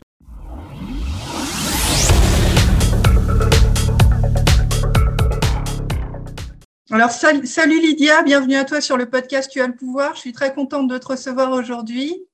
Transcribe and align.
Alors, 6.90 7.10
salut 7.10 7.80
Lydia, 7.80 8.22
bienvenue 8.22 8.56
à 8.56 8.64
toi 8.64 8.80
sur 8.80 8.96
le 8.96 9.08
podcast 9.08 9.48
Tu 9.52 9.60
as 9.60 9.68
le 9.68 9.76
pouvoir. 9.76 10.16
Je 10.16 10.20
suis 10.20 10.32
très 10.32 10.52
contente 10.52 10.88
de 10.88 10.98
te 10.98 11.06
recevoir 11.06 11.52
aujourd'hui. 11.52 12.26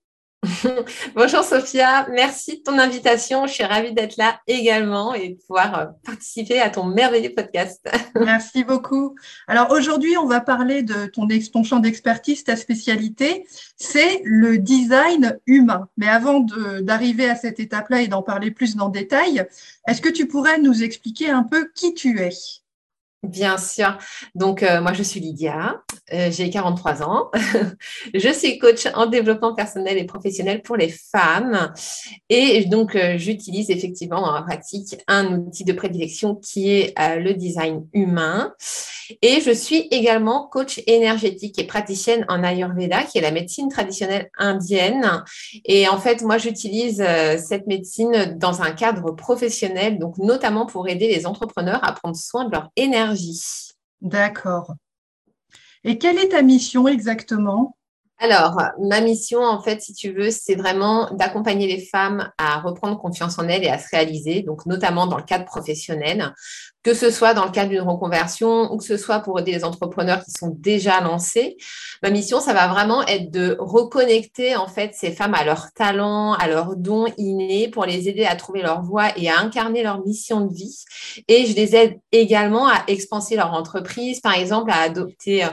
Bonjour 1.15 1.45
Sophia, 1.45 2.09
merci 2.11 2.59
de 2.59 2.63
ton 2.65 2.77
invitation. 2.77 3.47
Je 3.47 3.53
suis 3.53 3.65
ravie 3.65 3.93
d'être 3.93 4.17
là 4.17 4.41
également 4.49 5.15
et 5.15 5.31
de 5.31 5.35
pouvoir 5.35 5.79
euh, 5.79 5.87
participer 6.05 6.61
à 6.61 6.69
ton 6.69 6.83
merveilleux 6.83 7.33
podcast. 7.33 7.89
Merci 8.17 8.65
beaucoup. 8.65 9.15
Alors 9.47 9.71
aujourd'hui, 9.71 10.17
on 10.17 10.27
va 10.27 10.41
parler 10.41 10.83
de 10.83 11.07
ton, 11.07 11.29
champ 11.63 11.79
d'expertise, 11.79 12.43
ta 12.43 12.57
spécialité, 12.57 13.47
c'est 13.77 14.21
le 14.25 14.59
design 14.59 15.39
humain. 15.47 15.89
Mais 15.97 16.09
avant 16.09 16.45
d'arriver 16.81 17.31
à 17.31 17.37
cette 17.37 17.61
étape-là 17.61 18.03
et 18.03 18.09
d'en 18.09 18.23
parler 18.23 18.51
plus 18.51 18.75
dans 18.75 18.89
détail, 18.89 19.47
est-ce 19.87 20.01
que 20.01 20.09
tu 20.09 20.27
pourrais 20.27 20.59
nous 20.59 20.83
expliquer 20.83 21.31
un 21.31 21.45
peu 21.45 21.71
qui 21.73 21.95
tu 21.95 22.21
es? 22.21 22.62
Bien 23.23 23.57
sûr. 23.57 23.99
Donc, 24.35 24.65
euh, 24.65 24.81
moi, 24.81 24.93
je 24.95 25.05
suis 25.05 25.21
Lydia, 25.21 25.81
euh, 26.13 26.29
j'ai 26.33 26.51
43 26.51 27.05
ans. 27.05 27.31
je 28.15 28.29
suis 28.33 28.59
coach 28.59 28.89
en 28.95 29.07
développement 29.07 29.55
personnel 29.55 29.97
et 29.97 30.03
professionnel 30.03 30.61
pour 30.61 30.77
les 30.77 30.89
femmes. 30.89 31.73
Et 32.29 32.65
donc, 32.65 32.97
euh, 32.97 33.19
j'utilise 33.19 33.71
effectivement 33.71 34.21
dans 34.21 34.33
ma 34.33 34.43
pratique 34.43 34.97
un 35.07 35.39
outil 35.39 35.63
de 35.63 35.73
prédilection 35.73 36.35
qui 36.35 36.73
est 36.73 36.95
le 37.21 37.33
design 37.35 37.87
humain. 37.93 38.55
Et 39.21 39.41
je 39.41 39.53
suis 39.53 39.87
également 39.93 40.49
coach 40.49 40.81
énergétique 40.89 41.61
et 41.61 41.65
praticienne 41.65 42.25
en 42.29 42.43
Ayurveda, 42.43 43.05
qui 43.05 43.19
est 43.19 43.21
la 43.21 43.31
médecine 43.31 43.69
traditionnelle 43.69 44.31
indienne. 44.37 45.23
Et 45.65 45.87
en 45.87 45.99
fait, 45.99 46.23
moi, 46.23 46.39
j'utilise 46.39 47.05
cette 47.37 47.67
médecine 47.67 48.37
dans 48.37 48.63
un 48.63 48.73
cadre 48.73 49.13
professionnel, 49.13 49.99
donc 49.99 50.19
notamment 50.19 50.67
pour 50.67 50.89
aider 50.89 51.09
les 51.09 51.27
entrepreneurs 51.27 51.81
à 51.87 51.93
prendre 51.93 52.17
soin 52.17 52.47
de 52.47 52.53
leur 52.53 52.71
énergie 52.77 53.12
D'accord. 54.01 54.75
Et 55.85 55.99
quelle 55.99 56.19
est 56.19 56.29
ta 56.29 56.43
mission 56.43 56.87
exactement? 56.89 57.77
Alors, 58.19 58.61
ma 58.79 59.01
mission, 59.01 59.41
en 59.41 59.61
fait, 59.61 59.83
si 59.83 59.95
tu 59.95 60.13
veux, 60.13 60.31
c'est 60.31 60.55
vraiment 60.55 61.11
d'accompagner 61.13 61.67
les 61.67 61.85
femmes 61.85 62.31
à 62.39 62.61
reprendre 62.61 62.97
confiance 62.97 63.37
en 63.41 63.49
elles 63.49 63.65
et 63.65 63.69
à 63.69 63.81
se 63.81 63.89
réaliser, 63.91 64.43
donc 64.43 64.65
notamment 64.67 65.09
dans 65.09 65.17
le 65.17 65.25
cadre 65.25 65.45
professionnel, 65.45 66.33
que 66.83 66.95
ce 66.95 67.11
soit 67.11 67.35
dans 67.35 67.45
le 67.45 67.51
cadre 67.51 67.71
d'une 67.71 67.81
reconversion 67.81 68.73
ou 68.73 68.77
que 68.77 68.85
ce 68.85 68.97
soit 68.97 69.21
pour 69.21 69.39
les 69.39 69.65
entrepreneurs 69.65 70.25
qui 70.25 70.33
sont 70.33 70.55
déjà 70.59 71.01
lancés. 71.01 71.57
Ma 72.03 72.11
mission, 72.11 72.41
ça 72.41 72.53
va 72.53 72.67
vraiment 72.67 73.07
être 73.07 73.31
de 73.31 73.57
reconnecter 73.61 74.57
en 74.57 74.67
fait 74.67 74.93
ces 74.95 75.13
femmes 75.13 75.35
à 75.35 75.45
leurs 75.45 75.73
talents, 75.73 76.33
à 76.35 76.49
leurs 76.49 76.77
dons 76.77 77.07
innés 77.19 77.69
pour 77.69 77.85
les 77.85 78.09
aider 78.09 78.25
à 78.25 78.35
trouver 78.35 78.63
leur 78.63 78.83
voie 78.83 79.17
et 79.17 79.31
à 79.31 79.39
incarner 79.39 79.83
leur 79.83 80.05
mission 80.05 80.41
de 80.41 80.53
vie. 80.53 80.85
Et 81.29 81.47
je 81.47 81.55
les 81.55 81.77
aide 81.77 82.01
également 82.11 82.67
à 82.67 82.83
expanser 82.89 83.37
leur 83.37 83.53
entreprise, 83.53 84.21
par 84.21 84.35
exemple, 84.35 84.71
à 84.71 84.81
adopter 84.81 85.45
euh, 85.45 85.49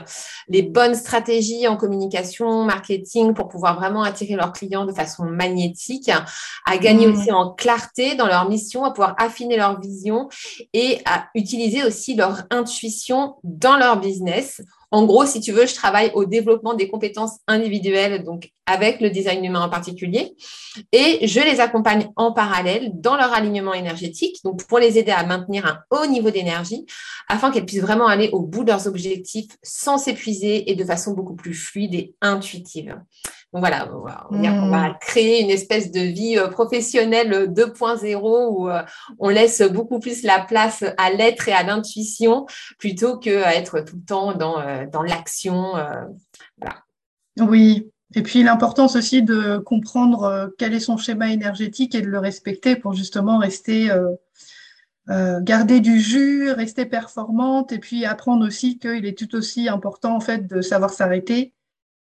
les 0.48 0.62
bonnes 0.62 0.94
stratégies 0.94 1.68
en 1.68 1.76
communication, 1.76 2.64
marketing 2.64 3.34
pour 3.34 3.48
pouvoir 3.48 3.76
vraiment 3.76 4.02
attirer 4.02 4.34
leurs 4.34 4.52
clients 4.52 4.86
de 4.86 4.92
façon 4.92 5.24
magnétique, 5.24 6.10
à 6.66 6.78
gagner 6.78 7.06
mmh. 7.06 7.12
aussi 7.12 7.32
en 7.32 7.50
clarté 7.50 8.16
dans 8.16 8.26
leur 8.26 8.48
mission, 8.48 8.84
à 8.84 8.90
pouvoir 8.90 9.14
affiner 9.18 9.56
leur 9.56 9.80
vision 9.80 10.28
et 10.72 10.98
à 11.04 11.19
utiliser 11.34 11.84
aussi 11.84 12.14
leur 12.14 12.42
intuition 12.50 13.36
dans 13.44 13.76
leur 13.76 14.00
business. 14.00 14.62
En 14.92 15.04
gros, 15.04 15.24
si 15.24 15.40
tu 15.40 15.52
veux, 15.52 15.66
je 15.66 15.74
travaille 15.74 16.10
au 16.14 16.24
développement 16.24 16.74
des 16.74 16.88
compétences 16.88 17.38
individuelles, 17.46 18.24
donc 18.24 18.50
avec 18.66 19.00
le 19.00 19.10
design 19.10 19.44
humain 19.44 19.62
en 19.62 19.68
particulier, 19.68 20.34
et 20.92 21.26
je 21.26 21.40
les 21.40 21.60
accompagne 21.60 22.08
en 22.16 22.32
parallèle 22.32 22.90
dans 22.94 23.16
leur 23.16 23.32
alignement 23.32 23.72
énergétique, 23.72 24.38
donc 24.44 24.66
pour 24.66 24.78
les 24.78 24.98
aider 24.98 25.12
à 25.12 25.24
maintenir 25.24 25.66
un 25.66 25.78
haut 25.90 26.06
niveau 26.06 26.30
d'énergie, 26.30 26.86
afin 27.28 27.50
qu'elles 27.50 27.66
puissent 27.66 27.82
vraiment 27.82 28.08
aller 28.08 28.30
au 28.32 28.40
bout 28.40 28.64
de 28.64 28.70
leurs 28.70 28.88
objectifs 28.88 29.56
sans 29.62 29.98
s'épuiser 29.98 30.70
et 30.70 30.74
de 30.74 30.84
façon 30.84 31.12
beaucoup 31.12 31.36
plus 31.36 31.54
fluide 31.54 31.94
et 31.94 32.14
intuitive. 32.20 32.96
Donc 33.52 33.62
voilà, 33.62 33.88
on 33.92 34.00
va, 34.00 34.90
hmm. 34.90 34.94
créer 35.00 35.42
une 35.42 35.50
espèce 35.50 35.90
de 35.90 36.00
vie 36.00 36.38
euh, 36.38 36.46
professionnelle 36.46 37.52
2.0 37.52 38.48
où 38.48 38.68
euh, 38.68 38.82
on 39.18 39.28
laisse 39.28 39.60
beaucoup 39.62 39.98
plus 39.98 40.22
la 40.22 40.38
place 40.38 40.84
à 40.98 41.10
l'être 41.10 41.48
et 41.48 41.52
à 41.52 41.64
l'intuition 41.64 42.46
plutôt 42.78 43.18
qu'à 43.18 43.56
être 43.56 43.80
tout 43.80 43.96
le 43.96 44.04
temps 44.04 44.34
dans, 44.34 44.60
euh, 44.60 44.86
dans 44.92 45.02
l'action. 45.02 45.72
Oui, 47.40 47.90
et 48.14 48.22
puis 48.22 48.44
l'importance 48.44 48.94
aussi 48.94 49.22
de 49.22 49.58
comprendre 49.58 50.52
quel 50.56 50.72
est 50.72 50.80
son 50.80 50.96
schéma 50.96 51.32
énergétique 51.32 51.96
et 51.96 52.02
de 52.02 52.06
le 52.06 52.18
respecter 52.18 52.76
pour 52.76 52.92
justement 52.92 53.38
rester, 53.38 53.88
garder 55.08 55.80
du 55.80 56.00
jus, 56.00 56.52
rester 56.52 56.86
performante 56.86 57.72
et 57.72 57.78
puis 57.78 58.04
apprendre 58.04 58.46
aussi 58.46 58.78
qu'il 58.78 59.06
est 59.06 59.16
tout 59.16 59.34
aussi 59.34 59.68
important 59.68 60.14
en 60.14 60.20
fait 60.20 60.46
de 60.46 60.60
savoir 60.60 60.90
s'arrêter 60.90 61.54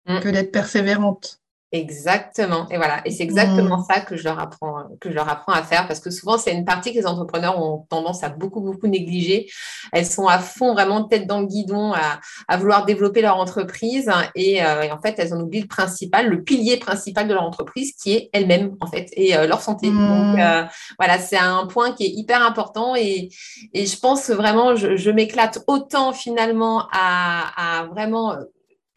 mm. 0.08 0.20
que 0.20 0.28
d'être 0.28 0.52
persévérante. 0.52 1.41
Exactement. 1.70 2.66
Et 2.70 2.78
voilà. 2.78 3.02
Et 3.04 3.10
c'est 3.10 3.24
exactement 3.24 3.78
mmh. 3.78 3.84
ça 3.91 4.00
que 4.00 4.16
je 4.16 4.24
leur 4.24 4.38
apprends, 4.38 4.84
que 5.02 5.10
je 5.10 5.14
leur 5.14 5.28
apprends 5.28 5.52
à 5.52 5.62
faire 5.62 5.86
parce 5.86 6.00
que 6.00 6.10
souvent, 6.10 6.38
c'est 6.38 6.52
une 6.52 6.64
partie 6.64 6.92
que 6.92 6.98
les 6.98 7.06
entrepreneurs 7.06 7.62
ont 7.62 7.86
tendance 7.91 8.24
à 8.24 8.30
beaucoup, 8.30 8.62
beaucoup 8.62 8.86
négliger. 8.86 9.50
Elles 9.92 10.06
sont 10.06 10.26
à 10.26 10.38
fond, 10.38 10.72
vraiment 10.72 11.04
tête 11.04 11.26
dans 11.26 11.41
le 11.41 11.46
guidon 11.46 11.92
à, 11.92 12.20
à 12.48 12.56
vouloir 12.56 12.86
développer 12.86 13.20
leur 13.20 13.36
entreprise 13.36 14.10
et, 14.34 14.64
euh, 14.64 14.82
et, 14.82 14.92
en 14.92 14.98
fait, 14.98 15.16
elles 15.19 15.34
ont 15.34 15.41
oublié 15.42 15.60
le 15.62 15.69
principal, 15.69 16.28
le 16.28 16.42
pilier 16.42 16.78
principal 16.78 17.28
de 17.28 17.34
leur 17.34 17.42
entreprise 17.42 17.92
qui 17.92 18.14
est 18.14 18.30
elle-même, 18.32 18.75
en 18.80 18.86
fait, 18.86 19.10
et 19.12 19.36
euh, 19.36 19.46
leur 19.46 19.60
santé. 19.60 19.88
Donc, 19.88 19.98
mmh. 19.98 20.40
euh, 20.40 20.64
voilà, 20.99 21.19
c'est 21.19 21.37
un 21.37 21.66
point 21.66 21.93
qui 21.93 22.04
est 22.04 22.11
hyper 22.11 22.43
important 22.43 22.96
et, 22.96 23.28
et 23.75 23.84
je 23.84 23.99
pense 23.99 24.31
vraiment, 24.31 24.75
je, 24.75 24.96
je 24.96 25.11
m'éclate 25.11 25.58
autant 25.66 26.14
finalement 26.14 26.87
à, 26.93 27.81
à 27.81 27.87
vraiment 27.88 28.34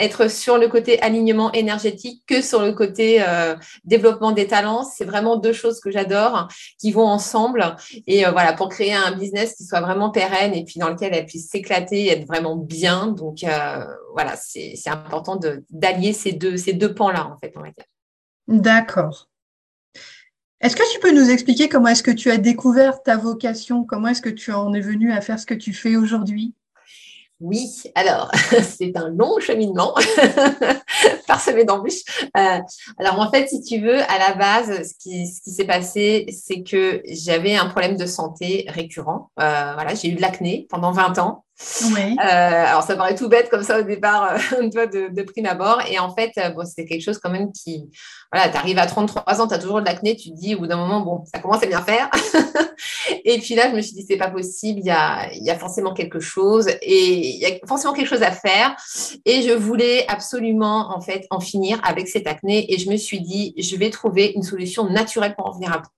être 0.02 0.30
sur 0.30 0.58
le 0.58 0.68
côté 0.68 1.02
alignement 1.02 1.52
énergétique 1.52 2.24
que 2.28 2.42
sur 2.42 2.62
le 2.62 2.74
côté 2.74 3.22
euh, 3.22 3.56
développement 3.84 4.32
des 4.32 4.48
talents. 4.48 4.84
C'est 4.84 5.06
vraiment 5.06 5.38
deux 5.38 5.54
choses 5.54 5.80
que 5.80 5.92
j'adore 5.92 6.48
qui 6.80 6.92
vont 6.92 7.06
ensemble. 7.06 7.76
Et 8.08 8.26
euh, 8.26 8.32
voilà, 8.32 8.54
pour 8.54 8.70
créer 8.70 8.94
un 8.94 9.12
business 9.12 9.56
qui 9.56 9.64
soit 9.64 9.82
vraiment 9.82 10.10
pérenne 10.10 10.54
et 10.54 10.64
puis 10.64 10.80
dans 10.80 10.90
lequel 10.90 11.14
elle 11.14 11.26
puisse 11.26 11.50
s'éclater 11.50 12.06
et 12.06 12.12
être 12.12 12.28
vraiment 12.28 12.56
bien. 12.56 13.08
Donc 13.08 13.44
euh, 13.44 13.86
voilà, 14.14 14.36
c'est 14.36 14.76
important 14.88 15.40
d'allier 15.70 16.14
ces 16.14 16.34
deux, 16.34 16.58
ces 16.58 16.74
deux 16.74 16.94
pans-là, 16.94 17.28
en 17.28 17.40
fait, 17.40 17.54
on 17.56 17.62
va 17.62 17.68
dire. 17.68 17.86
D'accord. 18.48 19.28
Est-ce 20.62 20.76
que 20.76 20.94
tu 20.94 21.00
peux 21.00 21.12
nous 21.12 21.30
expliquer 21.30 21.70
comment 21.70 21.88
est-ce 21.88 22.04
que 22.04 22.12
tu 22.12 22.30
as 22.30 22.38
découvert 22.38 23.02
ta 23.02 23.18
vocation? 23.18 23.84
Comment 23.84 24.10
est-ce 24.10 24.22
que 24.22 24.30
tu 24.30 24.52
en 24.52 24.74
es 24.74 24.80
venu 24.80 25.12
à 25.12 25.22
faire 25.22 25.40
ce 25.40 25.48
que 25.48 25.56
tu 25.56 25.74
fais 25.74 25.96
aujourd'hui? 25.96 26.54
Oui, 27.42 27.68
alors 27.96 28.32
c'est 28.62 28.96
un 28.96 29.10
long 29.10 29.40
cheminement 29.40 29.96
parsemé 31.28 31.66
d'embûches. 31.66 32.04
Euh, 32.38 32.60
alors 33.00 33.20
en 33.20 33.32
fait, 33.32 33.48
si 33.48 33.64
tu 33.64 33.82
veux, 33.82 34.00
à 34.00 34.20
la 34.20 34.34
base, 34.36 34.90
ce 34.90 34.94
qui, 35.00 35.26
s'est 35.26 35.66
passé, 35.66 36.28
c'est 36.30 36.62
que 36.62 37.02
j'avais 37.08 37.56
un 37.56 37.66
problème 37.66 37.98
de 37.98 38.06
santé 38.06 38.66
récurrent. 38.70 39.32
Euh, 39.40 39.74
voilà, 39.74 39.96
j'ai 39.96 40.10
eu 40.10 40.14
de 40.14 40.22
l'acné 40.22 40.68
pendant 40.70 40.92
20 40.92 41.18
ans. 41.18 41.44
Euh, 41.98 42.16
alors, 42.20 42.84
ça 42.84 42.96
paraît 42.96 43.16
tout 43.16 43.30
bête 43.30 43.50
comme 43.50 43.64
ça 43.64 43.80
au 43.80 43.84
départ, 43.84 44.36
de, 44.52 45.14
de, 45.14 45.22
prime 45.24 45.46
abord. 45.46 45.82
Et 45.90 46.00
en 46.00 46.14
fait, 46.14 46.32
bon, 46.56 46.64
c'est 46.66 46.86
quelque 46.86 47.04
chose 47.04 47.18
quand 47.18 47.30
même 47.30 47.52
qui. 47.52 47.90
Voilà, 48.32 48.50
tu 48.50 48.58
arrives 48.58 48.80
à 48.80 48.86
33 48.86 49.42
ans, 49.42 49.48
tu 49.48 49.54
as 49.54 49.60
toujours 49.60 49.82
de 49.82 49.86
l'acné, 49.86 50.16
tu 50.16 50.32
te 50.32 50.36
dis 50.36 50.56
au 50.56 50.60
bout 50.60 50.68
d'un 50.68 50.78
moment, 50.78 51.02
bon, 51.02 51.24
ça 51.32 51.40
commence 51.40 51.62
à 51.64 51.68
bien 51.68 51.82
faire. 51.82 52.10
Et 53.26 53.40
puis 53.40 53.56
là, 53.56 53.70
je 53.70 53.76
me 53.76 53.82
suis 53.82 53.94
dit, 53.94 54.06
c'est 54.08 54.18
pas 54.18 54.30
possible, 54.30 54.80
il 54.80 54.86
y 54.86 54.92
a, 54.92 55.32
y 55.34 55.50
a 55.50 55.58
forcément 55.58 55.94
quelque 55.94 56.20
chose 56.20 56.68
et 56.82 57.30
il 57.30 57.40
y 57.40 57.46
a 57.46 57.68
forcément 57.68 57.94
quelque 57.94 58.10
chose 58.10 58.24
à 58.24 58.32
faire. 58.32 58.76
Et 59.26 59.42
je 59.42 59.52
voulais 59.52 60.06
absolument, 60.08 60.96
en 60.96 61.02
fait, 61.02 61.26
en 61.30 61.40
finir 61.40 61.80
avec 61.84 62.08
cette 62.08 62.28
acné. 62.28 62.74
Et 62.74 62.78
je 62.78 62.90
me 62.90 62.98
suis 62.98 63.22
dit, 63.22 63.54
je 63.58 63.76
vais 63.76 63.90
trouver 63.90 64.34
une 64.36 64.44
solution 64.44 64.90
naturelle 64.90 65.36
pour 65.36 65.48
en 65.48 65.52
venir 65.52 65.74
à 65.74 65.80
bout. 65.80 65.90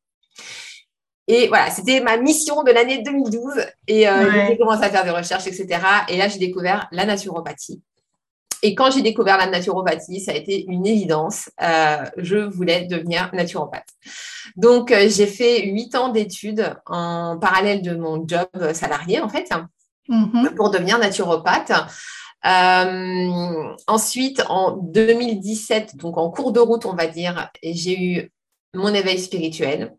Et 1.27 1.47
voilà, 1.47 1.71
c'était 1.71 2.01
ma 2.01 2.17
mission 2.17 2.63
de 2.63 2.71
l'année 2.71 3.01
2012. 3.01 3.65
Et 3.87 4.07
euh, 4.07 4.47
j'ai 4.47 4.57
commencé 4.57 4.83
à 4.83 4.89
faire 4.89 5.05
des 5.05 5.11
recherches, 5.11 5.47
etc. 5.47 5.79
Et 6.09 6.17
là, 6.17 6.27
j'ai 6.27 6.39
découvert 6.39 6.87
la 6.91 7.05
naturopathie. 7.05 7.81
Et 8.63 8.75
quand 8.75 8.89
j'ai 8.89 9.01
découvert 9.01 9.37
la 9.37 9.47
naturopathie, 9.47 10.21
ça 10.21 10.31
a 10.31 10.35
été 10.35 10.65
une 10.67 10.87
évidence. 10.87 11.49
Euh, 11.61 12.05
je 12.17 12.37
voulais 12.37 12.85
devenir 12.85 13.29
naturopathe. 13.33 13.89
Donc, 14.55 14.91
euh, 14.91 15.09
j'ai 15.09 15.27
fait 15.27 15.65
huit 15.65 15.93
ans 15.95 16.09
d'études 16.09 16.73
en 16.85 17.37
parallèle 17.39 17.81
de 17.81 17.95
mon 17.95 18.25
job 18.25 18.47
salarié, 18.73 19.19
en 19.19 19.27
fait, 19.27 19.49
mm-hmm. 20.09 20.55
pour 20.55 20.71
devenir 20.71 20.97
naturopathe. 20.97 21.73
ensuite, 23.87 24.41
en 24.47 24.77
2017, 24.77 25.97
donc 25.97 26.17
en 26.17 26.29
cours 26.31 26.53
de 26.53 26.61
route, 26.61 26.85
on 26.85 26.95
va 26.95 27.07
dire, 27.07 27.49
j'ai 27.61 28.01
eu 28.01 28.31
mon 28.73 28.93
éveil 28.93 29.19
spirituel 29.19 29.93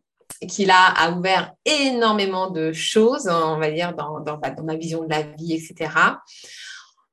qui 0.48 0.64
là 0.64 0.92
a 0.96 1.12
ouvert 1.12 1.52
énormément 1.64 2.50
de 2.50 2.72
choses, 2.72 3.28
on 3.28 3.58
va 3.58 3.70
dire, 3.70 3.94
dans, 3.94 4.20
dans, 4.20 4.40
ma 4.64 4.74
vision 4.76 5.04
de 5.04 5.10
la 5.10 5.22
vie, 5.22 5.52
etc. 5.52 5.90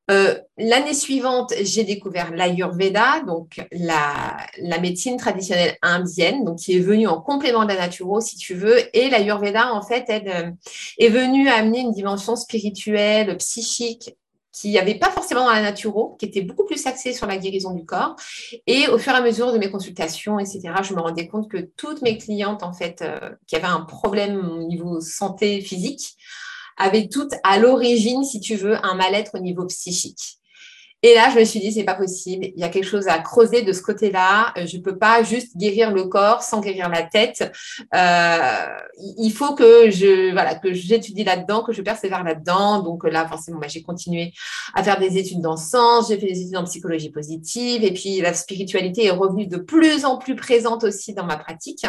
Euh, 0.10 0.38
l'année 0.58 0.94
suivante, 0.94 1.54
j'ai 1.62 1.84
découvert 1.84 2.32
l'Ayurveda, 2.32 3.22
donc 3.22 3.62
la, 3.72 4.38
médecine 4.82 5.18
traditionnelle 5.18 5.78
indienne, 5.82 6.44
donc 6.44 6.58
qui 6.60 6.76
est 6.76 6.80
venue 6.80 7.08
en 7.08 7.22
complément 7.22 7.64
de 7.64 7.70
la 7.70 7.76
naturo, 7.76 8.20
si 8.20 8.36
tu 8.36 8.56
veux. 8.56 8.80
Et 8.96 9.10
l'Ayurveda, 9.10 9.74
en 9.74 9.82
fait, 9.82 10.10
euh, 10.10 10.52
est 10.98 11.10
venue 11.10 11.48
amener 11.50 11.80
une 11.80 11.92
dimension 11.92 12.36
spirituelle, 12.36 13.38
psychique, 13.38 14.16
qui 14.52 14.78
avait 14.78 14.96
pas 14.96 15.10
forcément 15.10 15.46
dans 15.46 15.52
la 15.52 15.62
naturo, 15.62 16.18
qui 16.20 16.26
était 16.26 16.42
beaucoup 16.42 16.66
plus 16.66 16.86
axée 16.86 17.14
sur 17.14 17.26
la 17.26 17.38
guérison 17.38 17.74
du 17.74 17.86
corps. 17.86 18.16
Et 18.68 18.88
au 18.90 18.98
fur 18.98 19.14
et 19.14 19.16
à 19.16 19.22
mesure 19.22 19.54
de 19.54 19.58
mes 19.58 19.72
consultations, 19.72 20.40
etc., 20.40 20.62
je 20.84 20.94
me 20.94 21.00
rendais 21.00 21.28
compte 21.28 21.50
que 21.50 21.70
toutes 21.78 22.02
mes 22.02 22.18
clientes, 22.18 22.64
en 22.64 22.74
fait, 22.74 23.02
euh, 23.02 23.32
qui 23.48 23.56
avaient 23.56 23.66
un 23.66 23.82
problème 23.82 24.50
au 24.50 24.64
niveau 24.64 25.00
santé 25.00 25.62
physique, 25.62 26.18
avaient 26.82 27.08
toutes 27.08 27.34
à 27.44 27.60
l'origine, 27.60 28.24
si 28.24 28.40
tu 28.40 28.56
veux, 28.56 28.78
un 28.86 28.96
mal-être 28.96 29.36
au 29.36 29.40
niveau 29.40 29.66
psychique. 29.66 30.42
Et 31.04 31.16
là, 31.16 31.32
je 31.34 31.40
me 31.40 31.46
suis 31.46 31.60
dit, 31.60 31.72
c'est 31.72 31.84
pas 31.84 31.96
possible. 31.96 32.46
Il 32.56 32.60
y 32.60 32.64
a 32.64 32.70
quelque 32.70 32.86
chose 32.86 33.08
à 33.08 33.18
creuser 33.18 33.64
de 33.64 33.74
ce 33.74 33.82
côté-là. 33.82 34.54
Euh, 34.56 34.68
je 34.68 34.78
peux 34.78 35.00
pas 35.00 35.24
juste 35.24 35.58
guérir 35.58 35.92
le 35.92 36.04
corps 36.04 36.44
sans 36.44 36.62
guérir 36.62 36.90
la 36.90 37.02
tête. 37.02 37.52
Euh, 37.96 38.68
il 39.18 39.32
faut 39.32 39.56
que 39.56 39.90
je, 39.90 40.32
voilà, 40.32 40.54
que 40.54 40.74
j'étudie 40.74 41.24
là-dedans, 41.24 41.64
que 41.64 41.74
je 41.74 41.82
persévère 41.82 42.24
là-dedans. 42.24 42.84
Donc 42.84 43.04
là, 43.04 43.28
forcément, 43.28 43.58
bah, 43.58 43.68
j'ai 43.68 43.82
continué 43.82 44.32
à 44.76 44.84
faire 44.84 45.00
des 45.00 45.18
études 45.18 45.42
dans 45.42 45.58
ce 45.58 45.72
sens. 45.72 46.10
J'ai 46.10 46.20
fait 46.20 46.28
des 46.28 46.42
études 46.42 46.58
en 46.58 46.66
psychologie 46.66 47.10
positive. 47.10 47.84
Et 47.84 47.94
puis, 47.94 48.22
la 48.22 48.36
spiritualité 48.36 49.06
est 49.06 49.12
revenue 49.12 49.48
de 49.48 49.58
plus 49.58 50.06
en 50.06 50.18
plus 50.18 50.36
présente 50.36 50.84
aussi 50.84 51.16
dans 51.16 51.26
ma 51.26 51.38
pratique. 51.38 51.84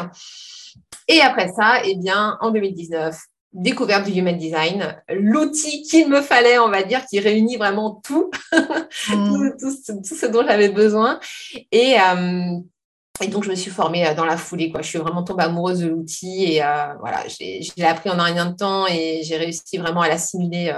Et 1.06 1.20
après 1.20 1.52
ça, 1.52 1.82
eh 1.84 1.96
bien, 1.96 2.38
en 2.40 2.50
2019, 2.50 3.14
découverte 3.52 4.04
du 4.06 4.18
Human 4.18 4.36
Design, 4.36 4.96
l'outil 5.10 5.82
qu'il 5.82 6.08
me 6.08 6.22
fallait, 6.22 6.58
on 6.58 6.68
va 6.68 6.82
dire, 6.82 7.04
qui 7.06 7.20
réunit 7.20 7.56
vraiment 7.56 8.00
tout, 8.04 8.30
mm. 9.08 9.56
tout, 9.58 9.70
ce 9.70 10.26
dont 10.26 10.44
j'avais 10.46 10.70
besoin. 10.70 11.20
Et, 11.70 11.96
euh, 12.00 12.58
et, 13.20 13.28
donc, 13.28 13.44
je 13.44 13.50
me 13.50 13.54
suis 13.54 13.70
formée 13.70 14.06
euh, 14.06 14.14
dans 14.14 14.24
la 14.24 14.36
foulée. 14.36 14.70
Quoi. 14.70 14.82
Je 14.82 14.88
suis 14.88 14.98
vraiment 14.98 15.22
tombée 15.22 15.44
amoureuse 15.44 15.80
de 15.80 15.88
l'outil 15.88 16.44
et 16.44 16.64
euh, 16.64 16.94
voilà, 17.00 17.24
j'ai 17.28 17.84
appris 17.84 18.10
en 18.10 18.18
un 18.18 18.24
rien 18.24 18.46
de 18.46 18.56
temps 18.56 18.86
et 18.86 19.20
j'ai 19.24 19.36
réussi 19.36 19.76
vraiment 19.78 20.00
à 20.00 20.08
l'assimiler. 20.08 20.72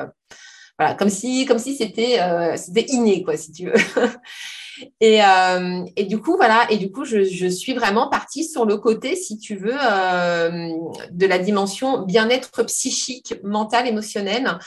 voilà, 0.79 0.95
comme 0.95 1.11
si 1.11 1.47
comme 1.47 1.59
si 1.59 1.77
c'était 1.77 2.19
c'était 2.57 2.87
inné, 2.89 3.23
quoi, 3.23 3.37
si 3.37 3.53
tu 3.53 3.67
veux. 3.67 3.75
Et, 5.01 5.23
euh, 5.23 5.85
et, 5.97 6.05
du 6.05 6.19
coup, 6.21 6.37
voilà, 6.37 6.67
et 6.71 6.77
du 6.77 6.91
coup, 6.91 7.05
je, 7.05 7.25
je, 7.25 7.47
suis 7.47 7.75
vraiment 7.75 8.09
partie 8.09 8.45
sur 8.45 8.65
le 8.65 8.77
côté, 8.77 9.17
si 9.17 9.39
tu 9.39 9.57
veux, 9.57 9.75
euh, 9.75 10.69
de 11.11 11.27
la 11.27 11.39
dimension 11.39 12.03
bien-être 12.03 12.63
psychique, 12.65 13.35
mental, 13.45 13.87
émotionnel, 13.87 14.59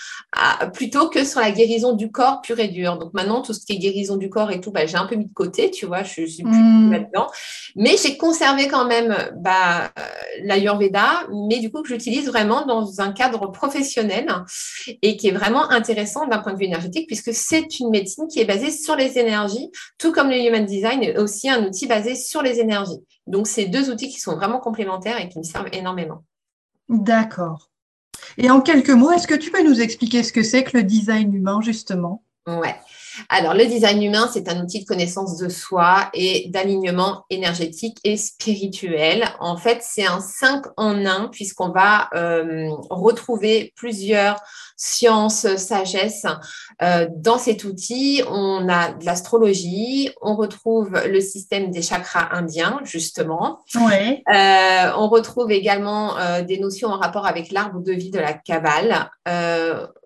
plutôt 0.73 1.09
que 1.09 1.25
sur 1.25 1.39
la 1.39 1.51
guérison 1.51 1.93
du 1.93 2.11
corps 2.11 2.41
pur 2.41 2.59
et 2.59 2.67
dur. 2.67 2.97
Donc 2.97 3.13
maintenant, 3.13 3.41
tout 3.41 3.53
ce 3.53 3.65
qui 3.65 3.73
est 3.73 3.77
guérison 3.77 4.15
du 4.15 4.29
corps 4.29 4.51
et 4.51 4.61
tout, 4.61 4.71
bah, 4.71 4.85
j'ai 4.85 4.97
un 4.97 5.05
peu 5.05 5.15
mis 5.15 5.25
de 5.25 5.33
côté, 5.33 5.71
tu 5.71 5.85
vois, 5.85 6.03
je, 6.03 6.25
suis 6.25 6.43
plus 6.43 6.51
mmh. 6.51 6.91
là-dedans. 6.91 7.27
Mais 7.75 7.95
j'ai 8.01 8.17
conservé 8.17 8.67
quand 8.67 8.85
même 8.85 9.15
bah, 9.37 9.91
l'Ayurveda, 10.43 11.27
mais 11.49 11.59
du 11.59 11.71
coup, 11.71 11.81
que 11.81 11.89
j'utilise 11.89 12.27
vraiment 12.27 12.65
dans 12.65 13.01
un 13.01 13.11
cadre 13.11 13.51
professionnel 13.51 14.27
et 15.01 15.17
qui 15.17 15.27
est 15.27 15.31
vraiment 15.31 15.69
intéressant 15.69 16.27
d'un 16.27 16.39
point 16.39 16.53
de 16.53 16.57
vue 16.57 16.65
énergétique, 16.65 17.07
puisque 17.07 17.33
c'est 17.33 17.79
une 17.79 17.89
médecine 17.89 18.27
qui 18.27 18.39
est 18.39 18.45
basée 18.45 18.71
sur 18.71 18.95
les 18.95 19.17
énergies 19.17 19.69
tout 19.97 20.11
comme 20.11 20.29
le 20.29 20.37
Human 20.37 20.65
Design 20.65 21.03
est 21.03 21.17
aussi 21.17 21.49
un 21.49 21.65
outil 21.65 21.87
basé 21.87 22.15
sur 22.15 22.41
les 22.41 22.59
énergies. 22.59 23.03
Donc, 23.25 23.47
c'est 23.47 23.65
deux 23.65 23.89
outils 23.89 24.09
qui 24.09 24.19
sont 24.19 24.35
vraiment 24.35 24.59
complémentaires 24.59 25.19
et 25.19 25.29
qui 25.29 25.39
me 25.39 25.43
servent 25.43 25.69
énormément. 25.71 26.23
D'accord. 26.89 27.69
Et 28.37 28.49
en 28.49 28.61
quelques 28.61 28.89
mots, 28.89 29.11
est-ce 29.11 29.27
que 29.27 29.35
tu 29.35 29.51
peux 29.51 29.63
nous 29.63 29.81
expliquer 29.81 30.23
ce 30.23 30.31
que 30.31 30.43
c'est 30.43 30.63
que 30.63 30.77
le 30.77 30.83
design 30.83 31.33
humain, 31.33 31.59
justement? 31.61 32.23
Ouais. 32.45 32.75
Alors, 33.29 33.53
le 33.53 33.65
design 33.65 34.01
humain, 34.01 34.29
c'est 34.31 34.49
un 34.49 34.61
outil 34.61 34.81
de 34.81 34.85
connaissance 34.85 35.37
de 35.37 35.49
soi 35.49 36.09
et 36.13 36.49
d'alignement 36.49 37.25
énergétique 37.29 37.97
et 38.03 38.17
spirituel. 38.17 39.25
En 39.39 39.57
fait, 39.57 39.79
c'est 39.81 40.05
un 40.05 40.19
5 40.19 40.65
en 40.77 41.05
1 41.05 41.29
puisqu'on 41.29 41.69
va 41.69 42.09
euh, 42.15 42.69
retrouver 42.89 43.73
plusieurs 43.75 44.39
sciences, 44.75 45.55
sagesse 45.57 46.25
euh, 46.81 47.07
dans 47.15 47.37
cet 47.37 47.63
outil. 47.63 48.21
On 48.29 48.69
a 48.69 48.91
de 48.93 49.05
l'astrologie, 49.05 50.11
on 50.21 50.35
retrouve 50.35 50.91
le 51.07 51.19
système 51.19 51.71
des 51.71 51.81
chakras 51.81 52.29
indiens, 52.31 52.79
justement. 52.83 53.59
Ouais. 53.75 54.23
Euh, 54.33 54.91
on 54.97 55.07
retrouve 55.09 55.51
également 55.51 56.15
des 56.47 56.59
notions 56.59 56.89
en 56.89 56.97
rapport 56.97 57.25
avec 57.25 57.51
l'arbre 57.51 57.81
de 57.81 57.91
vie 57.91 58.11
de 58.11 58.19
la 58.19 58.33
Kabbale. 58.33 59.09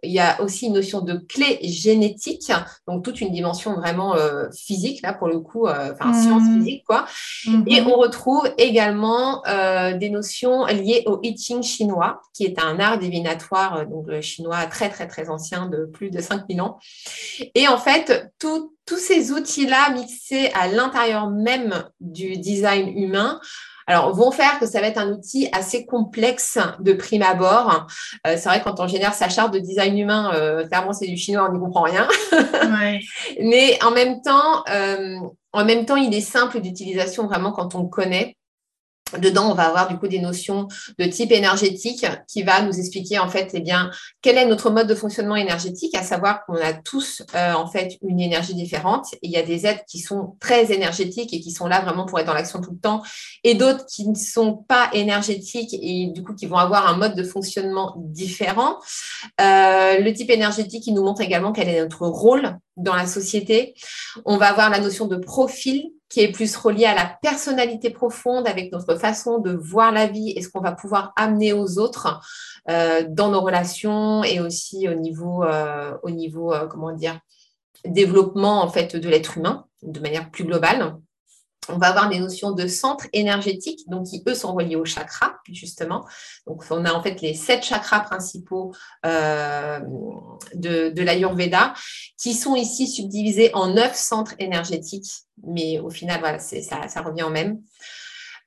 il 0.04 0.12
y 0.12 0.20
a 0.20 0.42
aussi 0.42 0.68
une 0.68 0.74
notion 0.74 1.02
de 1.02 1.16
clé 1.16 1.60
génétique, 1.64 2.52
donc 2.88 3.01
toute 3.02 3.22
une 3.22 3.32
dimension 3.32 3.76
vraiment 3.76 4.16
euh, 4.16 4.50
physique, 4.52 5.02
là, 5.04 5.14
pour 5.14 5.28
le 5.28 5.40
coup, 5.40 5.68
euh, 5.68 5.94
enfin, 5.94 6.10
mmh. 6.10 6.22
science 6.22 6.44
physique, 6.44 6.84
quoi. 6.86 7.06
Mmh. 7.46 7.64
Et 7.68 7.82
on 7.82 7.96
retrouve 7.96 8.50
également 8.58 9.46
euh, 9.48 9.98
des 9.98 10.10
notions 10.10 10.66
liées 10.66 11.04
au 11.06 11.20
I 11.24 11.38
Ching 11.38 11.64
chinois, 11.64 12.22
qui 12.34 12.46
est 12.46 12.62
un 12.62 12.80
art 12.80 12.98
divinatoire, 12.98 13.86
donc 13.88 14.20
chinois 14.22 14.66
très, 14.66 14.90
très, 14.90 15.08
très 15.08 15.30
ancien, 15.30 15.68
de 15.68 15.86
plus 15.86 16.10
de 16.10 16.22
5000 16.22 16.62
ans. 16.62 16.80
Et 17.56 17.68
en 17.68 17.78
fait, 17.78 18.32
tous 18.40 18.72
ces 18.98 19.32
outils-là 19.32 19.92
mixés 19.92 20.52
à 20.54 20.68
l'intérieur 20.68 21.30
même 21.30 21.86
du 22.00 22.38
design 22.38 22.90
humain 22.90 23.40
alors, 23.88 24.14
vont 24.14 24.32
faire 24.32 24.60
que 24.60 24.66
ça 24.66 24.82
va 24.82 24.88
être 24.88 24.98
un 24.98 25.12
outil 25.12 25.48
assez 25.52 25.86
complexe 25.86 26.58
de 26.80 26.94
prime 26.94 27.24
abord. 27.24 27.88
Euh, 28.28 28.36
c'est 28.38 28.50
vrai, 28.50 28.62
quand 28.64 28.80
on 28.80 28.88
génère 28.88 29.14
sa 29.14 29.30
charte 29.30 29.54
de 29.54 29.60
design 29.60 29.98
humain, 29.98 30.32
euh, 30.34 30.68
clairement, 30.68 30.94
c'est 30.94 31.08
du 31.08 31.18
chinois, 31.18 31.48
on 31.50 31.54
n'y 31.54 31.60
comprend 31.60 31.84
rien. 31.84 32.08
Mais 33.42 33.80
en 33.84 33.92
même 33.92 34.22
temps, 34.22 34.64
euh, 34.70 35.18
en 35.54 35.66
même 35.66 35.86
temps, 35.86 35.96
il 35.98 36.14
est 36.14 36.22
simple 36.22 36.62
d'utilisation 36.62 37.28
vraiment 37.28 37.52
quand 37.52 37.76
on 37.76 37.86
connaît. 37.88 38.36
Dedans, 39.20 39.52
on 39.52 39.54
va 39.54 39.68
avoir 39.68 39.88
du 39.88 39.98
coup 39.98 40.08
des 40.08 40.20
notions 40.20 40.68
de 40.98 41.06
type 41.06 41.32
énergétique 41.32 42.06
qui 42.28 42.44
va 42.44 42.62
nous 42.62 42.78
expliquer 42.78 43.20
en 43.20 43.30
fait, 43.30 43.52
eh 43.54 43.60
bien, 43.60 43.92
quel 44.22 44.38
est 44.38 44.46
notre 44.46 44.70
mode 44.70 44.88
de 44.88 44.96
fonctionnement 44.96 45.36
énergétique, 45.36 45.96
à 45.96 46.04
savoir 46.04 46.46
qu'on 46.46 46.56
a 46.56 46.74
tous 46.74 47.24
euh, 47.36 47.54
en 47.54 47.68
fait 47.68 47.98
une 48.02 48.20
énergie 48.20 48.56
différente. 48.56 49.08
il 49.22 49.32
y 49.32 49.38
a 49.38 49.44
des 49.44 49.66
êtres 49.66 49.84
qui 49.88 50.00
sont 50.00 50.36
très 50.40 50.72
énergétiques 50.72 51.34
et 51.34 51.40
qui 51.40 51.52
sont 51.52 51.68
là 51.68 51.82
vraiment 51.82 52.06
pour 52.06 52.20
être 52.20 52.28
dans 52.28 52.34
l'action 52.34 52.62
tout 52.62 52.72
le 52.72 52.80
temps, 52.80 53.02
et 53.44 53.56
d'autres 53.56 53.86
qui 53.86 54.08
ne 54.08 54.16
sont 54.16 54.56
pas 54.56 54.90
énergétiques 54.94 55.74
et 55.74 56.08
du 56.08 56.24
coup 56.24 56.34
qui 56.34 56.46
vont 56.46 56.58
avoir 56.58 56.88
un 56.88 56.98
mode 56.98 57.16
de 57.16 57.24
fonctionnement 57.24 57.96
différent. 57.98 58.78
Euh, 59.40 60.00
le 60.00 60.14
type 60.14 60.30
énergétique, 60.30 60.86
il 60.88 60.94
nous 60.94 61.04
montre 61.04 61.22
également 61.22 61.52
quel 61.52 61.68
est 61.70 61.82
notre 61.82 62.08
rôle 62.08 62.58
dans 62.78 62.96
la 62.96 63.08
société. 63.08 63.74
On 64.26 64.38
va 64.38 64.50
avoir 64.50 64.70
la 64.70 64.80
notion 64.80 65.08
de 65.08 65.18
profil 65.18 65.92
qui 66.12 66.20
est 66.20 66.32
plus 66.32 66.56
relié 66.58 66.86
à 66.86 66.94
la 66.94 67.18
personnalité 67.22 67.90
profonde 67.90 68.46
avec 68.46 68.72
notre 68.74 68.96
façon 68.96 69.40
de 69.40 69.52
voir 69.52 69.94
la 69.94 70.08
vie 70.08 70.34
et 70.36 70.42
ce 70.42 70.50
qu'on 70.50 70.60
va 70.60 70.74
pouvoir 70.74 71.14
amener 71.16 71.54
aux 71.54 71.80
autres 71.80 72.20
euh, 72.70 73.06
dans 73.08 73.32
nos 73.32 73.40
relations 73.40 74.22
et 74.24 74.42
aussi 74.42 74.90
au 74.90 74.94
niveau, 74.94 75.44
euh, 75.46 75.98
au 76.04 76.10
niveau 76.10 76.54
euh, 76.54 76.68
comment 76.68 76.92
dire, 76.92 77.18
développement 77.86 78.62
en 78.62 78.70
fait 78.70 78.98
de 78.98 79.10
l'être 79.10 79.38
humain 79.38 79.66
de 79.84 80.00
manière 80.02 80.30
plus 80.30 80.44
globale. 80.44 80.98
On 81.70 81.78
va 81.78 81.90
avoir 81.90 82.10
des 82.10 82.20
notions 82.20 82.52
de 82.52 82.68
centre 82.68 83.06
énergétique, 83.14 83.88
donc 83.88 84.08
qui 84.08 84.24
eux 84.28 84.34
sont 84.34 84.54
reliés 84.54 84.76
aux 84.76 84.86
chakras, 84.86 85.36
justement. 85.52 86.06
Donc 86.48 86.64
on 86.72 86.86
a 86.86 86.94
en 86.94 87.04
fait 87.04 87.22
les 87.22 87.34
sept 87.36 87.64
chakras 87.64 88.00
principaux 88.00 88.74
de, 89.04 89.80
de 90.90 91.02
l'Ayurveda, 91.04 91.74
qui 92.18 92.34
sont 92.34 92.56
ici 92.56 92.88
subdivisés 92.88 93.52
en 93.54 93.68
neuf 93.68 93.96
centres 93.96 94.34
énergétiques, 94.40 95.12
mais 95.46 95.80
au 95.80 95.90
final, 95.90 96.40
ça 96.40 97.02
revient 97.02 97.24
au 97.24 97.30
même. 97.30 97.62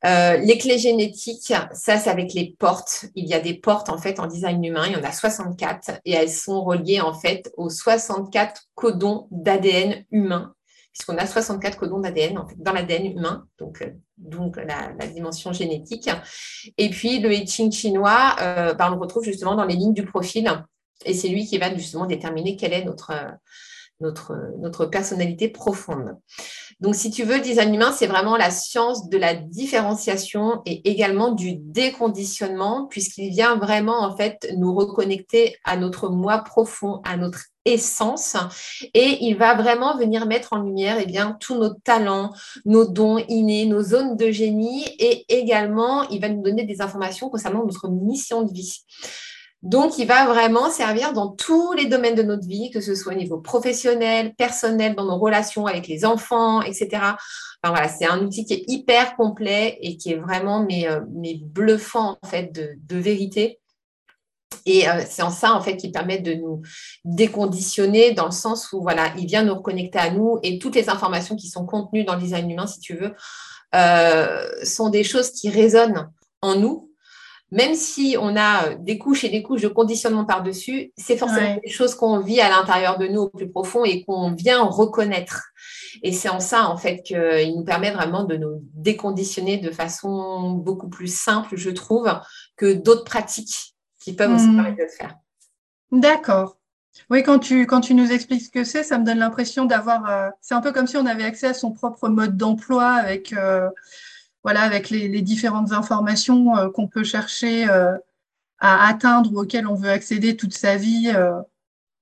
Euh, 0.05 0.37
les 0.37 0.59
clés 0.59 0.79
génétiques, 0.79 1.53
ça 1.73 1.99
c'est 1.99 2.11
avec 2.11 2.35
les 2.35 2.55
portes. 2.59 3.07
Il 3.15 3.27
y 3.27 3.33
a 3.33 3.41
des 3.41 3.55
portes 3.55 3.89
en 3.89 3.97
fait 3.97 4.21
en 4.21 4.27
design 4.27 4.63
humain, 4.63 4.85
il 4.87 4.93
y 4.93 4.97
en 4.97 5.03
a 5.03 5.13
64 5.13 5.93
et 6.05 6.13
elles 6.13 6.31
sont 6.31 6.63
reliées 6.63 7.01
en 7.01 7.15
fait 7.15 7.51
aux 7.57 7.71
64 7.71 8.65
codons 8.75 9.29
d'ADN 9.31 10.05
humain, 10.11 10.55
puisqu'on 10.95 11.19
a 11.19 11.27
64 11.27 11.77
codons 11.77 11.99
d'ADN 11.99 12.39
dans 12.57 12.73
l'ADN 12.73 13.07
humain, 13.07 13.47
donc, 13.59 13.83
euh, 13.83 13.91
donc 14.17 14.57
la, 14.57 15.07
dimension 15.09 15.53
génétique. 15.53 16.09
Et 16.79 16.89
puis 16.89 17.19
le 17.19 17.33
I 17.35 17.47
Ching 17.47 17.71
chinois, 17.71 18.37
euh, 18.41 18.73
bah, 18.73 18.87
on 18.89 18.95
le 18.95 19.01
retrouve 19.01 19.25
justement 19.25 19.57
dans 19.57 19.65
les 19.65 19.75
lignes 19.75 19.93
du 19.93 20.05
profil 20.05 20.51
et 21.05 21.13
c'est 21.13 21.29
lui 21.29 21.47
qui 21.47 21.59
va 21.59 21.75
justement 21.75 22.07
déterminer 22.07 22.57
quelle 22.57 22.73
est 22.73 22.85
notre 22.85 23.13
notre, 24.01 24.35
notre 24.59 24.87
personnalité 24.87 25.49
profonde. 25.49 26.17
Donc, 26.81 26.95
si 26.95 27.11
tu 27.11 27.23
veux, 27.23 27.37
le 27.37 27.43
design 27.43 27.75
humain, 27.75 27.93
c'est 27.93 28.07
vraiment 28.07 28.37
la 28.37 28.51
science 28.51 29.09
de 29.09 29.17
la 29.17 29.35
différenciation 29.35 30.63
et 30.67 30.89
également 30.91 31.33
du 31.33 31.55
déconditionnement, 31.55 32.87
puisqu'il 32.87 33.31
vient 33.31 33.57
vraiment, 33.57 34.03
en 34.03 34.17
fait, 34.17 34.53
nous 34.57 34.75
reconnecter 34.75 35.57
à 35.65 35.77
notre 35.77 36.09
moi 36.09 36.39
profond, 36.39 37.01
à 37.05 37.17
notre 37.17 37.45
essence 37.65 38.37
et 38.93 39.25
il 39.25 39.37
va 39.37 39.55
vraiment 39.55 39.97
venir 39.97 40.27
mettre 40.27 40.53
en 40.53 40.59
lumière 40.59 40.99
eh 41.01 41.07
bien 41.07 41.37
tous 41.41 41.57
nos 41.59 41.71
talents, 41.71 42.33
nos 42.65 42.87
dons 42.87 43.19
innés, 43.29 43.67
nos 43.67 43.83
zones 43.83 44.17
de 44.17 44.31
génie 44.31 44.85
et 44.99 45.25
également 45.29 46.09
il 46.09 46.21
va 46.21 46.29
nous 46.29 46.43
donner 46.43 46.65
des 46.65 46.83
informations 46.83 47.31
concernant 47.31 47.65
notre 47.65 47.89
mission 47.89 48.43
de 48.43 48.53
vie. 48.53 48.85
Donc, 49.65 49.97
il 49.97 50.07
va 50.07 50.27
vraiment 50.27 50.69
servir 50.69 51.15
dans 51.15 51.31
tous 51.31 51.73
les 51.73 51.87
domaines 51.87 52.15
de 52.15 52.23
notre 52.23 52.47
vie, 52.47 52.71
que 52.71 52.83
ce 52.83 52.95
soit 52.95 53.15
au 53.15 53.17
niveau 53.17 53.39
professionnel, 53.39 54.35
personnel, 54.35 54.95
dans 54.95 55.07
nos 55.07 55.17
relations 55.17 55.67
avec 55.67 55.89
les 55.89 56.05
enfants, 56.05 56.61
etc. 56.61 56.89
Enfin, 56.93 57.73
voilà, 57.73 57.89
c'est 57.89 58.05
un 58.05 58.23
outil 58.23 58.45
qui 58.45 58.53
est 58.53 58.65
hyper 58.69 59.17
complet 59.17 59.79
et 59.81 59.97
qui 59.97 60.13
est 60.13 60.17
vraiment 60.17 60.63
mais, 60.63 60.87
euh, 60.87 61.01
bluffant 61.47 62.19
en 62.21 62.27
fait 62.27 62.53
de, 62.53 62.99
vérité. 62.99 63.59
Et 64.67 64.89
euh, 64.89 65.03
c'est 65.09 65.23
en 65.23 65.31
ça, 65.31 65.55
en 65.55 65.61
fait, 65.61 65.77
qu'il 65.77 65.93
permet 65.93 66.19
de 66.19 66.35
nous 66.35 66.63
déconditionner 67.05 68.13
dans 68.13 68.27
le 68.27 68.31
sens 68.31 68.73
où, 68.73 68.81
voilà, 68.83 69.13
il 69.19 69.27
vient 69.27 69.43
nous 69.43 69.55
reconnecter 69.55 69.99
à 69.99 70.11
nous 70.11 70.39
et 70.43 70.59
toutes 70.59 70.75
les 70.75 70.89
informations 70.89 71.37
qui 71.37 71.49
sont 71.49 71.67
contenues 71.67 72.05
dans 72.05 72.15
le 72.15 72.21
design 72.21 72.51
humain, 72.51 72.67
si 72.67 72.81
tu 72.81 72.95
veux, 72.95 73.15
euh, 73.75 74.47
sont 74.63 74.89
des 74.89 75.05
choses 75.05 75.31
qui 75.31 75.51
résonnent 75.51 76.11
en 76.41 76.57
nous. 76.57 76.91
Même 77.51 77.75
si 77.75 78.17
on 78.19 78.37
a 78.37 78.69
euh, 78.69 78.77
des 78.81 78.99
couches 78.99 79.23
et 79.25 79.29
des 79.29 79.43
couches 79.43 79.63
de 79.63 79.69
conditionnement 79.69 80.25
par-dessus, 80.25 80.93
c'est 80.97 81.17
forcément 81.17 81.59
des 81.63 81.71
choses 81.71 81.95
qu'on 81.95 82.21
vit 82.21 82.41
à 82.41 82.49
l'intérieur 82.49 82.99
de 82.99 83.07
nous 83.07 83.23
au 83.23 83.29
plus 83.29 83.51
profond 83.51 83.85
et 83.85 84.03
qu'on 84.03 84.33
vient 84.33 84.63
reconnaître. 84.63 85.43
Et 86.03 86.13
c'est 86.13 86.31
en 86.31 86.41
ça, 86.41 86.69
en 86.69 86.77
fait, 86.77 87.03
qu'il 87.03 87.55
nous 87.55 87.65
permet 87.65 87.93
vraiment 87.93 88.25
de 88.25 88.37
nous 88.37 88.63
déconditionner 88.75 89.59
de 89.59 89.71
façon 89.71 90.53
beaucoup 90.53 90.89
plus 90.89 91.15
simple, 91.15 91.57
je 91.57 91.71
trouve, 91.71 92.11
que 92.57 92.73
d'autres 92.73 93.05
pratiques 93.05 93.74
qui 94.05 94.13
peuvent 94.13 94.33
aussi 94.33 94.49
hmm. 94.49 94.57
permettre 94.57 94.77
de 94.77 94.83
le 94.83 94.89
faire. 94.89 95.17
D'accord. 95.91 96.59
Oui, 97.11 97.23
quand 97.23 97.39
tu, 97.39 97.67
quand 97.67 97.81
tu 97.81 97.95
nous 97.95 98.13
expliques 98.13 98.43
ce 98.43 98.51
que 98.51 98.65
c'est, 98.65 98.83
ça 98.83 98.99
me 98.99 99.05
donne 99.05 99.19
l'impression 99.19 99.65
d'avoir. 99.65 100.09
Euh, 100.09 100.29
c'est 100.41 100.55
un 100.55 100.61
peu 100.61 100.73
comme 100.73 100.87
si 100.87 100.97
on 100.97 101.07
avait 101.07 101.25
accès 101.25 101.49
à 101.49 101.55
son 101.55 101.73
propre 101.73 102.09
mode 102.09 102.37
d'emploi 102.37 102.87
avec. 102.87 103.33
Euh, 103.33 103.69
voilà, 104.45 104.61
avec 104.61 104.91
les, 104.91 105.23
différentes 105.23 105.73
informations 105.73 106.55
euh, 106.55 106.69
qu'on 106.69 106.87
peut 106.87 107.03
chercher 107.03 107.67
à 108.59 108.87
atteindre 108.87 109.33
ou 109.33 109.41
auxquelles 109.41 109.67
on 109.67 109.75
veut 109.75 109.89
accéder 109.89 110.37
toute 110.37 110.53
sa 110.53 110.77
vie 110.77 111.11
euh, 111.15 111.41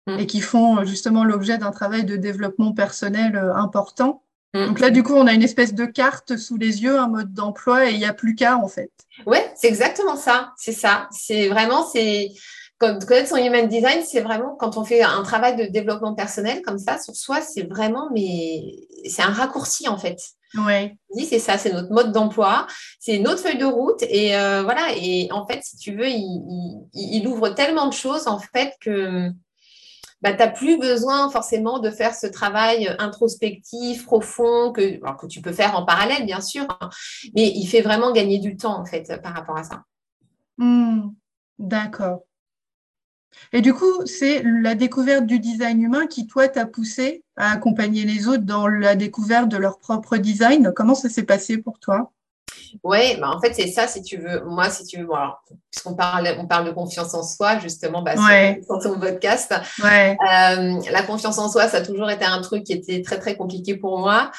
mm. 0.09 0.18
et 0.18 0.26
qui 0.26 0.40
font 0.40 0.85
justement 0.85 1.25
l'objet 1.25 1.56
d'un 1.56 1.71
travail 1.71 2.04
de 2.04 2.16
développement 2.16 2.73
personnel 2.73 3.37
important. 3.54 4.25
Mm. 4.54 4.66
Donc 4.66 4.80
là, 4.80 4.90
du 4.90 5.02
coup, 5.02 5.14
on 5.14 5.26
a 5.26 5.32
une 5.32 5.42
espèce 5.42 5.75
de 5.75 5.85
carte 5.85 6.37
sous 6.37 6.56
les 6.56 6.82
yeux, 6.82 6.99
un 6.99 7.09
mode 7.09 7.32
d'emploi 7.32 7.88
et 7.88 7.92
il 7.92 7.99
n'y 7.99 8.04
a 8.04 8.14
plus 8.14 8.35
qu'à 8.35 8.56
en 8.56 8.68
fait. 8.68 8.90
Oui, 9.26 9.38
c'est 9.54 9.68
exactement 9.68 10.16
ça. 10.16 10.52
C'est 10.56 10.73
ça. 10.73 11.09
C'est 11.11 11.49
vraiment, 11.49 11.85
c'est 11.85 12.32
connaître 12.90 13.28
son 13.28 13.37
human 13.37 13.68
design, 13.68 14.02
c'est 14.04 14.21
vraiment 14.21 14.56
quand 14.59 14.76
on 14.76 14.85
fait 14.85 15.02
un 15.02 15.23
travail 15.23 15.56
de 15.56 15.64
développement 15.64 16.14
personnel 16.14 16.62
comme 16.62 16.78
ça 16.78 16.99
sur 16.99 17.14
soi, 17.14 17.40
c'est 17.40 17.62
vraiment, 17.62 18.11
mais 18.12 18.62
c'est 19.09 19.23
un 19.23 19.32
raccourci 19.32 19.88
en 19.88 19.99
fait. 19.99 20.18
Ouais. 20.54 20.97
C'est 21.28 21.38
ça, 21.38 21.56
c'est 21.56 21.73
notre 21.73 21.90
mode 21.92 22.12
d'emploi, 22.12 22.66
c'est 23.00 23.18
notre 23.18 23.40
feuille 23.40 23.59
de 23.59 23.64
route. 23.64 24.02
Et 24.02 24.37
euh, 24.37 24.62
voilà, 24.62 24.88
et 24.97 25.28
en 25.32 25.47
fait, 25.47 25.61
si 25.62 25.76
tu 25.78 25.97
veux, 25.97 26.09
il, 26.09 27.26
ouvre 27.26 27.50
tellement 27.50 27.87
de 27.87 27.94
choses 27.94 28.26
en 28.26 28.38
fait 28.38 28.75
que 28.80 29.30
bah, 30.22 30.32
tu 30.32 30.38
n'as 30.38 30.48
plus 30.48 30.78
besoin 30.78 31.30
forcément 31.30 31.78
de 31.78 31.90
faire 31.90 32.14
ce 32.14 32.26
travail 32.26 32.94
introspectif, 32.98 34.04
profond, 34.04 34.72
que, 34.72 34.98
que 35.16 35.26
tu 35.26 35.40
peux 35.40 35.52
faire 35.52 35.76
en 35.76 35.84
parallèle, 35.84 36.24
bien 36.24 36.40
sûr, 36.40 36.66
hein. 36.80 36.90
mais 37.34 37.48
il 37.48 37.66
fait 37.66 37.82
vraiment 37.82 38.12
gagner 38.12 38.38
du 38.38 38.56
temps 38.56 38.80
en 38.80 38.84
fait 38.84 39.20
par 39.22 39.34
rapport 39.34 39.56
à 39.56 39.64
ça. 39.64 39.82
Hmm. 40.58 41.10
D'accord. 41.58 42.22
Et 43.52 43.60
du 43.60 43.74
coup, 43.74 44.06
c'est 44.06 44.42
la 44.44 44.74
découverte 44.74 45.26
du 45.26 45.38
design 45.38 45.82
humain 45.82 46.06
qui, 46.06 46.26
toi, 46.26 46.48
t'a 46.48 46.66
poussé 46.66 47.24
à 47.36 47.52
accompagner 47.52 48.04
les 48.04 48.28
autres 48.28 48.44
dans 48.44 48.68
la 48.68 48.94
découverte 48.94 49.48
de 49.48 49.56
leur 49.56 49.78
propre 49.78 50.16
design? 50.16 50.72
Comment 50.74 50.94
ça 50.94 51.08
s'est 51.08 51.22
passé 51.22 51.58
pour 51.58 51.78
toi? 51.78 52.12
Oui, 52.82 53.16
bah 53.18 53.30
en 53.30 53.40
fait, 53.40 53.54
c'est 53.54 53.68
ça, 53.68 53.86
si 53.86 54.02
tu 54.02 54.18
veux. 54.18 54.42
Moi, 54.44 54.70
si 54.70 54.84
tu 54.84 54.98
veux, 54.98 55.06
bon, 55.06 55.16
puisqu'on 55.72 55.94
parle, 55.94 56.28
on 56.38 56.46
parle 56.46 56.66
de 56.66 56.70
confiance 56.70 57.14
en 57.14 57.22
soi, 57.22 57.58
justement, 57.58 58.02
bah, 58.02 58.14
sur, 58.14 58.78
ton 58.78 59.00
podcast. 59.00 59.54
Ouais. 59.82 60.12
Euh, 60.12 60.80
la 60.90 61.02
confiance 61.02 61.38
en 61.38 61.48
soi, 61.48 61.66
ça 61.68 61.78
a 61.78 61.80
toujours 61.80 62.10
été 62.10 62.24
un 62.24 62.40
truc 62.42 62.64
qui 62.64 62.74
était 62.74 63.02
très, 63.02 63.18
très 63.18 63.36
compliqué 63.36 63.76
pour 63.76 63.98
moi. 63.98 64.30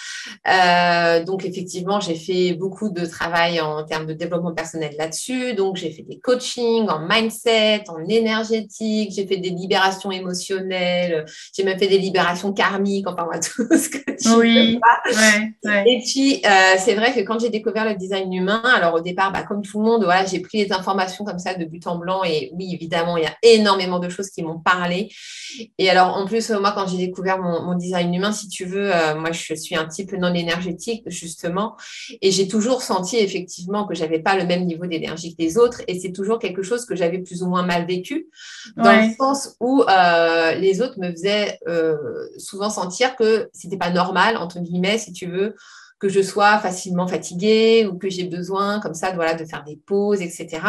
Euh, 0.48 1.24
donc, 1.24 1.46
effectivement, 1.46 2.00
j'ai 2.00 2.16
fait 2.16 2.54
beaucoup 2.54 2.90
de 2.90 3.06
travail 3.06 3.60
en 3.60 3.84
termes 3.84 4.06
de 4.06 4.14
développement 4.14 4.54
personnel 4.54 4.94
là-dessus. 4.98 5.56
Donc, 5.56 5.78
j'ai 5.78 5.92
fait 5.92 6.04
des 6.04 6.20
coachings 6.20 6.88
en 6.88 7.00
mindset, 7.08 7.84
en 7.88 8.00
énergétique, 8.08 9.12
j'ai 9.16 9.26
fait 9.26 9.38
des 9.38 9.50
libérations 9.50 10.12
émotionnelles, 10.12 11.26
j'ai 11.56 11.64
même 11.64 11.80
fait 11.80 11.88
des 11.88 11.98
libérations 11.98 12.54
karmiques, 12.54 13.08
enfin, 13.08 13.24
voilà, 13.24 13.40
tout 13.42 13.68
ce 13.76 13.90
que 13.90 14.12
tu 14.12 14.30
oui. 14.38 14.80
Ouais, 15.64 15.84
Et 15.88 16.02
puis, 16.06 16.42
euh, 16.46 16.76
c'est 16.78 16.94
vrai 16.94 17.14
que 17.14 17.22
quand 17.22 17.40
j'ai 17.40 17.50
découvert 17.50 17.86
le 17.86 17.96
design 17.96 18.32
humain. 18.34 18.62
Alors 18.76 18.94
au 18.96 19.00
départ, 19.00 19.32
bah, 19.32 19.44
comme 19.44 19.62
tout 19.62 19.80
le 19.80 19.86
monde, 19.86 20.04
voilà, 20.04 20.26
j'ai 20.26 20.40
pris 20.40 20.60
les 20.60 20.74
informations 20.74 21.23
comme 21.24 21.40
ça 21.40 21.54
de 21.54 21.66
but 21.66 21.86
en 21.88 21.98
blanc. 21.98 22.24
Et 22.24 22.52
oui, 22.54 22.74
évidemment, 22.74 23.18
il 23.18 23.24
y 23.24 23.28
a 23.28 23.36
énormément 23.42 24.00
de 24.00 24.10
choses 24.10 24.30
qui 24.30 24.44
m'ont 24.44 24.60
parlé. 24.60 25.10
Et 25.78 25.90
alors 25.90 26.16
en 26.16 26.26
plus, 26.26 26.50
moi, 26.52 26.72
quand 26.74 26.88
j'ai 26.88 26.98
découvert 26.98 27.40
mon, 27.40 27.74
design 27.76 28.14
humain, 28.14 28.32
si 28.32 28.48
tu 28.48 28.66
veux, 28.66 28.94
euh, 28.94 29.16
moi, 29.16 29.32
je 29.32 29.56
suis 29.56 29.76
un 29.76 29.86
type 29.86 30.14
non 30.14 30.34
énergétique 30.34 31.04
justement, 31.08 31.76
et 32.22 32.32
j'ai 32.32 32.48
toujours 32.48 32.82
senti 32.82 33.18
effectivement 33.18 33.88
que 33.88 33.96
j'avais 33.96 34.20
pas 34.20 34.36
le 34.36 34.46
même 34.46 34.66
niveau 34.66 34.86
d'énergie 34.86 35.36
que 35.36 35.42
les 35.42 35.58
autres, 35.58 35.82
et 35.88 36.00
c'est 36.00 36.12
toujours 36.12 36.40
quelque 36.40 36.62
chose 36.62 36.86
que 36.86 36.96
j'avais 36.96 37.20
plus 37.20 37.42
ou 37.42 37.48
moins 37.48 37.64
mal 37.64 37.88
vécu, 37.88 38.28
dans 38.78 38.92
le 38.92 39.14
sens 39.18 39.56
où 39.60 39.84
euh, 39.84 40.54
les 40.56 40.82
autres 40.82 41.00
me 41.00 41.12
faisaient 41.12 41.60
euh, 41.68 41.96
souvent 42.38 42.70
sentir 42.70 43.16
que 43.16 43.50
c'était 43.54 43.78
pas 43.78 43.90
normal 43.90 44.38
entre 44.38 44.60
guillemets, 44.60 44.98
si 44.98 45.14
tu 45.14 45.28
veux 45.28 45.56
que 46.04 46.10
je 46.10 46.22
sois 46.22 46.60
facilement 46.60 47.08
fatiguée 47.08 47.88
ou 47.90 47.98
que 47.98 48.10
j'ai 48.10 48.26
besoin 48.26 48.82
comme 48.82 48.94
ça 48.94 49.14
voilà, 49.14 49.36
de 49.36 49.46
faire 49.46 49.64
des 49.64 49.78
pauses, 49.78 50.22
etc. 50.22 50.60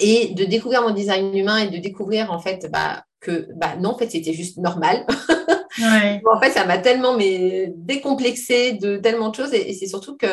Et 0.00 0.34
de 0.34 0.44
découvrir 0.44 0.82
mon 0.82 0.90
design 0.90 1.36
humain 1.36 1.58
et 1.58 1.68
de 1.68 1.78
découvrir 1.78 2.32
en 2.32 2.40
fait 2.40 2.68
bah, 2.70 3.04
que 3.20 3.48
bah, 3.54 3.76
non, 3.76 3.90
en 3.90 3.98
fait, 3.98 4.10
c'était 4.10 4.32
juste 4.32 4.58
normal. 4.58 5.06
en 5.78 6.40
fait, 6.40 6.50
ça 6.50 6.64
m'a 6.64 6.78
tellement 6.78 7.16
mais, 7.16 7.72
décomplexé 7.76 8.72
de 8.72 8.96
tellement 8.96 9.28
de 9.28 9.36
choses 9.36 9.54
et, 9.54 9.72
c'est 9.74 9.86
surtout 9.86 10.16
que 10.16 10.26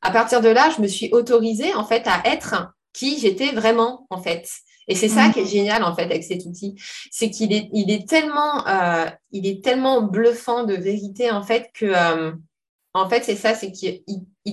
à 0.00 0.10
partir 0.10 0.40
de 0.40 0.48
là, 0.48 0.70
je 0.76 0.82
me 0.82 0.86
suis 0.86 1.10
autorisée 1.12 1.74
en 1.74 1.84
fait 1.84 2.06
à 2.06 2.22
être 2.24 2.72
qui 2.92 3.18
j'étais 3.18 3.52
vraiment 3.52 4.06
en 4.10 4.20
fait. 4.20 4.48
Et 4.90 4.94
c'est 4.94 5.08
ça 5.08 5.28
qui 5.28 5.40
est 5.40 5.46
génial 5.46 5.84
en 5.84 5.94
fait 5.94 6.04
avec 6.04 6.24
cet 6.24 6.46
outil, 6.46 6.74
c'est 7.10 7.30
qu'il 7.30 7.52
est, 7.52 7.68
il 7.74 7.90
est 7.90 8.08
tellement, 8.08 8.66
euh, 8.66 9.04
il 9.32 9.46
est 9.46 9.62
tellement 9.62 10.00
bluffant 10.00 10.64
de 10.64 10.72
vérité 10.72 11.30
en 11.30 11.42
fait 11.42 11.70
que 11.74 11.84
euh, 11.84 12.32
en 12.94 13.08
fait, 13.08 13.22
c'est 13.24 13.36
ça, 13.36 13.54
c'est 13.54 13.70
qu'il 13.70 14.02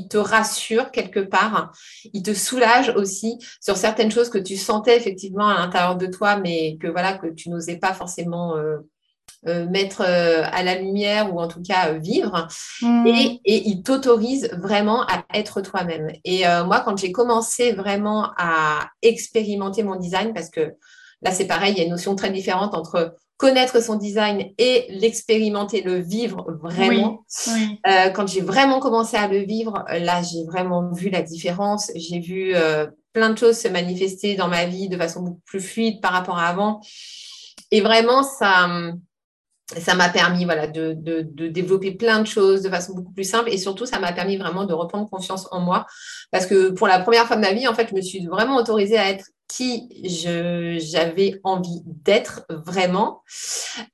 te 0.08 0.18
rassure 0.18 0.92
quelque 0.92 1.20
part, 1.20 1.72
il 2.14 2.24
te 2.24 2.34
soulage 2.34 2.90
aussi 2.96 3.38
sur 3.62 3.78
certaines 3.78 4.12
choses 4.12 4.30
que 4.30 4.38
tu 4.38 4.58
sentais 4.58 4.98
effectivement 4.98 5.48
à 5.48 5.56
l'intérieur 5.56 5.96
de 5.96 6.08
toi, 6.08 6.38
mais 6.38 6.78
que 6.80 6.88
voilà, 6.88 7.14
que 7.14 7.28
tu 7.28 7.50
n'osais 7.50 7.78
pas 7.78 7.94
forcément 7.94 8.56
euh, 8.58 8.78
mettre 9.70 10.02
à 10.02 10.64
la 10.64 10.76
lumière 10.76 11.34
ou 11.34 11.40
en 11.40 11.48
tout 11.48 11.62
cas 11.62 11.94
vivre. 11.94 12.48
Mmh. 12.82 13.08
Et, 13.08 13.42
et, 13.46 13.68
il 13.68 13.84
t'autorise 13.84 14.50
vraiment 14.54 15.04
à 15.04 15.24
être 15.34 15.62
toi-même. 15.62 16.12
Et 16.24 16.44
moi, 16.66 16.82
quand 16.82 16.98
j'ai 16.98 17.12
commencé 17.12 17.72
vraiment 17.72 18.32
à 18.38 18.90
expérimenter 19.02 19.84
mon 19.84 19.96
design, 19.96 20.34
parce 20.34 20.50
que 20.50 20.74
là, 21.22 21.32
c'est 21.32 21.48
pareil, 21.48 21.74
il 21.74 21.78
y 21.78 21.82
a 21.82 21.84
une 21.84 21.92
notion 21.92 22.16
très 22.16 22.32
différente 22.32 22.74
entre 22.74 23.16
connaître 23.38 23.82
son 23.82 23.96
design 23.96 24.52
et 24.58 24.86
l'expérimenter, 24.90 25.82
le 25.82 26.00
vivre 26.00 26.46
vraiment. 26.62 27.26
Euh, 27.88 28.10
quand 28.10 28.28
j'ai 28.28 28.42
vraiment 28.42 28.80
commencé 28.80 29.18
à 29.18 29.28
le 29.28 29.40
vivre, 29.40 29.84
là, 29.90 30.22
j'ai 30.22 30.46
vraiment 30.46 30.92
vu 30.92 31.10
la 31.10 31.22
différence. 31.22 31.92
J'ai 31.96 32.20
vu 32.20 32.56
euh, 32.56 32.88
plein 33.14 33.30
de 33.30 33.38
choses 33.38 33.58
se 33.58 33.68
manifester 33.68 34.36
dans 34.36 34.48
ma 34.48 34.66
vie 34.66 34.88
de 34.88 34.98
façon 34.98 35.22
beaucoup 35.22 35.42
plus 35.46 35.62
fluide 35.62 36.02
par 36.02 36.14
rapport 36.14 36.38
à 36.38 36.48
avant. 36.48 36.80
Et 37.72 37.82
vraiment, 37.82 38.24
ça, 38.24 38.70
ça 39.68 39.96
m'a 39.96 40.10
permis 40.10 40.46
voilà, 40.46 40.68
de, 40.68 40.94
de, 40.94 41.48
développer 41.48 41.92
plein 41.92 42.20
de 42.22 42.28
choses 42.28 42.62
de 42.62 42.70
façon 42.70 42.94
beaucoup 42.94 43.12
plus 43.12 43.24
simple 43.24 43.50
et 43.50 43.58
surtout 43.58 43.86
ça 43.86 44.00
m'a 44.00 44.14
permis 44.14 44.38
vraiment 44.38 44.66
de 44.66 44.74
reprendre 44.74 45.10
confiance 45.10 45.48
en 45.52 45.60
moi 45.60 45.88
parce 46.32 46.46
que 46.46 46.70
pour 46.70 46.88
la 46.88 47.00
première 47.00 47.26
fois 47.26 47.36
de 47.36 47.42
ma 47.42 47.52
vie 47.52 47.68
en 47.68 47.74
fait 47.74 47.88
je 47.90 47.96
me 47.96 48.02
suis 48.02 48.26
vraiment 48.28 48.58
autorisée 48.58 48.98
à 48.98 49.10
être 49.10 49.26
qui 49.48 49.90
j'avais 50.80 51.40
envie 51.44 51.82
d'être 51.86 52.46
vraiment 52.50 53.22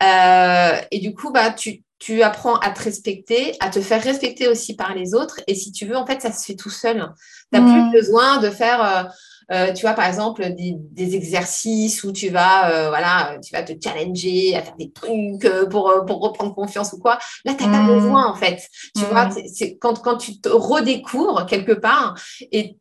euh, 0.03 0.81
et 0.91 0.99
du 0.99 1.13
coup 1.13 1.31
bah 1.31 1.51
tu, 1.51 1.83
tu 1.99 2.23
apprends 2.23 2.55
à 2.55 2.71
te 2.71 2.83
respecter, 2.83 3.55
à 3.59 3.69
te 3.69 3.81
faire 3.81 4.01
respecter 4.01 4.47
aussi 4.47 4.75
par 4.75 4.95
les 4.95 5.13
autres. 5.13 5.39
Et 5.45 5.53
si 5.53 5.71
tu 5.71 5.85
veux, 5.85 5.95
en 5.95 6.07
fait, 6.07 6.19
ça 6.19 6.31
se 6.31 6.43
fait 6.43 6.55
tout 6.55 6.71
seul. 6.71 7.13
Tu 7.53 7.59
n'as 7.59 7.71
plus 7.71 7.81
mmh. 7.81 7.91
besoin 7.91 8.37
de 8.39 8.49
faire 8.49 8.83
euh, 8.83 9.03
euh, 9.51 9.73
tu 9.73 9.81
vois, 9.81 9.93
par 9.93 10.05
exemple, 10.05 10.45
des, 10.55 11.15
exercices 11.15 12.03
où 12.03 12.11
tu 12.13 12.29
vas, 12.29 12.71
euh, 12.71 12.89
voilà, 12.89 13.37
tu 13.43 13.53
vas 13.53 13.63
te 13.63 13.73
challenger 13.83 14.55
à 14.55 14.61
faire 14.61 14.75
des 14.77 14.91
trucs 14.91 15.43
euh, 15.43 15.65
pour, 15.67 15.93
pour 16.07 16.21
reprendre 16.21 16.55
confiance 16.55 16.93
ou 16.93 16.99
quoi. 16.99 17.19
Là, 17.43 17.53
tu 17.53 17.65
n'as 17.65 17.71
pas 17.71 17.83
mmh. 17.83 17.99
besoin, 17.99 18.27
en 18.27 18.35
fait. 18.35 18.65
Tu 18.95 19.03
vois, 19.03 19.25
mmh. 19.25 19.47
c'est 19.53 19.77
quand, 19.77 20.01
quand 20.01 20.17
tu 20.17 20.39
te 20.39 20.47
redécouvres 20.47 21.45
quelque 21.45 21.73
part 21.73 22.15
et 22.51 22.77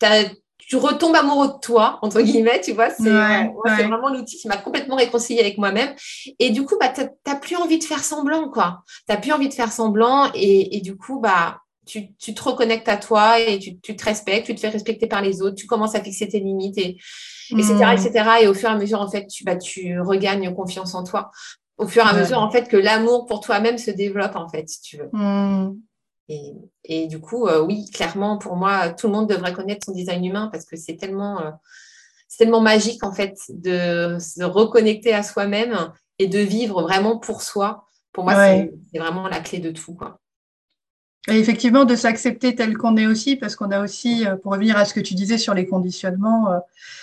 tu 0.00 0.06
retombes 0.72 1.14
amoureux 1.14 1.48
de 1.48 1.60
toi, 1.60 1.98
entre 2.02 2.20
guillemets, 2.20 2.60
tu 2.60 2.72
vois, 2.72 2.90
c'est 2.90 3.04
vraiment 3.04 4.08
l'outil 4.10 4.36
qui 4.36 4.48
m'a 4.48 4.56
complètement 4.56 4.96
réconcilié 4.96 5.40
avec 5.40 5.58
moi-même. 5.58 5.94
Et 6.38 6.50
du 6.50 6.64
coup, 6.64 6.76
bah, 6.80 6.88
tu 6.88 7.02
n'as 7.26 7.36
plus 7.36 7.56
envie 7.56 7.78
de 7.78 7.84
faire 7.84 8.02
semblant, 8.02 8.48
quoi. 8.50 8.82
Tu 9.06 9.14
n'as 9.14 9.20
plus 9.20 9.32
envie 9.32 9.48
de 9.48 9.54
faire 9.54 9.72
semblant 9.72 10.30
et, 10.34 10.76
et 10.76 10.80
du 10.80 10.96
coup, 10.96 11.20
bah, 11.20 11.58
tu, 11.86 12.34
te 12.34 12.42
reconnectes 12.42 12.88
à 12.88 12.96
toi 12.96 13.38
et 13.38 13.58
tu, 13.58 13.78
te 13.78 14.04
respectes, 14.04 14.46
tu 14.46 14.54
te 14.54 14.60
fais 14.60 14.68
respecter 14.68 15.06
par 15.06 15.22
les 15.22 15.42
autres, 15.42 15.56
tu 15.56 15.66
commences 15.66 15.94
à 15.94 16.02
fixer 16.02 16.28
tes 16.28 16.40
limites, 16.40 16.78
et, 16.78 16.98
etc., 17.50 17.74
etc. 17.92 18.10
Hmm. 18.24 18.42
Et 18.42 18.48
au 18.48 18.54
fur 18.54 18.68
et 18.68 18.72
à 18.72 18.76
mesure, 18.76 19.00
en 19.00 19.10
fait, 19.10 19.26
tu, 19.26 19.44
bah, 19.44 19.56
tu 19.56 20.00
regagnes 20.00 20.54
confiance 20.54 20.94
en 20.94 21.04
toi. 21.04 21.30
Au 21.76 21.86
fur 21.86 22.04
et 22.04 22.08
à 22.08 22.12
mesure, 22.14 22.38
en 22.38 22.50
fait, 22.50 22.68
que 22.68 22.76
l'amour 22.76 23.26
pour 23.26 23.40
toi-même 23.40 23.78
se 23.78 23.90
développe, 23.90 24.36
en 24.36 24.48
fait, 24.48 24.68
si 24.68 24.80
tu 24.80 24.96
veux. 24.98 25.08
Hmm. 25.12 25.74
Et, 26.28 27.06
du 27.06 27.20
coup, 27.20 27.46
euh, 27.46 27.60
oui, 27.60 27.90
clairement, 27.90 28.38
pour 28.38 28.56
moi, 28.56 28.90
tout 28.90 29.08
le 29.08 29.12
monde 29.12 29.28
devrait 29.28 29.52
connaître 29.52 29.84
son 29.84 29.92
design 29.92 30.24
humain 30.24 30.48
parce 30.50 30.64
que 30.64 30.76
c'est 30.76 30.96
tellement, 30.96 31.40
euh, 31.40 31.50
tellement 32.38 32.60
magique, 32.60 33.04
en 33.04 33.12
fait, 33.12 33.36
de 33.48 34.18
se 34.18 34.42
reconnecter 34.42 35.12
à 35.12 35.22
soi-même 35.22 35.92
et 36.18 36.26
de 36.26 36.38
vivre 36.38 36.82
vraiment 36.82 37.18
pour 37.18 37.42
soi. 37.42 37.84
Pour 38.12 38.24
moi, 38.24 38.34
c'est 38.36 38.98
vraiment 38.98 39.28
la 39.28 39.40
clé 39.40 39.58
de 39.58 39.70
tout, 39.70 39.94
quoi. 39.94 40.18
Et 41.28 41.38
effectivement, 41.38 41.86
de 41.86 41.96
s'accepter 41.96 42.54
tel 42.54 42.76
qu'on 42.76 42.96
est 42.98 43.06
aussi, 43.06 43.36
parce 43.36 43.56
qu'on 43.56 43.70
a 43.70 43.80
aussi, 43.80 44.26
euh, 44.26 44.36
pour 44.36 44.52
revenir 44.52 44.76
à 44.76 44.84
ce 44.84 44.92
que 44.92 45.00
tu 45.00 45.14
disais 45.14 45.38
sur 45.38 45.54
les 45.54 45.66
conditionnements, 45.66 46.50
euh, 46.50 46.58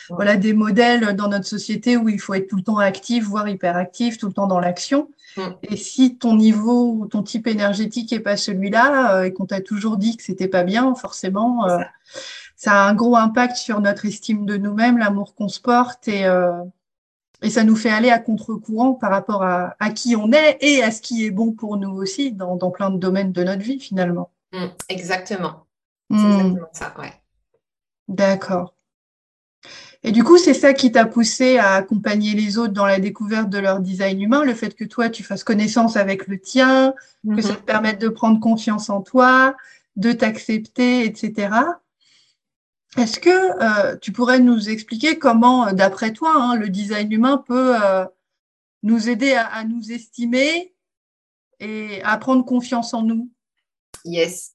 voilà 0.10 0.38
des 0.38 0.54
modèles 0.54 1.16
dans 1.16 1.28
notre 1.28 1.48
société 1.48 1.98
où 1.98 2.08
il 2.08 2.20
faut 2.20 2.36
être 2.36 2.48
tout 2.48 2.58
le 2.58 2.62
temps 2.62 2.78
actif, 2.78 3.24
voire 3.24 3.50
hyperactif, 3.50 4.20
tout 4.20 4.28
le 4.28 4.34
temps 4.34 4.48
dans 4.48 4.60
l'action. 4.60 5.10
Et 5.64 5.78
si 5.78 6.18
ton 6.18 6.36
niveau 6.36 6.92
ou 6.92 7.08
ton 7.08 7.24
type 7.24 7.48
énergétique 7.48 8.12
est 8.12 8.20
pas 8.20 8.36
celui-là 8.36 9.16
euh, 9.16 9.24
et 9.24 9.34
qu'on 9.34 9.46
t'a 9.46 9.62
toujours 9.62 9.98
dit 9.98 10.18
que 10.18 10.24
c'était 10.24 10.50
pas 10.50 10.64
bien, 10.64 10.94
forcément, 10.94 11.66
ça. 12.58 12.74
a 12.74 12.90
un 12.90 12.94
gros 12.94 13.16
impact 13.16 13.56
sur 13.56 13.80
notre 13.80 14.06
estime 14.06 14.46
de 14.46 14.58
nous-mêmes, 14.58 14.98
l'amour 14.98 15.34
qu'on 15.34 15.48
se 15.48 15.62
porte 15.62 16.08
et 16.10 16.26
et 17.42 17.50
ça 17.50 17.64
nous 17.64 17.76
fait 17.76 17.90
aller 17.90 18.10
à 18.10 18.20
contre-courant 18.20 18.94
par 18.94 19.12
rapport 19.12 19.44
à, 19.44 19.76
qui 19.96 20.16
on 20.16 20.32
est 20.32 20.58
et 20.62 20.84
à 20.84 20.92
ce 20.92 21.02
qui 21.02 21.26
est 21.26 21.32
bon 21.32 21.54
pour 21.54 21.78
nous 21.78 21.92
aussi 21.92 22.32
dans, 22.32 22.58
plein 22.72 22.92
de 22.92 22.98
domaines 22.98 23.32
de 23.32 23.44
notre 23.44 23.62
vie 23.62 23.80
finalement. 23.80 24.32
Mmh, 24.54 24.66
exactement. 24.90 25.66
C'est 26.10 26.18
mmh. 26.18 26.32
exactement 26.32 26.68
ça, 26.74 26.94
ouais. 27.00 27.14
D'accord. 28.08 28.76
Et 30.04 30.12
du 30.12 30.24
coup, 30.24 30.38
c'est 30.38 30.56
ça 30.56 30.74
qui 30.74 30.92
t'a 30.92 31.06
poussé 31.06 31.58
à 31.58 31.76
accompagner 31.76 32.34
les 32.34 32.58
autres 32.58 32.74
dans 32.74 32.88
la 32.88 33.00
découverte 33.00 33.50
de 33.50 33.60
leur 33.60 33.80
design 33.80 34.20
humain, 34.22 34.44
le 34.44 34.56
fait 34.56 34.76
que 34.76 34.84
toi, 34.84 35.10
tu 35.10 35.24
fasses 35.24 35.44
connaissance 35.44 35.96
avec 35.96 36.28
le 36.28 36.40
tien, 36.40 36.94
que 37.28 37.42
ça 37.42 37.54
mmh 37.54 37.58
te 37.58 37.62
permette 37.62 38.02
de 38.02 38.10
prendre 38.10 38.40
confiance 38.40 38.90
en 38.90 39.02
toi, 39.02 39.56
de 39.96 40.12
t'accepter, 40.12 41.06
etc. 41.06 41.50
Est-ce 42.98 43.20
que 43.20 43.30
euh, 43.30 43.96
tu 43.98 44.12
pourrais 44.12 44.40
nous 44.40 44.70
expliquer 44.70 45.18
comment, 45.18 45.68
euh, 45.68 45.72
d'après 45.74 46.12
toi, 46.12 46.34
hein, 46.36 46.56
le 46.56 46.70
design 46.70 47.12
humain 47.12 47.38
peut 47.38 47.82
euh, 47.82 48.06
nous 48.84 49.10
aider 49.10 49.34
à, 49.34 49.64
nous 49.64 49.92
estimer 49.92 50.74
et 51.60 52.02
à 52.04 52.18
prendre 52.18 52.44
confiance 52.44 52.94
en 52.94 53.04
nous? 53.04 53.30
Yes. 54.04 54.52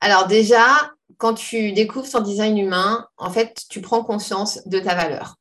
Alors 0.00 0.26
déjà, 0.26 0.92
quand 1.16 1.34
tu 1.34 1.72
découvres 1.72 2.10
ton 2.10 2.20
design 2.20 2.58
humain, 2.58 3.06
en 3.16 3.30
fait, 3.30 3.64
tu 3.70 3.80
prends 3.80 4.04
conscience 4.04 4.66
de 4.66 4.78
ta 4.78 4.94
valeur. 4.94 5.36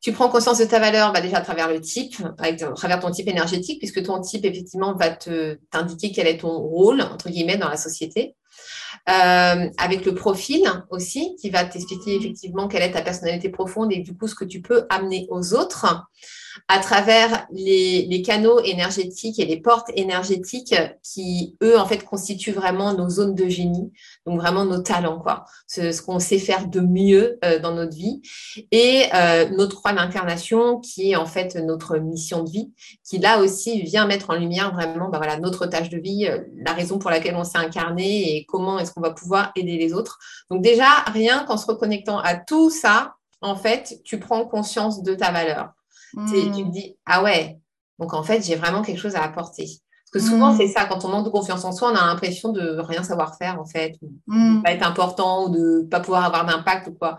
Tu 0.00 0.12
prends 0.12 0.28
conscience 0.28 0.58
de 0.58 0.64
ta 0.64 0.78
valeur 0.78 1.12
bah, 1.12 1.20
déjà 1.20 1.38
à 1.38 1.40
travers 1.40 1.68
le 1.68 1.80
type, 1.80 2.22
à 2.38 2.52
travers 2.52 3.00
ton 3.00 3.10
type 3.10 3.26
énergétique, 3.26 3.80
puisque 3.80 4.04
ton 4.04 4.20
type, 4.20 4.44
effectivement, 4.44 4.94
va 4.94 5.10
t'indiquer 5.10 6.12
quel 6.12 6.28
est 6.28 6.38
ton 6.38 6.56
rôle, 6.56 7.00
entre 7.00 7.28
guillemets, 7.28 7.56
dans 7.56 7.68
la 7.68 7.76
société. 7.76 8.36
Euh, 9.08 9.68
avec 9.78 10.04
le 10.04 10.14
profil 10.14 10.62
aussi, 10.90 11.34
qui 11.40 11.50
va 11.50 11.64
t'expliquer 11.64 12.14
effectivement 12.14 12.68
quelle 12.68 12.82
est 12.82 12.92
ta 12.92 13.02
personnalité 13.02 13.48
profonde 13.48 13.92
et 13.92 13.98
du 13.98 14.16
coup 14.16 14.28
ce 14.28 14.36
que 14.36 14.44
tu 14.44 14.62
peux 14.62 14.86
amener 14.90 15.26
aux 15.28 15.54
autres 15.54 15.86
à 16.68 16.78
travers 16.78 17.46
les, 17.52 18.22
canaux 18.24 18.60
énergétiques 18.60 19.38
et 19.38 19.44
les 19.44 19.56
portes 19.56 19.90
énergétiques 19.94 20.74
qui, 21.02 21.56
eux, 21.62 21.78
en 21.78 21.86
fait, 21.86 22.04
constituent 22.04 22.52
vraiment 22.52 22.94
nos 22.94 23.08
zones 23.08 23.34
de 23.34 23.48
génie, 23.48 23.92
donc 24.26 24.40
vraiment 24.40 24.64
nos 24.64 24.80
talents, 24.80 25.18
quoi, 25.18 25.44
ce, 25.66 26.00
qu'on 26.02 26.18
sait 26.18 26.38
faire 26.38 26.68
de 26.68 26.80
mieux 26.80 27.38
euh, 27.44 27.58
dans 27.58 27.74
notre 27.74 27.96
vie, 27.96 28.22
et 28.70 29.04
euh, 29.14 29.48
notre 29.50 29.76
croix 29.76 29.92
d'incarnation, 29.92 30.78
qui 30.80 31.12
est 31.12 31.16
en 31.16 31.26
fait 31.26 31.56
notre 31.56 31.98
mission 31.98 32.44
de 32.44 32.50
vie, 32.50 32.72
qui 33.04 33.18
là 33.18 33.40
aussi 33.40 33.82
vient 33.82 34.06
mettre 34.06 34.30
en 34.30 34.34
lumière 34.34 34.72
vraiment 34.72 35.08
bah, 35.08 35.18
voilà, 35.18 35.38
notre 35.38 35.66
tâche 35.66 35.90
de 35.90 35.98
vie, 35.98 36.26
euh, 36.26 36.40
la 36.64 36.72
raison 36.72 36.98
pour 36.98 37.10
laquelle 37.10 37.36
on 37.36 37.44
s'est 37.44 37.58
incarné 37.58 38.36
et 38.36 38.44
comment 38.46 38.78
est-ce 38.78 38.92
qu'on 38.92 39.00
va 39.00 39.10
pouvoir 39.10 39.52
aider 39.56 39.76
les 39.76 39.92
autres. 39.92 40.18
Donc 40.50 40.62
déjà, 40.62 40.88
rien 41.12 41.44
qu'en 41.44 41.56
se 41.56 41.66
reconnectant 41.66 42.18
à 42.18 42.36
tout 42.36 42.70
ça, 42.70 43.14
en 43.40 43.56
fait, 43.56 44.00
tu 44.04 44.18
prends 44.18 44.44
conscience 44.46 45.02
de 45.02 45.14
ta 45.14 45.32
valeur. 45.32 45.72
Tu 46.12 46.34
te 46.34 46.60
hmm. 46.60 46.70
dis, 46.70 46.96
ah 47.06 47.22
ouais, 47.22 47.58
donc 47.98 48.14
en 48.14 48.22
fait, 48.22 48.44
j'ai 48.44 48.56
vraiment 48.56 48.82
quelque 48.82 49.00
chose 49.00 49.16
à 49.16 49.22
apporter. 49.22 49.66
Parce 50.12 50.24
que 50.24 50.30
souvent, 50.30 50.52
hmm. 50.52 50.56
c'est 50.58 50.68
ça, 50.68 50.84
quand 50.84 51.04
on 51.04 51.08
manque 51.08 51.24
de 51.24 51.30
confiance 51.30 51.64
en 51.64 51.72
soi, 51.72 51.90
on 51.90 51.96
a 51.96 52.06
l'impression 52.06 52.52
de 52.52 52.78
rien 52.80 53.02
savoir 53.02 53.36
faire, 53.38 53.58
en 53.58 53.64
fait, 53.64 53.94
ou 54.02 54.08
de 54.08 54.58
hmm. 54.58 54.62
pas 54.62 54.72
être 54.72 54.86
important, 54.86 55.46
ou 55.46 55.48
de 55.48 55.88
pas 55.90 56.00
pouvoir 56.00 56.24
avoir 56.24 56.44
d'impact 56.44 56.88
ou 56.88 56.92
quoi. 56.92 57.16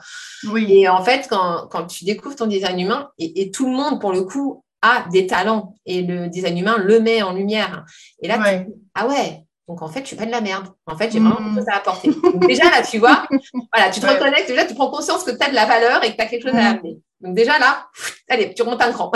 Oui. 0.52 0.68
Et 0.70 0.88
en 0.88 1.04
fait, 1.04 1.28
quand, 1.30 1.68
quand, 1.72 1.88
tu 1.88 2.06
découvres 2.06 2.36
ton 2.36 2.46
design 2.46 2.80
humain, 2.80 3.10
et, 3.18 3.50
tout 3.52 3.66
le 3.66 3.72
monde, 3.72 4.00
pour 4.00 4.14
le 4.14 4.24
coup, 4.24 4.64
a 4.82 5.06
des 5.12 5.26
talents, 5.26 5.76
et 5.86 6.04
le 6.04 6.28
design 6.28 6.58
humain 6.58 6.78
le 6.78 7.00
met 7.00 7.24
en 7.24 7.34
lumière. 7.34 7.86
Et 8.22 8.28
là, 8.28 8.38
tu 8.38 8.66
dis, 8.66 8.74
ah 8.94 9.08
ouais, 9.08 9.44
donc 9.68 9.82
en 9.82 9.88
fait, 9.88 10.02
je 10.02 10.08
suis 10.08 10.16
pas 10.16 10.26
de 10.26 10.32
la 10.32 10.42
merde. 10.42 10.68
En 10.86 10.98
fait, 10.98 11.10
j'ai 11.12 11.20
vraiment 11.20 11.38
quelque 11.38 11.56
chose 11.56 11.70
à 11.70 11.78
apporter. 11.78 12.10
Donc 12.10 12.46
déjà 12.48 12.66
là, 12.66 12.84
tu 12.84 12.98
vois, 12.98 13.26
voilà, 13.74 13.90
tu 13.92 14.02
te 14.02 14.06
reconnectes, 14.06 14.48
déjà 14.48 14.66
tu 14.66 14.76
prends 14.76 14.92
conscience 14.92 15.24
que 15.24 15.32
tu 15.32 15.44
as 15.44 15.50
de 15.50 15.56
la 15.56 15.66
valeur 15.66 16.04
et 16.04 16.12
que 16.12 16.18
tu 16.18 16.22
as 16.22 16.26
quelque 16.26 16.50
chose 16.50 16.58
à 16.58 16.72
amener. 16.72 17.00
Donc 17.24 17.36
déjà 17.36 17.58
là, 17.58 17.88
allez, 18.30 18.54
tu 18.54 18.62
remontes 18.62 18.82
un 18.82 18.92
cran. 18.92 19.12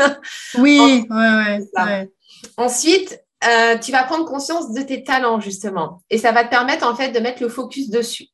oui, 0.58 1.06
ouais, 1.08 1.60
ouais, 1.76 2.10
Ensuite, 2.56 3.22
euh, 3.44 3.78
tu 3.78 3.92
vas 3.92 4.02
prendre 4.04 4.24
conscience 4.24 4.72
de 4.72 4.82
tes 4.82 5.04
talents, 5.04 5.40
justement. 5.40 6.02
Et 6.10 6.18
ça 6.18 6.32
va 6.32 6.44
te 6.44 6.50
permettre, 6.50 6.86
en 6.86 6.96
fait, 6.96 7.10
de 7.10 7.20
mettre 7.20 7.42
le 7.42 7.48
focus 7.48 7.88
dessus 7.88 8.28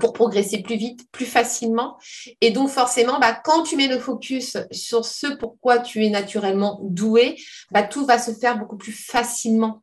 pour 0.00 0.12
progresser 0.12 0.62
plus 0.62 0.76
vite, 0.76 1.10
plus 1.10 1.26
facilement. 1.26 1.98
Et 2.40 2.50
donc, 2.50 2.68
forcément, 2.68 3.18
bah, 3.18 3.32
quand 3.32 3.62
tu 3.62 3.76
mets 3.76 3.88
le 3.88 3.98
focus 3.98 4.56
sur 4.70 5.04
ce 5.04 5.26
pourquoi 5.26 5.78
tu 5.78 6.04
es 6.04 6.10
naturellement 6.10 6.80
doué, 6.82 7.36
bah, 7.70 7.82
tout 7.82 8.06
va 8.06 8.18
se 8.18 8.32
faire 8.32 8.58
beaucoup 8.58 8.76
plus 8.76 8.92
facilement. 8.92 9.82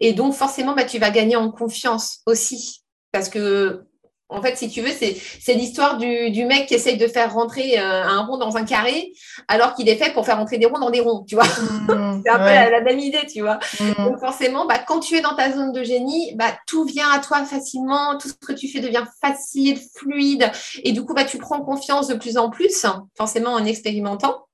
Et 0.00 0.12
donc, 0.12 0.34
forcément, 0.34 0.74
bah, 0.74 0.84
tu 0.84 0.98
vas 0.98 1.10
gagner 1.10 1.36
en 1.36 1.50
confiance 1.50 2.20
aussi. 2.26 2.82
Parce 3.12 3.28
que 3.28 3.84
en 4.32 4.42
fait, 4.42 4.56
si 4.56 4.68
tu 4.68 4.80
veux, 4.80 4.90
c'est 4.90 5.54
l'histoire 5.54 5.98
du, 5.98 6.44
mec 6.44 6.66
qui 6.66 6.74
essaye 6.74 6.96
de 6.96 7.06
faire 7.06 7.32
rentrer 7.32 7.78
euh, 7.78 8.02
un 8.04 8.22
rond 8.22 8.36
dans 8.36 8.56
un 8.56 8.64
carré 8.64 9.12
alors 9.48 9.74
qu'il 9.74 9.88
est 9.88 9.96
fait 9.96 10.12
pour 10.12 10.26
faire 10.26 10.38
rentrer 10.38 10.58
des 10.58 10.66
ronds 10.66 10.80
dans 10.80 10.90
des 10.90 11.00
ronds, 11.00 11.24
tu 11.26 11.34
vois. 11.34 11.44
Mmh, 11.44 12.22
c'est 12.24 12.30
un 12.30 12.38
peu 12.38 12.44
la, 12.44 12.80
même 12.80 12.98
idée, 12.98 13.26
tu 13.32 13.40
vois. 13.40 13.58
Mmh. 13.80 14.04
Donc 14.04 14.18
forcément, 14.18 14.66
bah, 14.66 14.78
quand 14.86 15.00
tu 15.00 15.16
es 15.16 15.20
dans 15.20 15.34
ta 15.34 15.52
zone 15.52 15.72
de 15.72 15.82
génie, 15.82 16.34
bah, 16.36 16.56
tout 16.66 16.84
vient 16.84 17.10
à 17.10 17.18
toi 17.20 17.44
facilement, 17.44 18.18
tout 18.18 18.28
ce 18.28 18.34
que 18.34 18.52
tu 18.52 18.68
fais 18.68 18.80
devient 18.80 19.04
facile, 19.20 19.78
fluide, 19.96 20.50
et 20.82 20.92
du 20.92 21.04
coup, 21.04 21.14
bah, 21.14 21.24
tu 21.24 21.38
prends 21.38 21.60
confiance 21.60 22.08
de 22.08 22.14
plus 22.14 22.36
en 22.36 22.50
plus, 22.50 22.86
forcément 23.16 23.52
en 23.52 23.64
expérimentant. 23.64 24.46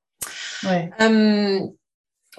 Ouais. 0.65 0.91
Euh, 1.01 1.61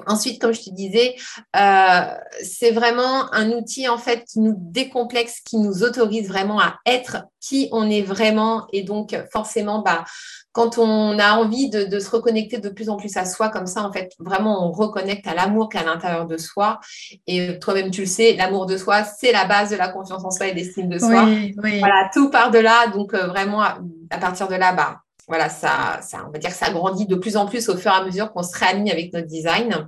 Ensuite, 0.07 0.41
comme 0.41 0.53
je 0.53 0.61
te 0.61 0.69
disais, 0.69 1.15
euh, 1.55 2.01
c'est 2.43 2.71
vraiment 2.71 3.31
un 3.33 3.51
outil 3.51 3.87
en 3.87 3.97
fait 3.97 4.23
qui 4.25 4.39
nous 4.39 4.55
décomplexe, 4.57 5.41
qui 5.41 5.57
nous 5.57 5.83
autorise 5.83 6.27
vraiment 6.27 6.59
à 6.59 6.75
être 6.85 7.25
qui 7.41 7.69
on 7.71 7.89
est 7.89 8.01
vraiment. 8.01 8.67
Et 8.73 8.83
donc, 8.83 9.15
forcément, 9.31 9.81
bah, 9.81 10.03
quand 10.51 10.77
on 10.77 11.17
a 11.19 11.33
envie 11.33 11.69
de, 11.69 11.99
se 11.99 12.09
reconnecter 12.09 12.57
de 12.57 12.69
plus 12.69 12.89
en 12.89 12.97
plus 12.97 13.15
à 13.17 13.25
soi, 13.25 13.49
comme 13.49 13.67
ça, 13.67 13.83
en 13.83 13.91
fait, 13.91 14.11
vraiment, 14.19 14.67
on 14.67 14.71
reconnecte 14.71 15.27
à 15.27 15.33
l'amour 15.33 15.69
qu'à 15.69 15.83
l'intérieur 15.83 16.25
de 16.25 16.37
soi. 16.37 16.79
Et 17.27 17.59
toi-même, 17.59 17.91
tu 17.91 18.01
le 18.01 18.07
sais, 18.07 18.35
l'amour 18.35 18.65
de 18.65 18.77
soi, 18.77 19.03
c'est 19.03 19.31
la 19.31 19.45
base 19.45 19.69
de 19.69 19.75
la 19.75 19.89
confiance 19.89 20.23
en 20.25 20.31
soi 20.31 20.47
et 20.47 20.53
l'estime 20.53 20.89
de 20.89 20.99
soi. 20.99 21.27
Voilà, 21.61 22.09
tout 22.13 22.29
part 22.29 22.51
de 22.51 22.59
là. 22.59 22.87
Donc, 22.87 23.13
euh, 23.13 23.27
vraiment, 23.27 23.61
à, 23.61 23.77
partir 24.19 24.47
de 24.47 24.55
là, 24.55 24.73
bah, 24.73 25.01
voilà, 25.29 25.47
ça, 25.47 25.99
ça, 26.01 26.25
on 26.27 26.31
va 26.31 26.39
dire 26.39 26.49
que 26.49 26.55
ça 26.55 26.71
grandit 26.71 27.05
de 27.05 27.15
plus 27.15 27.37
en 27.37 27.45
plus 27.45 27.69
au 27.69 27.77
fur 27.77 27.91
et 27.91 27.93
à 27.93 28.03
mesure 28.03 28.33
qu'on 28.33 28.41
se 28.41 28.57
réaligne 28.57 28.89
avec 28.89 29.13
notre 29.13 29.27
design. 29.27 29.87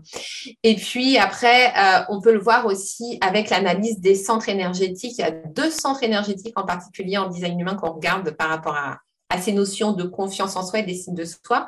Et 0.62 0.76
puis 0.76 1.18
après, 1.18 1.74
euh, 1.76 2.06
on 2.10 2.22
peut 2.22 2.32
le 2.32 2.40
voir 2.40 2.68
aussi 2.68 3.18
avec 3.22 3.50
l'analyse 3.50 4.00
des 4.00 4.14
centres 4.14 4.50
énergétiques. 4.50 5.16
Il 5.18 5.22
y 5.22 5.24
a 5.24 5.32
deux 5.32 5.72
centres 5.72 6.04
énergétiques 6.04 6.58
en 6.60 6.64
particulier 6.64 7.18
en 7.18 7.28
design 7.28 7.60
humain 7.60 7.76
qu'on 7.76 7.94
regarde 7.94 8.30
par 8.32 8.50
rapport 8.50 8.76
à, 8.76 9.00
ces 9.42 9.54
notions 9.54 9.94
de 9.94 10.04
confiance 10.04 10.58
en 10.58 10.66
soi 10.66 10.80
et 10.80 10.84
des 10.84 10.94
signes 10.94 11.16
de 11.16 11.24
soi. 11.24 11.66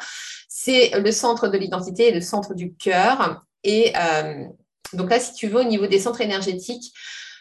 C'est 0.50 0.92
le 1.00 1.12
centre 1.14 1.48
de 1.48 1.58
l'identité 1.58 2.10
et 2.10 2.12
le 2.12 2.20
centre 2.20 2.54
du 2.54 2.76
cœur. 2.76 3.42
Et 3.64 3.94
euh, 3.98 4.44
donc 4.92 5.10
là, 5.10 5.18
si 5.20 5.34
tu 5.34 5.48
veux, 5.48 5.62
au 5.62 5.64
niveau 5.64 5.88
des 5.88 6.00
centres 6.00 6.20
énergétiques, 6.20 6.94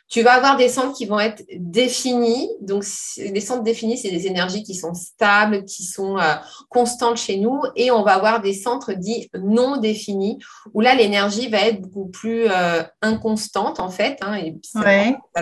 tu 0.08 0.22
vas 0.22 0.32
avoir 0.32 0.56
des 0.58 0.68
centres 0.68 0.94
qui 0.94 1.06
vont 1.06 1.18
être 1.18 1.42
définis. 1.56 2.50
Donc, 2.60 2.84
les 3.16 3.40
centres 3.40 3.62
définis, 3.62 3.96
c'est 3.96 4.10
des 4.10 4.26
énergies 4.26 4.62
qui 4.62 4.74
sont 4.74 4.92
stables, 4.92 5.64
qui 5.64 5.84
sont 5.84 6.18
euh, 6.18 6.34
constantes 6.68 7.16
chez 7.16 7.38
nous. 7.38 7.62
Et 7.76 7.90
on 7.90 8.02
va 8.02 8.12
avoir 8.14 8.42
des 8.42 8.52
centres 8.52 8.92
dits 8.92 9.30
non 9.40 9.78
définis, 9.78 10.38
où 10.74 10.82
là, 10.82 10.94
l'énergie 10.94 11.48
va 11.48 11.60
être 11.60 11.80
beaucoup 11.80 12.10
plus 12.10 12.44
euh, 12.46 12.82
inconstante, 13.00 13.80
en 13.80 13.88
fait. 13.88 14.18
Hein, 14.20 14.34
et 14.34 14.54
ça, 14.62 14.82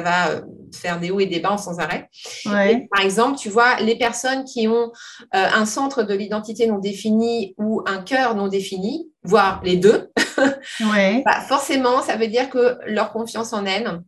va 0.00 0.28
euh, 0.28 0.42
faire 0.72 1.00
des 1.00 1.10
hauts 1.10 1.20
et 1.20 1.26
des 1.26 1.40
bas 1.40 1.58
sans 1.58 1.80
arrêt. 1.80 2.08
par 2.44 3.02
exemple, 3.02 3.38
tu 3.38 3.48
vois, 3.48 3.80
les 3.80 3.96
personnes 3.96 4.44
qui 4.44 4.68
ont 4.68 4.92
un 5.32 5.66
centre 5.66 6.04
de 6.04 6.14
l'identité 6.14 6.66
non 6.68 6.78
défini 6.78 7.54
ou 7.58 7.82
un 7.86 8.02
cœur 8.02 8.36
non 8.36 8.46
défini, 8.46 9.10
voire 9.24 9.60
les 9.64 9.76
deux, 9.76 10.10
bah, 10.80 11.40
forcément, 11.48 12.02
ça 12.02 12.16
veut 12.16 12.28
dire 12.28 12.50
que 12.50 12.78
leur 12.86 13.12
confiance 13.12 13.52
en 13.52 13.66
elles, 13.66 14.00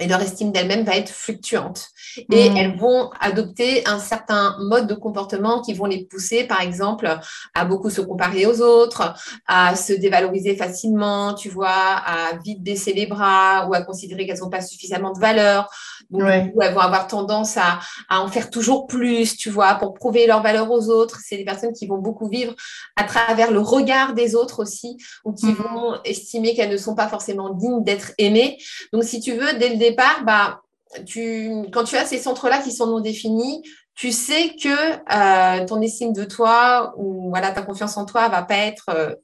et 0.00 0.08
leur 0.08 0.20
estime 0.20 0.50
d'elles-mêmes 0.52 0.84
va 0.84 0.96
être 0.96 1.10
fluctuante. 1.10 1.88
Et 2.30 2.50
mm. 2.50 2.56
elles 2.56 2.76
vont 2.76 3.10
adopter 3.20 3.86
un 3.86 3.98
certain 3.98 4.56
mode 4.60 4.86
de 4.86 4.94
comportement 4.94 5.60
qui 5.60 5.72
vont 5.72 5.86
les 5.86 6.04
pousser, 6.04 6.44
par 6.44 6.60
exemple, 6.60 7.18
à 7.54 7.64
beaucoup 7.64 7.90
se 7.90 8.00
comparer 8.00 8.46
aux 8.46 8.60
autres, 8.60 9.14
à 9.46 9.76
se 9.76 9.92
dévaloriser 9.92 10.56
facilement, 10.56 11.34
tu 11.34 11.48
vois, 11.48 11.68
à 11.68 12.36
vite 12.44 12.62
baisser 12.62 12.92
les 12.92 13.06
bras 13.06 13.66
ou 13.68 13.74
à 13.74 13.82
considérer 13.82 14.26
qu'elles 14.26 14.40
n'ont 14.40 14.50
pas 14.50 14.62
suffisamment 14.62 15.12
de 15.12 15.20
valeur. 15.20 15.70
Donc, 16.10 16.22
elles 16.28 16.52
vont 16.52 16.80
avoir 16.80 17.06
tendance 17.06 17.56
à, 17.56 17.78
à, 18.08 18.20
en 18.20 18.28
faire 18.28 18.50
toujours 18.50 18.86
plus, 18.86 19.36
tu 19.36 19.50
vois, 19.50 19.74
pour 19.74 19.94
prouver 19.94 20.26
leur 20.26 20.42
valeur 20.42 20.70
aux 20.70 20.88
autres. 20.90 21.20
C'est 21.24 21.36
des 21.36 21.44
personnes 21.44 21.72
qui 21.72 21.86
vont 21.86 21.98
beaucoup 21.98 22.28
vivre 22.28 22.54
à 22.96 23.04
travers 23.04 23.50
le 23.50 23.60
regard 23.60 24.14
des 24.14 24.34
autres 24.34 24.62
aussi, 24.62 24.96
ou 25.24 25.32
qui 25.32 25.46
mm. 25.46 25.54
vont 25.54 25.94
estimer 26.04 26.54
qu'elles 26.54 26.70
ne 26.70 26.76
sont 26.76 26.94
pas 26.94 27.08
forcément 27.08 27.50
dignes 27.50 27.82
d'être 27.82 28.12
aimées. 28.18 28.58
Donc, 28.92 29.04
si 29.04 29.20
tu 29.20 29.32
veux, 29.32 29.54
dès 29.58 29.70
le 29.70 29.76
départ, 29.88 30.24
bah, 30.24 30.62
tu, 31.06 31.50
quand 31.72 31.84
tu 31.84 31.96
as 31.96 32.06
ces 32.06 32.18
centres-là 32.18 32.58
qui 32.58 32.72
sont 32.72 32.86
non 32.86 33.00
définis, 33.00 33.62
tu 33.94 34.10
sais 34.10 34.56
que 34.60 34.68
euh, 34.68 35.66
ton 35.66 35.80
estime 35.80 36.12
de 36.12 36.24
toi 36.24 36.94
ou 36.96 37.28
voilà 37.30 37.52
ta 37.52 37.62
confiance 37.62 37.96
en 37.96 38.04
toi 38.04 38.28
va 38.28 38.42
pas 38.42 38.56
être 38.56 38.86
euh, 38.88 39.14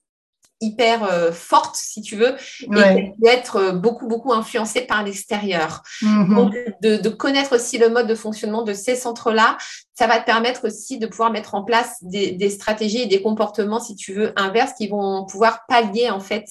hyper 0.61 1.05
euh, 1.05 1.33
forte, 1.33 1.75
si 1.75 2.03
tu 2.03 2.17
veux, 2.17 2.37
et 2.61 2.67
peut 2.67 3.29
être 3.29 3.73
beaucoup, 3.73 4.07
beaucoup 4.07 4.33
influencée 4.33 4.83
par 4.83 5.03
l'extérieur. 5.03 5.83
Mm-hmm. 6.03 6.35
Donc, 6.35 6.55
de, 6.83 7.09
connaître 7.09 7.57
aussi 7.57 7.79
le 7.79 7.89
mode 7.89 8.07
de 8.07 8.15
fonctionnement 8.15 8.63
de 8.63 8.75
ces 8.75 8.95
centres-là, 8.95 9.57
ça 9.95 10.07
va 10.07 10.21
te 10.21 10.27
permettre 10.27 10.67
aussi 10.67 10.99
de 10.99 11.07
pouvoir 11.07 11.31
mettre 11.31 11.55
en 11.55 11.65
place 11.65 11.97
des, 12.03 12.33
des, 12.33 12.51
stratégies 12.51 13.03
et 13.03 13.07
des 13.07 13.23
comportements, 13.23 13.81
si 13.81 13.97
tu 13.97 14.13
veux, 14.13 14.33
inverses, 14.37 14.75
qui 14.75 14.89
vont 14.89 15.25
pouvoir 15.25 15.61
pallier, 15.67 16.11
en 16.11 16.21
fait, 16.21 16.45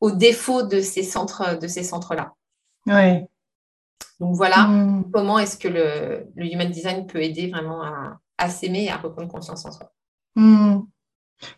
aux 0.00 0.10
défauts 0.10 0.64
de 0.64 0.80
ces 0.80 1.04
centres, 1.04 1.56
de 1.56 1.68
ces 1.68 1.84
centres-là. 1.84 2.32
Oui. 2.86 3.26
Donc 4.20 4.34
voilà 4.34 4.66
hmm. 4.66 5.10
comment 5.12 5.38
est-ce 5.38 5.58
que 5.58 5.68
le, 5.68 6.26
human 6.36 6.70
design 6.70 7.06
peut 7.06 7.22
aider 7.22 7.48
vraiment 7.48 7.82
à, 8.38 8.48
s'aimer 8.48 8.84
et 8.84 8.90
à 8.90 8.96
reprendre 8.96 9.28
conscience 9.28 9.64
en 9.64 9.72
soi. 9.72 9.92
Hmm. 10.34 10.80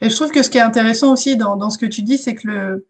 Et 0.00 0.10
je 0.10 0.16
trouve 0.16 0.30
que 0.30 0.42
ce 0.42 0.50
qui 0.50 0.58
est 0.58 0.62
intéressant 0.62 1.12
aussi 1.12 1.36
dans, 1.36 1.70
ce 1.70 1.78
que 1.78 1.86
tu 1.86 2.02
dis, 2.02 2.18
c'est 2.18 2.34
que 2.34 2.48
le, 2.48 2.88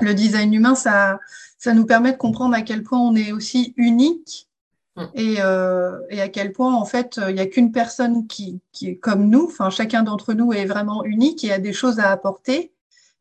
le, 0.00 0.14
design 0.14 0.52
humain, 0.52 0.74
ça, 0.74 1.18
ça 1.58 1.72
nous 1.72 1.86
permet 1.86 2.12
de 2.12 2.18
comprendre 2.18 2.54
à 2.54 2.62
quel 2.62 2.82
point 2.82 2.98
on 2.98 3.14
est 3.14 3.32
aussi 3.32 3.72
unique 3.76 4.48
hmm. 4.96 5.04
et, 5.14 5.36
euh, 5.40 5.98
et, 6.10 6.20
à 6.20 6.28
quel 6.28 6.52
point, 6.52 6.74
en 6.74 6.84
fait, 6.84 7.18
il 7.28 7.34
n'y 7.34 7.40
a 7.40 7.46
qu'une 7.46 7.72
personne 7.72 8.26
qui, 8.26 8.60
qui, 8.72 8.88
est 8.88 8.96
comme 8.96 9.28
nous. 9.30 9.46
Enfin, 9.46 9.70
chacun 9.70 10.02
d'entre 10.02 10.34
nous 10.34 10.52
est 10.52 10.66
vraiment 10.66 11.04
unique 11.04 11.42
et 11.44 11.52
a 11.52 11.58
des 11.58 11.72
choses 11.72 12.00
à 12.00 12.10
apporter, 12.10 12.72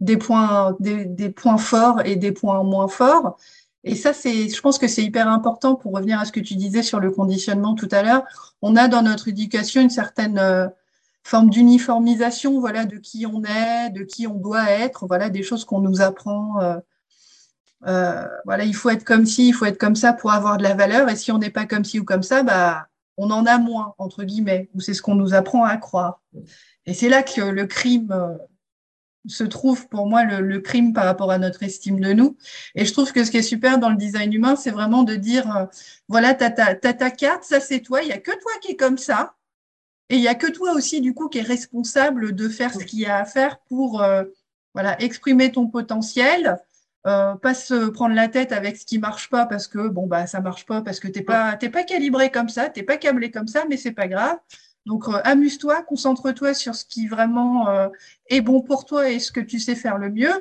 des 0.02 0.18
points, 0.18 0.76
des, 0.80 1.06
des 1.06 1.30
points 1.30 1.58
forts 1.58 2.02
et 2.06 2.18
des 2.18 2.34
points 2.34 2.64
moins 2.64 2.90
forts. 2.90 3.38
Et 3.84 3.96
ça, 3.96 4.14
c'est, 4.14 4.50
je 4.50 4.62
pense 4.62 4.78
que 4.78 4.88
c'est 4.88 5.04
hyper 5.04 5.28
important 5.28 5.76
pour 5.76 5.94
revenir 5.94 6.20
à 6.20 6.26
ce 6.26 6.32
que 6.32 6.40
tu 6.40 6.56
disais 6.56 6.84
sur 6.84 7.00
le 7.00 7.12
conditionnement 7.12 7.76
tout 7.76 7.88
à 7.92 8.04
l'heure. 8.04 8.24
On 8.62 8.76
a 8.76 8.88
dans 8.88 9.02
notre 9.02 9.30
éducation 9.30 9.82
une 9.82 9.90
certaine 9.90 10.38
euh, 10.38 10.68
forme 11.24 11.50
d'uniformisation, 11.50 12.60
voilà, 12.60 12.86
de 12.86 12.98
qui 12.98 13.26
on 13.26 13.44
est, 13.44 13.90
de 13.92 14.04
qui 14.04 14.28
on 14.28 14.36
doit 14.36 14.70
être, 14.70 15.08
voilà, 15.08 15.30
des 15.30 15.44
choses 15.44 15.64
qu'on 15.64 15.80
nous 15.80 16.02
apprend. 16.02 16.62
Euh, 16.62 16.78
euh, 17.88 18.26
voilà, 18.44 18.66
il 18.66 18.76
faut 18.76 18.90
être 18.90 19.06
comme 19.06 19.26
ci, 19.26 19.50
il 19.50 19.54
faut 19.54 19.66
être 19.66 19.78
comme 19.78 19.96
ça 19.96 20.12
pour 20.12 20.32
avoir 20.32 20.58
de 20.58 20.64
la 20.64 20.74
valeur. 20.74 21.08
Et 21.10 21.16
si 21.16 21.32
on 21.32 21.38
n'est 21.38 21.50
pas 21.50 21.66
comme 21.66 21.86
ci 21.86 22.00
ou 22.00 22.04
comme 22.04 22.24
ça, 22.24 22.44
bah, 22.44 22.88
on 23.16 23.32
en 23.32 23.46
a 23.46 23.58
moins 23.58 23.94
entre 23.98 24.26
guillemets. 24.26 24.70
Ou 24.74 24.82
c'est 24.82 24.94
ce 24.94 25.02
qu'on 25.02 25.16
nous 25.16 25.34
apprend 25.34 25.64
à 25.64 25.78
croire. 25.78 26.22
Et 26.86 26.94
c'est 26.94 27.10
là 27.10 27.24
que 27.24 27.42
le 27.42 27.66
crime 27.66 28.38
se 29.28 29.44
trouve 29.44 29.88
pour 29.90 30.08
moi 30.08 30.24
le, 30.24 30.60
crime 30.60 30.94
par 30.94 31.06
rapport 31.06 31.32
à 31.32 31.38
notre 31.38 31.64
estime 31.64 32.00
de 32.00 32.14
nous. 32.14 32.38
Et 32.76 32.86
je 32.86 32.94
trouve 32.94 33.12
que 33.12 33.24
ce 33.24 33.32
qui 33.32 33.38
est 33.38 33.42
super 33.42 33.80
dans 33.80 33.90
le 33.90 33.96
design 33.96 34.34
humain, 34.34 34.56
c'est 34.56 34.72
vraiment 34.72 35.04
de 35.04 35.16
dire, 35.16 35.56
euh, 35.56 35.66
voilà, 36.08 36.34
tu 36.34 36.44
as, 36.44 36.76
ta 36.76 37.12
carte, 37.12 37.44
ça 37.44 37.60
c'est 37.60 37.82
toi, 37.82 38.02
il 38.02 38.08
n'y 38.08 38.14
a 38.14 38.20
que 38.20 38.32
toi 38.32 38.52
qui 38.62 38.74
est 38.74 38.78
comme 38.78 38.98
ça. 38.98 39.36
Et 40.10 40.16
il 40.16 40.22
n'y 40.22 40.28
a 40.28 40.36
que 40.36 40.52
toi 40.52 40.74
aussi, 40.74 41.02
du 41.02 41.14
coup, 41.14 41.30
qui 41.30 41.38
est 41.38 41.44
responsable 41.44 42.34
de 42.34 42.50
faire 42.50 42.74
ce 42.74 42.84
qu'il 42.84 43.00
y 43.00 43.06
a 43.06 43.18
à 43.18 43.26
faire 43.26 43.60
pour 43.70 44.02
euh, 44.02 44.24
voilà, 44.74 45.00
exprimer 45.02 45.52
ton 45.52 45.68
potentiel, 45.68 46.60
euh, 47.08 47.36
pas 47.36 47.54
se 47.54 47.90
prendre 47.90 48.16
la 48.16 48.28
tête 48.28 48.52
avec 48.52 48.78
ce 48.78 48.86
qui 48.86 49.00
marche 49.00 49.30
pas 49.30 49.46
parce 49.46 49.68
que 49.68 49.88
bon 49.88 50.06
bah 50.06 50.28
ça 50.28 50.42
marche 50.42 50.66
pas 50.66 50.82
parce 50.82 51.00
que 51.00 51.08
t'es 51.08 51.22
pas 51.22 51.56
t'es 51.56 51.70
pas 51.70 51.84
calibré 51.84 52.30
comme 52.30 52.50
ça, 52.50 52.70
t'es 52.70 52.84
pas 52.84 52.98
câblé 52.98 53.32
comme 53.32 53.48
ça, 53.48 53.64
mais 53.70 53.78
c'est 53.78 53.94
pas 53.94 54.08
grave. 54.08 54.38
Donc, 54.86 55.08
euh, 55.08 55.20
amuse-toi, 55.24 55.84
concentre-toi 55.84 56.54
sur 56.54 56.76
ce 56.76 56.86
qui 56.86 57.08
vraiment 57.08 57.70
euh, 57.70 57.90
est 58.28 58.42
bon 58.42 58.62
pour 58.62 58.86
toi 58.86 59.10
et 59.10 59.20
ce 59.20 59.32
que 59.32 59.40
tu 59.40 59.60
sais 59.60 59.76
faire 59.76 59.98
le 59.98 60.10
mieux. 60.10 60.34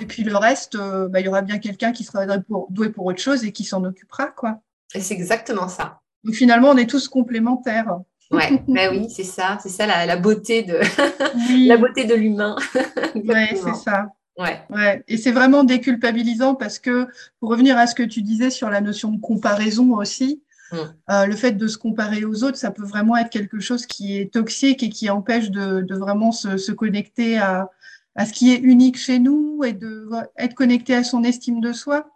Et 0.00 0.06
puis 0.06 0.24
le 0.24 0.36
reste, 0.36 0.74
euh, 0.74 1.08
bah, 1.08 1.20
il 1.20 1.26
y 1.26 1.28
aura 1.28 1.42
bien 1.42 1.58
quelqu'un 1.58 1.92
qui 1.92 2.04
sera 2.04 2.26
doué 2.70 2.90
pour 2.90 3.06
autre 3.06 3.20
chose 3.20 3.44
et 3.44 3.52
qui 3.52 3.64
s'en 3.64 3.84
occupera. 3.84 4.26
quoi. 4.28 4.60
Et 4.94 5.00
c'est 5.00 5.14
exactement 5.14 5.68
ça. 5.68 6.00
Donc 6.24 6.34
finalement, 6.34 6.70
on 6.70 6.76
est 6.76 6.90
tous 6.90 7.08
complémentaires. 7.08 7.98
Ouais, 8.32 8.62
bah 8.68 8.90
oui, 8.90 9.08
c'est 9.08 9.24
ça, 9.24 9.58
c'est 9.62 9.68
ça 9.68 9.86
la, 9.86 10.16
beauté 10.16 10.64
de 10.64 10.80
la 11.68 11.76
beauté 11.76 12.04
de 12.04 12.14
l'humain. 12.14 12.56
ouais, 13.14 13.54
c'est 13.54 13.74
ça. 13.76 14.08
Ouais. 14.36 14.60
ouais. 14.70 15.04
Et 15.06 15.16
c'est 15.16 15.30
vraiment 15.30 15.64
déculpabilisant 15.64 16.56
parce 16.56 16.78
que 16.78 17.06
pour 17.38 17.50
revenir 17.50 17.78
à 17.78 17.86
ce 17.86 17.94
que 17.94 18.02
tu 18.02 18.22
disais 18.22 18.50
sur 18.50 18.68
la 18.68 18.80
notion 18.80 19.10
de 19.10 19.20
comparaison 19.20 19.94
aussi, 19.94 20.42
Mm. 20.72 20.76
Euh, 21.10 21.26
le 21.26 21.36
fait 21.36 21.52
de 21.52 21.66
se 21.66 21.78
comparer 21.78 22.24
aux 22.24 22.44
autres, 22.44 22.56
ça 22.56 22.70
peut 22.70 22.84
vraiment 22.84 23.16
être 23.16 23.30
quelque 23.30 23.60
chose 23.60 23.86
qui 23.86 24.18
est 24.18 24.32
toxique 24.32 24.82
et 24.82 24.88
qui 24.88 25.10
empêche 25.10 25.50
de, 25.50 25.94
vraiment 25.94 26.32
se, 26.32 26.72
connecter 26.72 27.38
à, 27.38 27.70
ce 28.18 28.32
qui 28.32 28.52
est 28.52 28.58
unique 28.58 28.98
chez 28.98 29.18
nous 29.18 29.62
et 29.64 29.72
de 29.72 30.08
être 30.36 30.54
connecté 30.54 30.94
à 30.94 31.04
son 31.04 31.22
estime 31.24 31.60
de 31.60 31.72
soi. 31.72 32.08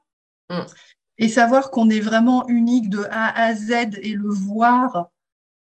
Mm. 0.51 0.61
Et 1.19 1.29
savoir 1.29 1.71
qu'on 1.71 1.91
est 1.91 2.01
vraiment 2.01 2.49
unique 2.49 2.89
de 2.89 3.05
A 3.11 3.43
à 3.43 3.55
Z 3.55 3.99
et 4.03 4.15
le 4.15 4.31
voir, 4.31 5.11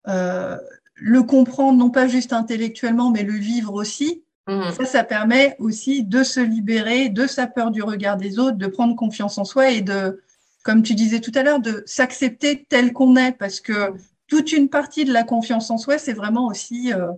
euh, 0.08 0.56
le 0.94 1.22
comprendre 1.22 1.78
non 1.78 1.90
pas 1.90 2.08
juste 2.08 2.32
intellectuellement, 2.32 3.10
mais 3.10 3.24
le 3.24 3.34
vivre 3.34 3.74
aussi. 3.74 4.24
Mm. 4.48 4.70
Ça, 4.72 4.84
ça 4.84 5.04
permet 5.04 5.54
aussi 5.58 6.02
de 6.02 6.22
se 6.22 6.40
libérer 6.40 7.08
de 7.08 7.26
sa 7.26 7.46
peur 7.46 7.70
du 7.70 7.82
regard 7.82 8.16
des 8.16 8.38
autres, 8.38 8.56
de 8.56 8.66
prendre 8.66 8.96
confiance 8.96 9.38
en 9.38 9.44
soi 9.44 9.70
et 9.70 9.82
de, 9.82 10.23
comme 10.64 10.82
tu 10.82 10.94
disais 10.94 11.20
tout 11.20 11.30
à 11.36 11.44
l'heure, 11.44 11.60
de 11.60 11.84
s'accepter 11.86 12.64
tel 12.68 12.92
qu'on 12.92 13.16
est, 13.16 13.32
parce 13.32 13.60
que 13.60 13.92
toute 14.26 14.50
une 14.50 14.70
partie 14.70 15.04
de 15.04 15.12
la 15.12 15.22
confiance 15.22 15.70
en 15.70 15.78
soi, 15.78 15.98
c'est 15.98 16.14
vraiment 16.14 16.46
aussi, 16.46 16.92
euh, 16.92 17.12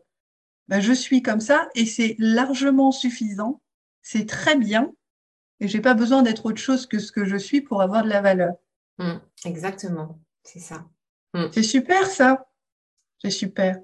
bah, 0.69 0.81
je 0.81 0.93
suis 0.93 1.23
comme 1.23 1.41
ça, 1.41 1.69
et 1.75 1.87
c'est 1.87 2.17
largement 2.19 2.91
suffisant, 2.91 3.63
c'est 4.03 4.27
très 4.27 4.57
bien, 4.57 4.93
et 5.61 5.69
j'ai 5.69 5.81
pas 5.81 5.95
besoin 5.95 6.23
d'être 6.23 6.45
autre 6.45 6.61
chose 6.61 6.87
que 6.87 6.99
ce 6.99 7.13
que 7.13 7.25
je 7.25 7.37
suis 7.37 7.61
pour 7.61 7.81
avoir 7.81 8.03
de 8.03 8.09
la 8.09 8.21
valeur. 8.21 8.55
Mmh, 8.99 9.15
exactement, 9.45 10.19
c'est 10.43 10.59
ça. 10.59 10.85
Mmh. 11.33 11.45
C'est 11.53 11.63
super 11.63 12.07
ça, 12.07 12.49
c'est 13.23 13.31
super. 13.31 13.79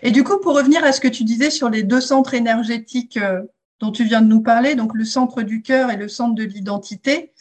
Et 0.00 0.10
du 0.10 0.24
coup, 0.24 0.40
pour 0.40 0.56
revenir 0.56 0.82
à 0.84 0.92
ce 0.92 1.00
que 1.00 1.08
tu 1.08 1.22
disais 1.22 1.50
sur 1.50 1.68
les 1.68 1.82
deux 1.82 2.00
centres 2.00 2.34
énergétiques 2.34 3.18
euh, 3.18 3.42
dont 3.80 3.92
tu 3.92 4.04
viens 4.04 4.22
de 4.22 4.26
nous 4.26 4.40
parler, 4.40 4.74
donc 4.74 4.94
le 4.94 5.04
centre 5.04 5.42
du 5.42 5.62
cœur 5.62 5.90
et 5.90 5.96
le 5.96 6.08
centre 6.08 6.34
de 6.34 6.44
l'identité. 6.44 7.32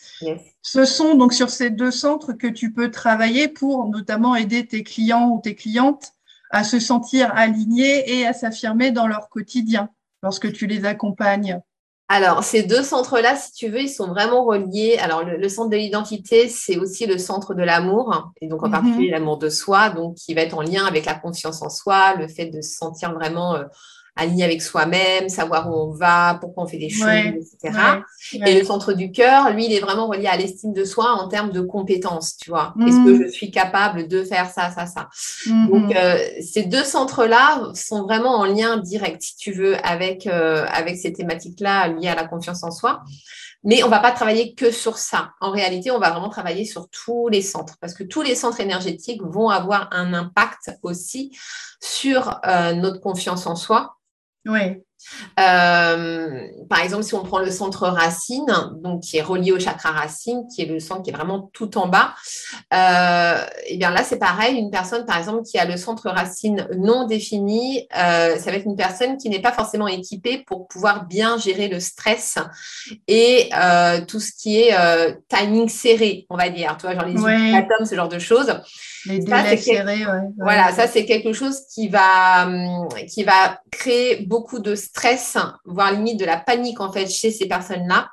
Ce 0.62 0.86
sont 0.86 1.16
donc 1.16 1.34
sur 1.34 1.50
ces 1.50 1.70
deux 1.70 1.92
centres 1.92 2.34
que 2.34 2.48
tu 2.48 2.74
peux 2.74 2.92
travailler 2.92 3.48
pour 3.48 3.88
notamment 3.88 4.36
aider 4.36 4.66
tes 4.66 4.84
clients 4.84 5.30
ou 5.30 5.42
tes 5.42 5.56
clientes 5.56 6.12
à 6.52 6.64
se 6.64 6.80
sentir 6.80 7.32
alignés 7.36 8.20
et 8.20 8.26
à 8.26 8.34
s'affirmer 8.34 8.92
dans 8.92 9.08
leur 9.08 9.30
quotidien 9.30 9.90
lorsque 10.24 10.52
tu 10.52 10.68
les 10.68 10.86
accompagnes. 10.86 11.62
Alors, 12.08 12.44
ces 12.44 12.62
deux 12.62 12.84
centres-là, 12.84 13.36
si 13.36 13.52
tu 13.54 13.68
veux, 13.68 13.82
ils 13.82 13.90
sont 13.90 14.08
vraiment 14.08 14.46
reliés. 14.46 14.98
Alors, 15.02 15.24
le, 15.24 15.50
centre 15.50 15.72
de 15.72 15.76
l'identité, 15.76 16.50
c'est 16.50 16.78
aussi 16.78 17.08
le 17.08 17.18
centre 17.18 17.56
de 17.56 17.64
l'amour, 17.64 18.32
et 18.42 18.48
donc 18.48 18.62
en 18.62 18.68
mhm. 18.68 18.74
particulier 18.74 19.10
l'amour 19.10 19.40
de 19.40 19.50
soi, 19.50 19.90
donc 19.90 20.16
qui 20.16 20.36
va 20.36 20.42
être 20.42 20.56
en 20.56 20.62
lien 20.62 20.86
avec 20.86 21.06
la 21.06 21.16
confiance 21.16 21.64
en 21.64 21.70
soi, 21.70 22.14
le 22.16 22.28
fait 22.28 22.46
de 22.46 22.62
se 22.62 22.76
sentir 22.78 23.12
vraiment 23.14 23.56
euh, 23.56 23.64
aligné 24.16 24.46
avec 24.46 24.62
soi-même, 24.62 25.28
savoir 25.28 25.70
où 25.70 25.74
on 25.74 25.92
va, 25.92 26.38
pourquoi 26.40 26.64
on 26.64 26.68
fait 26.68 26.78
des 26.78 26.90
choses, 26.90 27.08
etc. 27.08 27.78
Et 28.46 28.58
le 28.58 28.66
centre 28.66 28.94
du 28.94 29.12
cœur, 29.12 29.52
lui, 29.52 29.66
il 29.66 29.74
est 29.74 29.80
vraiment 29.80 30.08
relié 30.08 30.28
à 30.28 30.38
l'estime 30.38 30.72
de 30.72 30.86
soi 30.86 31.12
en 31.12 31.28
termes 31.28 31.52
de 31.52 31.62
compétences, 31.62 32.38
tu 32.38 32.50
vois. 32.50 32.74
Est-ce 32.80 32.98
que 32.98 33.10
mm. 33.10 33.24
je 33.24 33.28
suis 33.28 33.52
capable 33.52 34.08
de 34.08 34.24
faire 34.24 34.50
ça, 34.50 34.72
ça, 34.72 34.86
ça? 34.86 35.10
Mm-hmm. 35.48 35.70
Donc, 35.70 35.96
euh, 35.96 36.18
ces 36.42 36.64
deux 36.64 36.84
centres-là 36.84 37.72
sont 37.74 38.04
vraiment 38.04 38.36
en 38.38 38.46
lien 38.46 38.78
direct, 38.78 39.22
si 39.22 39.36
tu 39.36 39.52
veux, 39.52 39.76
avec, 39.86 40.28
euh, 40.28 40.66
avec 40.72 40.96
ces 40.96 41.12
thématiques-là 41.12 41.90
liées 41.90 42.08
à 42.08 42.16
la 42.16 42.26
confiance 42.26 42.64
en 42.64 42.72
soi. 42.72 43.02
Mais 43.66 43.82
on 43.82 43.88
ne 43.88 43.92
va 43.92 44.00
pas 44.00 44.12
travailler 44.12 44.54
que 44.54 44.72
sur 44.72 45.00
ça. 45.00 45.32
En 45.42 45.52
réalité, 45.52 45.90
on 45.90 45.98
va 45.98 46.12
vraiment 46.12 46.30
travailler 46.30 46.66
sur 46.66 46.88
tous 46.88 47.28
les 47.30 47.42
centres 47.42 47.76
parce 47.82 47.96
que 47.96 48.04
tous 48.04 48.22
les 48.22 48.36
centres 48.36 48.62
énergétiques 48.62 49.22
vont 49.24 49.50
avoir 49.50 49.90
un 49.92 50.14
impact 50.14 50.72
aussi 50.84 51.36
sur 51.82 52.40
euh, 52.46 52.74
notre 52.74 53.02
confiance 53.02 53.48
en 53.48 53.56
soi 53.56 53.98
oui. 54.46 54.82
Euh, 55.40 56.48
par 56.70 56.82
exemple, 56.82 57.04
si 57.04 57.14
on 57.14 57.24
prend 57.24 57.40
le 57.40 57.52
centre 57.52 57.88
racine, 57.88 58.52
donc 58.82 59.02
qui 59.02 59.18
est 59.18 59.22
relié 59.22 59.52
au 59.52 59.60
chakra 59.60 59.92
racine, 59.92 60.48
qui 60.54 60.64
est 60.64 60.66
le 60.66 60.80
centre 60.80 61.04
qui 61.04 61.12
est 61.12 61.14
vraiment 61.14 61.50
tout 61.54 61.78
en 61.78 61.88
bas, 61.88 62.16
euh, 62.74 63.46
et 63.66 63.74
eh 63.74 63.78
bien 63.78 63.92
là 63.92 64.04
c'est 64.04 64.18
pareil. 64.18 64.58
Une 64.58 64.72
personne, 64.72 65.06
par 65.06 65.18
exemple, 65.18 65.44
qui 65.44 65.58
a 65.58 65.66
le 65.66 65.78
centre 65.78 66.10
racine 66.10 66.68
non 66.78 67.06
défini, 67.06 67.88
euh, 67.96 68.38
ça 68.38 68.52
va 68.52 68.58
être 68.58 68.66
une 68.66 68.76
personne 68.76 69.18
qui 69.18 69.30
n'est 69.30 69.42
pas 69.42 69.52
forcément 69.52 69.88
équipée 69.88 70.44
pour 70.46 70.68
pouvoir 70.68 71.06
bien 71.06 71.38
gérer 71.38 71.68
le 71.68 71.80
stress 71.80 72.38
et 73.08 73.50
euh, 73.56 74.02
tout 74.06 74.20
ce 74.20 74.32
qui 74.32 74.60
est 74.60 74.76
timing 75.30 75.70
serré, 75.70 76.26
on 76.30 76.38
va 76.38 76.50
dire. 76.50 76.76
Tu 76.80 76.88
vois, 76.88 76.96
genre 76.96 77.06
les 77.06 77.14
ultimatums, 77.14 77.86
ce 77.86 77.96
genre 77.96 78.10
de 78.10 78.20
choses. 78.20 78.54
Les 79.06 79.20
délais 79.20 79.58
serrés, 79.58 80.06
Voilà, 80.38 80.72
ça 80.72 80.88
c'est 80.88 81.06
quelque 81.06 81.34
chose 81.34 81.62
qui 81.74 81.88
va, 81.90 82.46
hum, 82.46 82.88
qui 83.08 83.24
va 83.24 83.60
créer 83.72 84.26
beaucoup 84.26 84.60
de 84.60 84.76
stress 84.76 84.96
stress, 84.96 85.38
voire 85.66 85.92
limite 85.92 86.20
de 86.20 86.26
la 86.26 86.38
panique 86.38 86.80
en 86.80 86.92
fait 86.92 87.08
chez 87.08 87.30
ces 87.32 87.48
personnes-là 87.48 88.08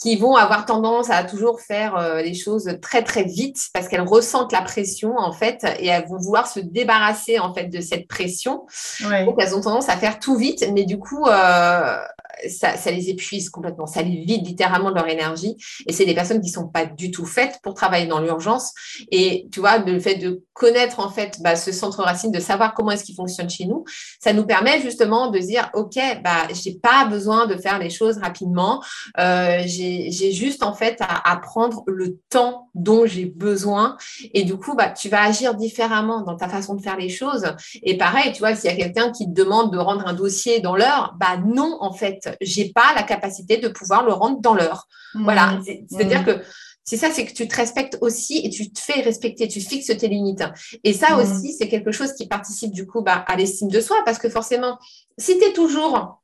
qui 0.00 0.16
vont 0.16 0.34
avoir 0.34 0.66
tendance 0.66 1.10
à 1.10 1.22
toujours 1.22 1.60
faire 1.60 1.96
euh, 1.96 2.22
les 2.22 2.34
choses 2.34 2.76
très 2.82 3.04
très 3.04 3.22
vite 3.22 3.56
parce 3.72 3.86
qu'elles 3.86 4.00
ressentent 4.00 4.50
la 4.50 4.60
pression 4.60 5.14
en 5.16 5.32
fait 5.32 5.64
et 5.78 5.86
elles 5.86 6.06
vont 6.08 6.18
vouloir 6.18 6.48
se 6.48 6.58
débarrasser 6.58 7.38
en 7.38 7.54
fait 7.54 7.66
de 7.66 7.80
cette 7.80 8.08
pression. 8.08 8.66
Donc 9.00 9.36
elles 9.38 9.54
ont 9.54 9.60
tendance 9.60 9.88
à 9.88 9.96
faire 9.96 10.18
tout 10.18 10.36
vite, 10.36 10.68
mais 10.74 10.84
du 10.84 10.98
coup 10.98 11.24
euh, 11.26 11.98
ça, 12.48 12.76
ça, 12.76 12.90
les 12.90 13.10
épuise 13.10 13.50
complètement, 13.50 13.86
ça 13.86 14.02
les 14.02 14.24
vide 14.24 14.46
littéralement 14.46 14.90
de 14.90 14.96
leur 14.96 15.08
énergie. 15.08 15.56
Et 15.86 15.92
c'est 15.92 16.04
des 16.04 16.14
personnes 16.14 16.40
qui 16.40 16.48
sont 16.48 16.68
pas 16.68 16.86
du 16.86 17.10
tout 17.10 17.26
faites 17.26 17.58
pour 17.62 17.74
travailler 17.74 18.06
dans 18.06 18.20
l'urgence. 18.20 18.72
Et 19.10 19.48
tu 19.52 19.60
vois, 19.60 19.78
le 19.78 19.98
fait 20.00 20.16
de 20.16 20.42
connaître 20.52 21.00
en 21.00 21.10
fait 21.10 21.38
bah, 21.40 21.56
ce 21.56 21.72
centre 21.72 22.02
racine, 22.02 22.30
de 22.30 22.40
savoir 22.40 22.74
comment 22.74 22.90
est-ce 22.90 23.04
qu'il 23.04 23.14
fonctionne 23.14 23.50
chez 23.50 23.64
nous, 23.64 23.84
ça 24.20 24.32
nous 24.32 24.44
permet 24.44 24.80
justement 24.80 25.30
de 25.30 25.38
dire, 25.38 25.70
ok, 25.74 25.98
bah 26.22 26.48
j'ai 26.52 26.74
pas 26.74 27.04
besoin 27.06 27.46
de 27.46 27.56
faire 27.56 27.78
les 27.78 27.90
choses 27.90 28.18
rapidement. 28.18 28.82
Euh, 29.18 29.62
j'ai 29.64 30.32
juste 30.32 30.62
en 30.62 30.74
fait 30.74 30.96
à, 31.00 31.30
à, 31.30 31.36
prendre 31.36 31.82
le 31.86 32.18
temps 32.30 32.68
dont 32.74 33.06
j'ai 33.06 33.26
besoin. 33.26 33.96
Et 34.34 34.44
du 34.44 34.56
coup, 34.56 34.74
bah 34.74 34.90
tu 34.90 35.08
vas 35.08 35.22
agir 35.22 35.54
différemment 35.54 36.22
dans 36.22 36.36
ta 36.36 36.48
façon 36.48 36.74
de 36.74 36.82
faire 36.82 36.96
les 36.96 37.08
choses. 37.08 37.44
Et 37.82 37.96
pareil, 37.96 38.32
tu 38.32 38.40
vois, 38.40 38.54
s'il 38.54 38.70
y 38.70 38.72
a 38.72 38.76
quelqu'un 38.76 39.10
qui 39.10 39.26
te 39.26 39.32
demande 39.32 39.72
de 39.72 39.78
rendre 39.78 40.06
un 40.06 40.14
dossier 40.14 40.60
dans 40.60 40.76
l'heure, 40.76 41.14
bah 41.18 41.38
non 41.44 41.78
en 41.80 41.92
fait 41.92 42.31
j'ai 42.40 42.70
pas 42.72 42.94
la 42.94 43.02
capacité 43.02 43.58
de 43.58 43.68
pouvoir 43.68 44.04
le 44.04 44.12
rendre 44.12 44.40
dans 44.40 44.54
l'heure. 44.54 44.88
Voilà, 45.14 45.52
mmh. 45.52 45.64
c'est-à-dire 45.90 46.22
mmh. 46.22 46.24
que 46.24 46.40
c'est 46.84 46.96
ça, 46.96 47.10
c'est 47.12 47.24
que 47.26 47.32
tu 47.32 47.46
te 47.46 47.54
respectes 47.54 47.98
aussi 48.00 48.40
et 48.44 48.50
tu 48.50 48.72
te 48.72 48.80
fais 48.80 49.00
respecter, 49.02 49.46
tu 49.46 49.60
fixes 49.60 49.96
tes 49.96 50.08
limites. 50.08 50.42
Et 50.82 50.92
ça 50.92 51.14
mmh. 51.14 51.20
aussi, 51.20 51.52
c'est 51.52 51.68
quelque 51.68 51.92
chose 51.92 52.12
qui 52.14 52.26
participe 52.26 52.72
du 52.72 52.86
coup 52.86 53.02
bah, 53.02 53.24
à 53.28 53.36
l'estime 53.36 53.68
de 53.68 53.80
soi 53.80 53.96
parce 54.04 54.18
que 54.18 54.28
forcément, 54.28 54.78
si 55.18 55.38
tu 55.38 55.44
es 55.44 55.52
toujours 55.52 56.22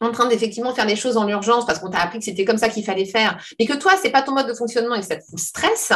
en 0.00 0.10
train 0.10 0.28
d'effectivement 0.28 0.74
faire 0.74 0.86
des 0.86 0.96
choses 0.96 1.16
en 1.16 1.26
urgence 1.26 1.64
parce 1.64 1.78
qu'on 1.78 1.88
t'a 1.88 2.00
appris 2.00 2.18
que 2.18 2.24
c'était 2.24 2.44
comme 2.44 2.58
ça 2.58 2.68
qu'il 2.68 2.84
fallait 2.84 3.06
faire, 3.06 3.42
mais 3.58 3.66
que 3.66 3.72
toi, 3.72 3.92
c'est 4.00 4.10
pas 4.10 4.22
ton 4.22 4.32
mode 4.32 4.46
de 4.46 4.54
fonctionnement 4.54 4.94
et 4.94 5.00
que 5.00 5.06
ça 5.06 5.16
te 5.16 5.24
fout 5.24 5.38
stress, 5.38 5.92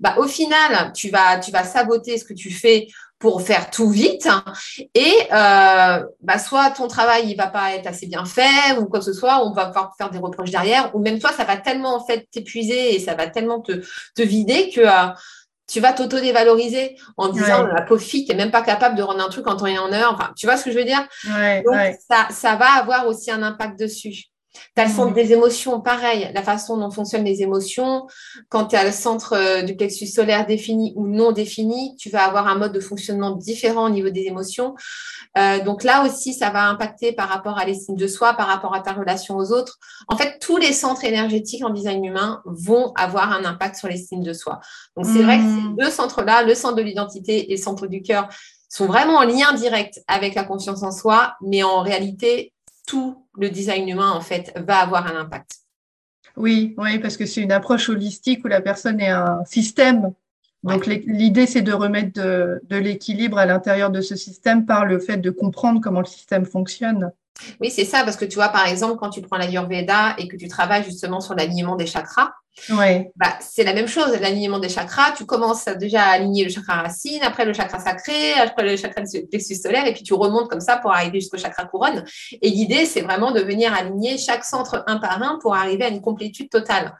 bah, 0.00 0.16
au 0.18 0.26
final, 0.26 0.92
tu 0.92 1.10
vas, 1.10 1.38
tu 1.38 1.52
vas 1.52 1.64
saboter 1.64 2.18
ce 2.18 2.24
que 2.24 2.34
tu 2.34 2.50
fais 2.50 2.88
pour 3.18 3.42
faire 3.42 3.70
tout 3.70 3.88
vite. 3.88 4.28
Et 4.94 5.14
euh, 5.32 6.04
bah, 6.20 6.38
soit 6.38 6.70
ton 6.70 6.88
travail 6.88 7.30
il 7.30 7.36
va 7.36 7.46
pas 7.46 7.74
être 7.74 7.86
assez 7.86 8.06
bien 8.06 8.24
fait 8.24 8.76
ou 8.78 8.86
quoi 8.86 8.98
que 8.98 9.04
ce 9.04 9.12
soit, 9.12 9.44
on 9.46 9.52
va 9.52 9.66
pouvoir 9.66 9.94
faire 9.96 10.10
des 10.10 10.18
reproches 10.18 10.50
derrière, 10.50 10.94
ou 10.94 11.00
même 11.00 11.18
toi, 11.18 11.30
ça 11.32 11.44
va 11.44 11.56
tellement 11.56 11.96
en 11.96 12.04
fait 12.04 12.28
t'épuiser 12.30 12.94
et 12.94 12.98
ça 12.98 13.14
va 13.14 13.26
tellement 13.28 13.60
te, 13.60 13.72
te 14.14 14.22
vider 14.22 14.70
que 14.70 14.80
euh, 14.80 15.12
tu 15.66 15.80
vas 15.80 15.92
t'auto-dévaloriser 15.92 16.96
en 17.16 17.28
disant 17.28 17.66
la 17.66 17.82
pauvre 17.82 18.02
fille, 18.02 18.26
tu 18.26 18.36
même 18.36 18.50
pas 18.50 18.60
capable 18.60 18.96
de 18.96 19.02
rendre 19.02 19.24
un 19.24 19.30
truc 19.30 19.46
en 19.46 19.56
temps 19.56 19.66
et 19.66 19.78
en 19.78 19.90
heure. 19.92 20.12
Enfin, 20.12 20.30
tu 20.36 20.44
vois 20.46 20.58
ce 20.58 20.64
que 20.64 20.70
je 20.70 20.76
veux 20.76 20.84
dire? 20.84 21.06
Donc, 21.64 21.74
Ça, 22.06 22.28
ça 22.30 22.56
va 22.56 22.72
avoir 22.74 23.06
aussi 23.06 23.30
un 23.30 23.42
impact 23.42 23.78
dessus. 23.78 24.24
Tu 24.76 24.82
as 24.82 24.86
le 24.86 24.90
centre 24.90 25.14
des 25.14 25.32
émotions, 25.32 25.80
pareil, 25.80 26.30
la 26.34 26.42
façon 26.42 26.76
dont 26.76 26.90
fonctionnent 26.90 27.24
les 27.24 27.42
émotions. 27.42 28.06
Quand 28.48 28.66
tu 28.66 28.76
as 28.76 28.84
le 28.84 28.92
centre 28.92 29.34
euh, 29.34 29.62
du 29.62 29.76
plexus 29.76 30.06
solaire 30.06 30.46
défini 30.46 30.92
ou 30.96 31.06
non 31.06 31.32
défini, 31.32 31.96
tu 31.96 32.10
vas 32.10 32.24
avoir 32.24 32.46
un 32.46 32.56
mode 32.56 32.72
de 32.72 32.80
fonctionnement 32.80 33.32
différent 33.32 33.86
au 33.86 33.90
niveau 33.90 34.10
des 34.10 34.22
émotions. 34.22 34.74
Euh, 35.36 35.62
donc 35.62 35.82
là 35.82 36.04
aussi, 36.04 36.32
ça 36.32 36.50
va 36.50 36.68
impacter 36.68 37.12
par 37.12 37.28
rapport 37.28 37.58
à 37.58 37.64
l'estime 37.64 37.96
de 37.96 38.06
soi, 38.06 38.34
par 38.34 38.46
rapport 38.46 38.74
à 38.74 38.80
ta 38.80 38.92
relation 38.92 39.36
aux 39.36 39.52
autres. 39.52 39.78
En 40.08 40.16
fait, 40.16 40.38
tous 40.40 40.56
les 40.56 40.72
centres 40.72 41.04
énergétiques 41.04 41.64
en 41.64 41.70
design 41.70 42.04
humain 42.04 42.40
vont 42.44 42.92
avoir 42.94 43.32
un 43.32 43.44
impact 43.44 43.76
sur 43.76 43.88
l'estime 43.88 44.22
de 44.22 44.32
soi. 44.32 44.60
Donc 44.96 45.06
c'est 45.06 45.22
vrai 45.22 45.38
que 45.38 45.44
ces 45.44 45.48
mmh. 45.48 45.76
deux 45.78 45.90
centres-là, 45.90 46.44
le 46.44 46.54
centre 46.54 46.76
de 46.76 46.82
l'identité 46.82 47.50
et 47.50 47.56
le 47.56 47.62
centre 47.62 47.86
du 47.86 48.02
cœur, 48.02 48.28
sont 48.68 48.86
vraiment 48.86 49.18
en 49.18 49.22
lien 49.22 49.52
direct 49.52 50.00
avec 50.08 50.34
la 50.34 50.42
confiance 50.42 50.82
en 50.82 50.90
soi, 50.90 51.34
mais 51.40 51.62
en 51.62 51.80
réalité, 51.80 52.53
tout 52.86 53.26
le 53.36 53.50
design 53.50 53.88
humain, 53.88 54.10
en 54.10 54.20
fait, 54.20 54.52
va 54.56 54.78
avoir 54.78 55.06
un 55.06 55.18
impact. 55.20 55.58
Oui, 56.36 56.74
oui, 56.78 56.98
parce 56.98 57.16
que 57.16 57.26
c'est 57.26 57.40
une 57.40 57.52
approche 57.52 57.88
holistique 57.88 58.44
où 58.44 58.48
la 58.48 58.60
personne 58.60 59.00
est 59.00 59.10
un 59.10 59.44
système. 59.44 60.12
Donc, 60.62 60.86
l'idée, 60.86 61.46
c'est 61.46 61.62
de 61.62 61.72
remettre 61.72 62.20
de, 62.20 62.60
de 62.64 62.76
l'équilibre 62.76 63.38
à 63.38 63.46
l'intérieur 63.46 63.90
de 63.90 64.00
ce 64.00 64.16
système 64.16 64.64
par 64.64 64.86
le 64.86 64.98
fait 64.98 65.18
de 65.18 65.30
comprendre 65.30 65.80
comment 65.80 66.00
le 66.00 66.06
système 66.06 66.46
fonctionne. 66.46 67.12
Oui, 67.60 67.70
c'est 67.70 67.84
ça, 67.84 68.02
parce 68.04 68.16
que 68.16 68.24
tu 68.24 68.36
vois, 68.36 68.48
par 68.48 68.66
exemple, 68.66 68.96
quand 68.98 69.10
tu 69.10 69.20
prends 69.20 69.36
l'Ayurveda 69.36 70.14
et 70.18 70.28
que 70.28 70.36
tu 70.36 70.48
travailles 70.48 70.84
justement 70.84 71.20
sur 71.20 71.34
l'alignement 71.34 71.76
des 71.76 71.86
chakras, 71.86 72.32
Ouais. 72.70 73.10
Bah, 73.16 73.36
c'est 73.40 73.64
la 73.64 73.74
même 73.74 73.88
chose, 73.88 74.16
l'alignement 74.20 74.58
des 74.58 74.68
chakras. 74.68 75.12
Tu 75.16 75.26
commences 75.26 75.64
déjà 75.78 76.02
à 76.04 76.10
aligner 76.12 76.44
le 76.44 76.50
chakra 76.50 76.82
racine, 76.82 77.22
après 77.22 77.44
le 77.44 77.52
chakra 77.52 77.78
sacré, 77.80 78.32
après 78.34 78.62
le 78.64 78.76
chakra 78.76 79.02
plexus 79.28 79.56
solaire, 79.56 79.86
et 79.86 79.92
puis 79.92 80.02
tu 80.02 80.14
remontes 80.14 80.48
comme 80.48 80.60
ça 80.60 80.76
pour 80.76 80.92
arriver 80.92 81.20
jusqu'au 81.20 81.36
chakra 81.36 81.64
couronne. 81.64 82.04
Et 82.40 82.50
l'idée, 82.50 82.86
c'est 82.86 83.00
vraiment 83.00 83.32
de 83.32 83.40
venir 83.40 83.74
aligner 83.74 84.18
chaque 84.18 84.44
centre 84.44 84.84
un 84.86 84.98
par 84.98 85.22
un 85.22 85.38
pour 85.40 85.54
arriver 85.54 85.84
à 85.84 85.88
une 85.88 86.00
complétude 86.00 86.48
totale. 86.48 86.96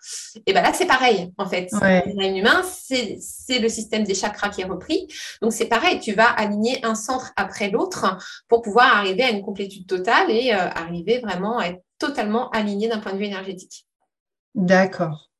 Et 0.47 0.53
ben 0.53 0.63
là, 0.63 0.73
c'est 0.73 0.87
pareil, 0.87 1.33
en 1.39 1.49
fait. 1.49 1.69
Ouais. 1.81 2.05
humain, 2.37 2.63
c'est 2.65 3.59
le 3.59 3.69
système 3.69 4.05
des 4.05 4.15
chakras 4.15 4.49
qui 4.49 4.63
est 4.63 4.67
repris. 4.67 5.07
Donc, 5.41 5.53
c'est 5.53 5.67
pareil, 5.67 6.01
tu 6.01 6.13
vas 6.13 6.29
aligner 6.29 6.85
un 6.85 6.95
centre 6.95 7.33
après 7.37 7.71
l'autre 7.71 8.19
pour 8.49 8.63
pouvoir 8.63 8.97
arriver 8.97 9.23
à 9.23 9.31
une 9.31 9.43
complétude 9.43 9.87
totale 9.87 10.31
et 10.31 10.53
euh, 10.53 10.69
arriver 10.75 11.21
vraiment 11.21 11.59
à 11.59 11.67
être 11.67 11.83
totalement 11.99 12.51
aligné 12.51 12.89
d'un 12.89 12.99
point 12.99 13.13
de 13.13 13.19
vue 13.19 13.25
énergétique. 13.25 13.87
D'accord. 14.55 15.31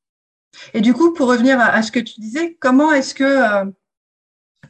Et 0.73 0.81
du 0.81 0.93
coup, 0.93 1.13
pour 1.13 1.27
revenir 1.27 1.59
à, 1.59 1.81
ce 1.81 1.91
que 1.91 1.99
tu 1.99 2.19
disais, 2.19 2.57
comment 2.59 2.91
est-ce 2.91 3.13
que 3.13 3.23
euh, 3.23 3.65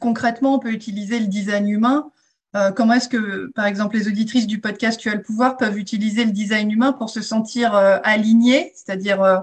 concrètement 0.00 0.54
on 0.54 0.58
peut 0.58 0.72
utiliser 0.72 1.18
le 1.18 1.26
design 1.26 1.68
humain 1.68 2.10
euh, 2.54 2.72
Comment 2.72 2.94
est-ce 2.94 3.08
que, 3.08 3.50
par 3.54 3.66
exemple, 3.66 3.96
les 3.96 4.08
auditrices 4.08 4.46
du 4.46 4.60
podcast 4.60 5.00
Tu 5.00 5.08
as 5.08 5.14
le 5.14 5.22
pouvoir 5.22 5.56
peuvent 5.56 5.78
utiliser 5.78 6.24
le 6.24 6.32
design 6.32 6.70
humain 6.70 6.92
pour 6.92 7.10
se 7.10 7.22
sentir 7.22 7.74
euh, 7.74 7.98
alignées, 8.02 8.72
c'est-à-dire 8.74 9.42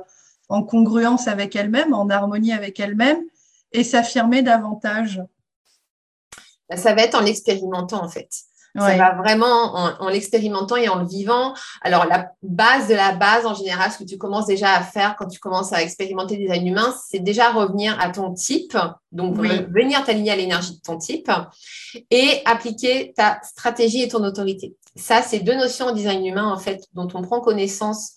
en 0.49 0.63
congruence 0.63 1.27
avec 1.27 1.55
elles-mêmes, 1.55 1.93
en 1.93 2.09
harmonie 2.09 2.53
avec 2.53 2.79
elles-mêmes, 2.79 3.21
et 3.71 3.83
s'affirmer 3.83 4.41
davantage? 4.41 5.21
Ça 6.75 6.95
va 6.95 7.03
être 7.03 7.15
en 7.15 7.21
l'expérimentant 7.21 8.03
en 8.03 8.09
fait. 8.09 8.29
Ça 8.75 8.97
va 8.97 9.13
vraiment 9.13 9.75
en, 9.99 10.09
l'expérimentant 10.09 10.75
et 10.75 10.89
en 10.89 10.99
le 10.99 11.05
vivant. 11.05 11.53
Alors, 11.81 12.05
la 12.05 12.31
base 12.41 12.87
de 12.87 12.95
la 12.95 13.11
base, 13.13 13.45
en 13.45 13.53
général, 13.53 13.91
ce 13.91 13.99
que 13.99 14.03
tu 14.03 14.17
commences 14.17 14.47
déjà 14.47 14.71
à 14.73 14.81
faire 14.81 15.15
quand 15.17 15.27
tu 15.27 15.39
commences 15.39 15.73
à 15.73 15.81
expérimenter 15.81 16.37
des 16.37 16.43
design 16.43 16.67
humain, 16.67 16.95
c'est 17.07 17.19
déjà 17.19 17.51
revenir 17.51 17.99
à 17.99 18.09
ton 18.09 18.33
type. 18.33 18.77
Donc, 19.11 19.37
venir 19.37 20.03
t'aligner 20.03 20.31
à 20.31 20.35
l'énergie 20.35 20.75
de 20.75 20.81
ton 20.81 20.97
type 20.97 21.31
et 22.09 22.41
appliquer 22.45 23.13
ta 23.15 23.39
stratégie 23.43 24.01
et 24.01 24.07
ton 24.07 24.23
autorité. 24.23 24.75
Ça, 24.95 25.21
c'est 25.21 25.39
deux 25.39 25.55
notions 25.55 25.87
en 25.87 25.91
design 25.91 26.25
humain, 26.25 26.51
en 26.51 26.57
fait, 26.57 26.83
dont 26.93 27.07
on 27.13 27.21
prend 27.21 27.41
connaissance 27.41 28.13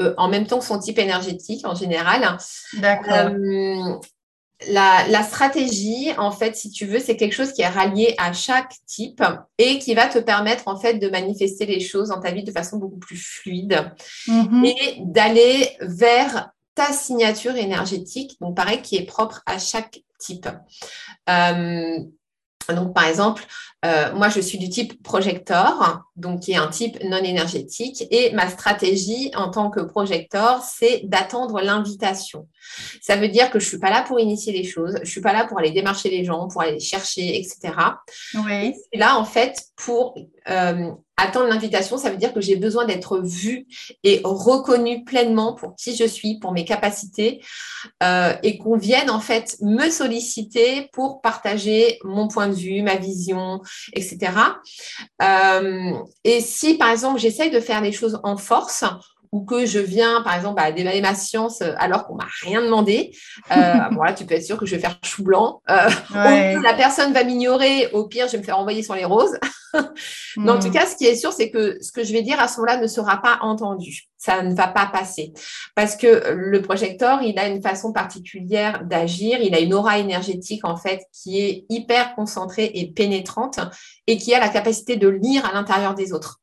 euh, 0.00 0.14
en 0.16 0.28
même 0.28 0.46
temps 0.46 0.60
que 0.60 0.64
son 0.64 0.78
type 0.78 0.98
énergétique 0.98 1.66
en 1.66 1.74
général. 1.74 2.38
D'accord. 2.74 3.32
Euh, 3.32 3.98
la, 4.66 5.22
stratégie, 5.22 6.12
en 6.18 6.32
fait, 6.32 6.56
si 6.56 6.70
tu 6.70 6.86
veux, 6.86 6.98
c'est 6.98 7.16
quelque 7.16 7.34
chose 7.34 7.52
qui 7.52 7.62
est 7.62 7.68
rallié 7.68 8.14
à 8.18 8.32
chaque 8.32 8.74
type 8.86 9.22
et 9.58 9.78
qui 9.78 9.94
va 9.94 10.08
te 10.08 10.18
permettre, 10.18 10.66
en 10.66 10.76
fait, 10.76 10.94
de 10.94 11.08
manifester 11.08 11.66
les 11.66 11.80
choses 11.80 12.08
dans 12.08 12.20
ta 12.20 12.32
vie 12.32 12.44
de 12.44 12.50
façon 12.50 12.78
beaucoup 12.78 12.98
plus 12.98 13.16
fluide 13.16 13.92
mm-hmm. 14.26 14.66
et 14.66 14.96
d'aller 15.04 15.76
vers 15.80 16.50
ta 16.74 16.92
signature 16.92 17.56
énergétique, 17.56 18.36
donc 18.40 18.56
pareil, 18.56 18.82
qui 18.82 18.96
est 18.96 19.04
propre 19.04 19.42
à 19.46 19.58
chaque 19.58 20.00
type. 20.18 20.48
Euh, 21.28 21.98
donc, 22.74 22.94
par 22.94 23.06
exemple, 23.06 23.44
euh, 23.84 24.12
moi, 24.14 24.28
je 24.28 24.40
suis 24.40 24.58
du 24.58 24.68
type 24.68 25.02
projecteur, 25.02 26.02
donc 26.16 26.40
qui 26.40 26.52
est 26.52 26.56
un 26.56 26.68
type 26.68 26.98
non 27.04 27.18
énergétique. 27.18 28.04
Et 28.10 28.32
ma 28.32 28.48
stratégie 28.48 29.30
en 29.36 29.50
tant 29.50 29.70
que 29.70 29.80
projecteur, 29.80 30.62
c'est 30.62 31.02
d'attendre 31.04 31.60
l'invitation. 31.60 32.48
Ça 33.00 33.16
veut 33.16 33.28
dire 33.28 33.50
que 33.50 33.58
je 33.60 33.64
ne 33.64 33.68
suis 33.68 33.78
pas 33.78 33.90
là 33.90 34.02
pour 34.02 34.18
initier 34.18 34.52
les 34.52 34.64
choses, 34.64 34.94
je 34.96 35.00
ne 35.00 35.06
suis 35.06 35.20
pas 35.20 35.32
là 35.32 35.46
pour 35.46 35.58
aller 35.58 35.70
démarcher 35.70 36.10
les 36.10 36.24
gens, 36.24 36.48
pour 36.48 36.62
aller 36.62 36.72
les 36.72 36.80
chercher, 36.80 37.38
etc. 37.38 37.72
Oui. 38.44 38.74
Là, 38.94 39.16
en 39.18 39.24
fait, 39.24 39.67
pour 39.78 40.18
euh, 40.50 40.90
attendre 41.16 41.46
l'invitation, 41.46 41.98
ça 41.98 42.10
veut 42.10 42.16
dire 42.16 42.34
que 42.34 42.40
j'ai 42.40 42.56
besoin 42.56 42.84
d'être 42.84 43.20
vue 43.20 43.66
et 44.02 44.20
reconnue 44.24 45.04
pleinement 45.04 45.54
pour 45.54 45.76
qui 45.76 45.94
je 45.94 46.04
suis, 46.04 46.38
pour 46.40 46.52
mes 46.52 46.64
capacités, 46.64 47.40
euh, 48.02 48.34
et 48.42 48.58
qu'on 48.58 48.76
vienne 48.76 49.08
en 49.08 49.20
fait 49.20 49.56
me 49.60 49.88
solliciter 49.88 50.88
pour 50.92 51.20
partager 51.20 51.98
mon 52.02 52.26
point 52.26 52.48
de 52.48 52.54
vue, 52.54 52.82
ma 52.82 52.96
vision, 52.96 53.60
etc. 53.92 54.32
Euh, 55.22 55.92
et 56.24 56.40
si 56.40 56.74
par 56.76 56.90
exemple 56.90 57.20
j'essaye 57.20 57.50
de 57.50 57.60
faire 57.60 57.80
les 57.80 57.92
choses 57.92 58.20
en 58.24 58.36
force, 58.36 58.84
ou 59.32 59.44
que 59.44 59.66
je 59.66 59.78
viens, 59.78 60.22
par 60.22 60.34
exemple, 60.34 60.60
à 60.60 60.72
déballer 60.72 61.00
ma 61.00 61.14
science 61.14 61.60
euh, 61.60 61.74
alors 61.78 62.06
qu'on 62.06 62.14
m'a 62.14 62.28
rien 62.42 62.62
demandé, 62.62 63.12
euh, 63.50 63.74
voilà, 63.92 64.12
tu 64.12 64.24
peux 64.24 64.34
être 64.34 64.44
sûr 64.44 64.56
que 64.56 64.66
je 64.66 64.74
vais 64.74 64.80
faire 64.80 64.98
chou 65.02 65.22
blanc. 65.22 65.62
Euh, 65.70 65.88
la 66.14 66.74
personne 66.74 67.12
va 67.12 67.24
m'ignorer, 67.24 67.88
au 67.92 68.06
pire, 68.06 68.26
je 68.26 68.32
vais 68.32 68.38
me 68.38 68.42
faire 68.42 68.58
envoyer 68.58 68.82
sur 68.82 68.94
les 68.94 69.04
roses. 69.04 69.38
Mais 70.36 70.50
en 70.50 70.58
tout 70.58 70.68
hmm. 70.68 70.72
cas, 70.72 70.86
ce 70.86 70.96
qui 70.96 71.04
est 71.04 71.14
sûr, 71.14 71.32
c'est 71.32 71.50
que 71.50 71.76
ce 71.82 71.92
que 71.92 72.02
je 72.02 72.12
vais 72.12 72.22
dire 72.22 72.40
à 72.40 72.48
ce 72.48 72.58
moment-là 72.60 72.80
ne 72.80 72.86
sera 72.86 73.20
pas 73.20 73.38
entendu. 73.42 74.04
Ça 74.16 74.42
ne 74.42 74.54
va 74.54 74.66
pas 74.66 74.86
passer. 74.86 75.32
Parce 75.74 75.94
que 75.94 76.32
le 76.32 76.62
projecteur, 76.62 77.22
il 77.22 77.38
a 77.38 77.46
une 77.46 77.62
façon 77.62 77.92
particulière 77.92 78.84
d'agir. 78.84 79.38
Il 79.42 79.54
a 79.54 79.60
une 79.60 79.74
aura 79.74 79.98
énergétique, 79.98 80.64
en 80.64 80.76
fait, 80.76 81.02
qui 81.12 81.40
est 81.40 81.66
hyper 81.68 82.14
concentrée 82.14 82.70
et 82.74 82.90
pénétrante 82.90 83.60
et 84.06 84.16
qui 84.16 84.34
a 84.34 84.40
la 84.40 84.48
capacité 84.48 84.96
de 84.96 85.08
lire 85.08 85.44
à 85.44 85.52
l'intérieur 85.52 85.94
des 85.94 86.12
autres. 86.12 86.40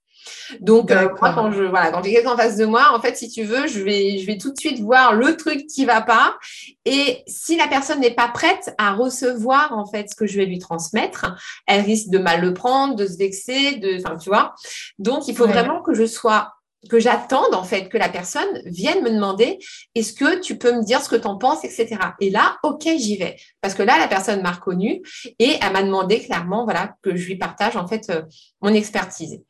Donc, 0.60 0.92
euh, 0.92 1.10
moi, 1.22 1.34
quand 1.34 1.52
je 1.52 1.64
voilà, 1.64 1.92
quand 1.92 2.04
j'ai 2.04 2.14
quelqu'un 2.14 2.32
en 2.32 2.38
face 2.38 2.58
de 2.58 2.66
moi, 2.66 2.92
en 2.94 3.02
fait, 3.02 3.16
si 3.18 3.30
tu 3.30 3.44
veux, 3.44 3.68
je 3.68 3.82
vais, 3.82 4.18
je 4.18 4.26
vais 4.26 4.38
tout 4.38 4.52
de 4.52 4.60
suite 4.60 4.80
voir 4.80 5.14
le 5.14 5.36
truc 5.38 5.68
qui 5.68 5.86
va 5.86 6.02
pas. 6.02 6.36
Et 6.86 7.24
si 7.28 7.58
la 7.58 7.68
personne 7.68 8.00
n'est 8.00 8.14
pas 8.14 8.28
prête 8.28 8.74
à 8.78 8.94
recevoir 8.94 9.78
en 9.78 9.86
fait 9.86 10.10
ce 10.10 10.16
que 10.16 10.28
je 10.28 10.38
vais 10.38 10.46
lui 10.46 10.60
transmettre, 10.60 11.36
elle 11.68 11.82
risque 11.82 12.10
de 12.10 12.18
mal 12.18 12.42
le 12.42 12.54
prendre, 12.54 12.96
de 12.96 13.06
se 13.06 13.18
vexer, 13.18 13.78
de, 13.78 13.98
enfin, 14.00 14.18
tu 14.18 14.30
vois. 14.30 14.54
Donc, 15.00 15.28
il 15.28 15.36
faut 15.36 15.48
vraiment 15.48 15.82
que 15.82 15.94
je 15.94 16.06
sois 16.06 16.56
que 16.90 17.00
j'attende 17.00 17.54
en 17.54 17.64
fait 17.64 17.90
que 17.90 17.98
la 17.98 18.10
personne 18.10 18.62
vienne 18.66 19.04
me 19.04 19.10
demander 19.10 19.60
est-ce 19.96 20.14
que 20.14 20.40
tu 20.40 20.58
peux 20.58 20.74
me 20.74 20.84
dire 20.84 21.02
ce 21.02 21.10
que 21.10 21.16
tu 21.16 21.28
en 21.28 21.38
penses, 21.38 21.64
etc. 21.64 21.98
Et 22.20 22.30
là, 22.30 22.58
ok, 22.64 22.84
j'y 22.98 23.18
vais. 23.18 23.38
Parce 23.62 23.74
que 23.74 23.84
là, 23.84 23.98
la 23.98 24.08
personne 24.08 24.42
m'a 24.42 24.52
reconnue 24.52 25.02
et 25.40 25.58
elle 25.62 25.74
m'a 25.74 25.84
demandé 25.84 26.22
clairement 26.22 26.64
voilà, 26.64 26.96
que 27.02 27.16
je 27.16 27.26
lui 27.26 27.38
partage 27.38 27.76
en 27.76 27.88
fait 27.88 28.10
euh, 28.10 28.22
mon 28.62 28.74
expertise. 28.74 29.42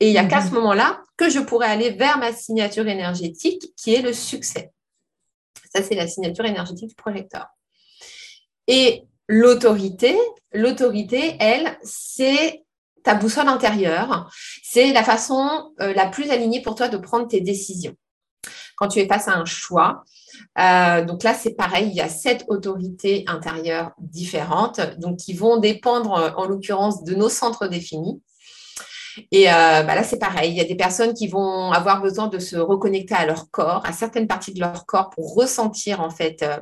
Et 0.00 0.08
il 0.08 0.12
n'y 0.12 0.18
a 0.18 0.24
qu'à 0.24 0.40
ce 0.40 0.48
mhm. 0.48 0.54
moment-là 0.54 1.02
que 1.16 1.30
je 1.30 1.40
pourrais 1.40 1.68
aller 1.68 1.90
vers 1.90 2.18
ma 2.18 2.32
signature 2.32 2.86
énergétique 2.86 3.72
qui 3.76 3.94
est 3.94 4.02
le 4.02 4.12
succès. 4.12 4.72
Ça, 5.74 5.82
c'est 5.82 5.94
la 5.94 6.06
signature 6.06 6.44
énergétique 6.44 6.88
du 6.88 6.94
projecteur. 6.94 7.46
Et 8.66 9.04
l'autorité, 9.28 10.16
l'autorité, 10.52 11.36
elle, 11.40 11.78
c'est 11.82 12.64
ta 13.02 13.14
boussole 13.14 13.48
intérieure. 13.48 14.30
C'est 14.62 14.92
la 14.92 15.04
façon 15.04 15.72
euh, 15.80 15.94
la 15.94 16.06
plus 16.06 16.30
alignée 16.30 16.60
pour 16.60 16.74
toi 16.74 16.88
de 16.88 16.96
prendre 16.96 17.28
tes 17.28 17.40
décisions. 17.40 17.94
Quand 18.76 18.88
tu 18.88 18.98
es 18.98 19.06
face 19.06 19.28
à 19.28 19.36
un 19.36 19.44
choix, 19.44 20.04
euh, 20.58 21.04
donc 21.04 21.22
là, 21.22 21.32
c'est 21.32 21.54
pareil, 21.54 21.88
il 21.88 21.94
y 21.94 22.00
a 22.00 22.08
sept 22.08 22.44
autorités 22.48 23.24
intérieures 23.26 23.92
différentes, 23.98 24.80
donc 24.98 25.18
qui 25.18 25.34
vont 25.34 25.56
dépendre, 25.56 26.34
en 26.36 26.46
l'occurrence, 26.46 27.04
de 27.04 27.14
nos 27.14 27.28
centres 27.28 27.68
définis. 27.68 28.20
Et 29.30 29.48
euh, 29.48 29.82
bah 29.82 29.94
là, 29.94 30.02
c'est 30.02 30.18
pareil. 30.18 30.50
Il 30.50 30.56
y 30.56 30.60
a 30.60 30.64
des 30.64 30.74
personnes 30.74 31.14
qui 31.14 31.28
vont 31.28 31.72
avoir 31.72 32.02
besoin 32.02 32.28
de 32.28 32.38
se 32.38 32.56
reconnecter 32.56 33.14
à 33.14 33.26
leur 33.26 33.50
corps, 33.50 33.84
à 33.84 33.92
certaines 33.92 34.26
parties 34.26 34.52
de 34.52 34.60
leur 34.60 34.86
corps 34.86 35.10
pour 35.10 35.34
ressentir 35.34 36.00
en 36.00 36.10
fait 36.10 36.42
euh, 36.42 36.58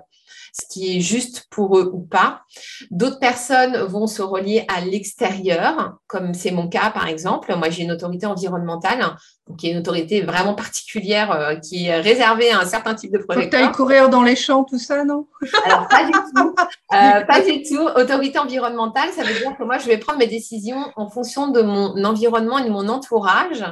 ce 0.52 0.66
qui 0.72 0.96
est 0.96 1.00
juste 1.00 1.46
pour 1.50 1.78
eux 1.78 1.90
ou 1.92 2.00
pas. 2.00 2.42
D'autres 2.90 3.18
personnes 3.18 3.76
vont 3.76 4.06
se 4.06 4.22
relier 4.22 4.64
à 4.68 4.80
l'extérieur, 4.80 5.98
comme 6.06 6.32
c'est 6.32 6.52
mon 6.52 6.68
cas 6.68 6.90
par 6.90 7.08
exemple. 7.08 7.54
Moi, 7.56 7.70
j'ai 7.70 7.82
une 7.82 7.92
autorité 7.92 8.26
environnementale 8.26 9.16
qui 9.58 9.68
est 9.68 9.72
une 9.72 9.78
autorité 9.78 10.22
vraiment 10.22 10.54
particulière 10.54 11.30
euh, 11.30 11.56
qui 11.56 11.86
est 11.86 12.00
réservée 12.00 12.50
à 12.50 12.60
un 12.60 12.64
certain 12.64 12.94
type 12.94 13.12
de 13.12 13.18
projecteur. 13.18 13.60
Faut 13.60 13.70
que 13.70 13.76
courir 13.76 14.08
dans 14.08 14.22
les 14.22 14.36
champs, 14.36 14.64
tout 14.64 14.78
ça, 14.78 15.04
non? 15.04 15.26
Alors, 15.66 15.86
pas 15.88 16.04
du 16.04 16.12
tout. 16.12 16.54
Euh, 16.92 17.22
pas 17.22 17.40
du 17.40 17.64
tout. 17.64 17.88
Autorité 17.96 18.38
environnementale, 18.38 19.08
ça 19.10 19.24
veut 19.24 19.34
dire 19.34 19.56
que 19.58 19.64
moi, 19.64 19.78
je 19.78 19.86
vais 19.86 19.98
prendre 19.98 20.20
mes 20.20 20.28
décisions 20.28 20.92
en 20.94 21.10
fonction 21.10 21.48
de 21.48 21.60
mon 21.60 22.04
environnement 22.04 22.58
et 22.58 22.64
de 22.64 22.70
mon 22.70 22.88
entourage. 22.88 23.64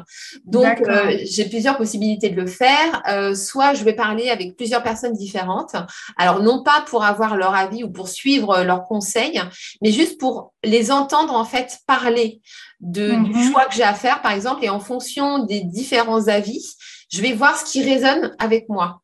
Donc, 0.44 0.80
euh, 0.80 1.16
j'ai 1.22 1.44
plusieurs 1.44 1.76
possibilités 1.76 2.30
de 2.30 2.40
le 2.40 2.48
faire. 2.48 3.00
soit 3.36 3.74
je 3.74 3.84
vais 3.84 3.92
parler 3.92 4.28
avec 4.28 4.56
plusieurs 4.56 4.82
personnes 4.82 5.12
différentes. 5.12 5.76
Alors, 6.16 6.42
non 6.42 6.64
pas 6.64 6.82
pour 6.88 7.04
avoir 7.04 7.36
leur 7.36 7.54
avis 7.54 7.84
ou 7.84 7.90
pour 7.90 8.08
suivre 8.08 8.64
leurs 8.64 8.82
conseils, 8.82 9.40
mais 9.82 9.92
juste 9.92 10.18
pour 10.18 10.52
les 10.64 10.90
entendre, 10.90 11.34
en 11.34 11.44
fait, 11.44 11.78
parler 11.86 12.40
de, 12.82 13.10
du 13.10 13.32
mhm. 13.32 13.50
choix 13.50 13.64
que 13.66 13.74
j'ai 13.74 13.84
à 13.84 13.94
faire, 13.94 14.20
par 14.20 14.32
exemple, 14.32 14.64
et 14.64 14.68
en 14.68 14.80
fonction 14.80 15.44
des 15.44 15.60
différents 15.60 16.28
avis, 16.28 16.74
je 17.10 17.22
vais 17.22 17.32
voir 17.32 17.56
ce 17.56 17.64
qui 17.64 17.82
résonne 17.82 18.34
avec 18.38 18.68
moi. 18.68 18.98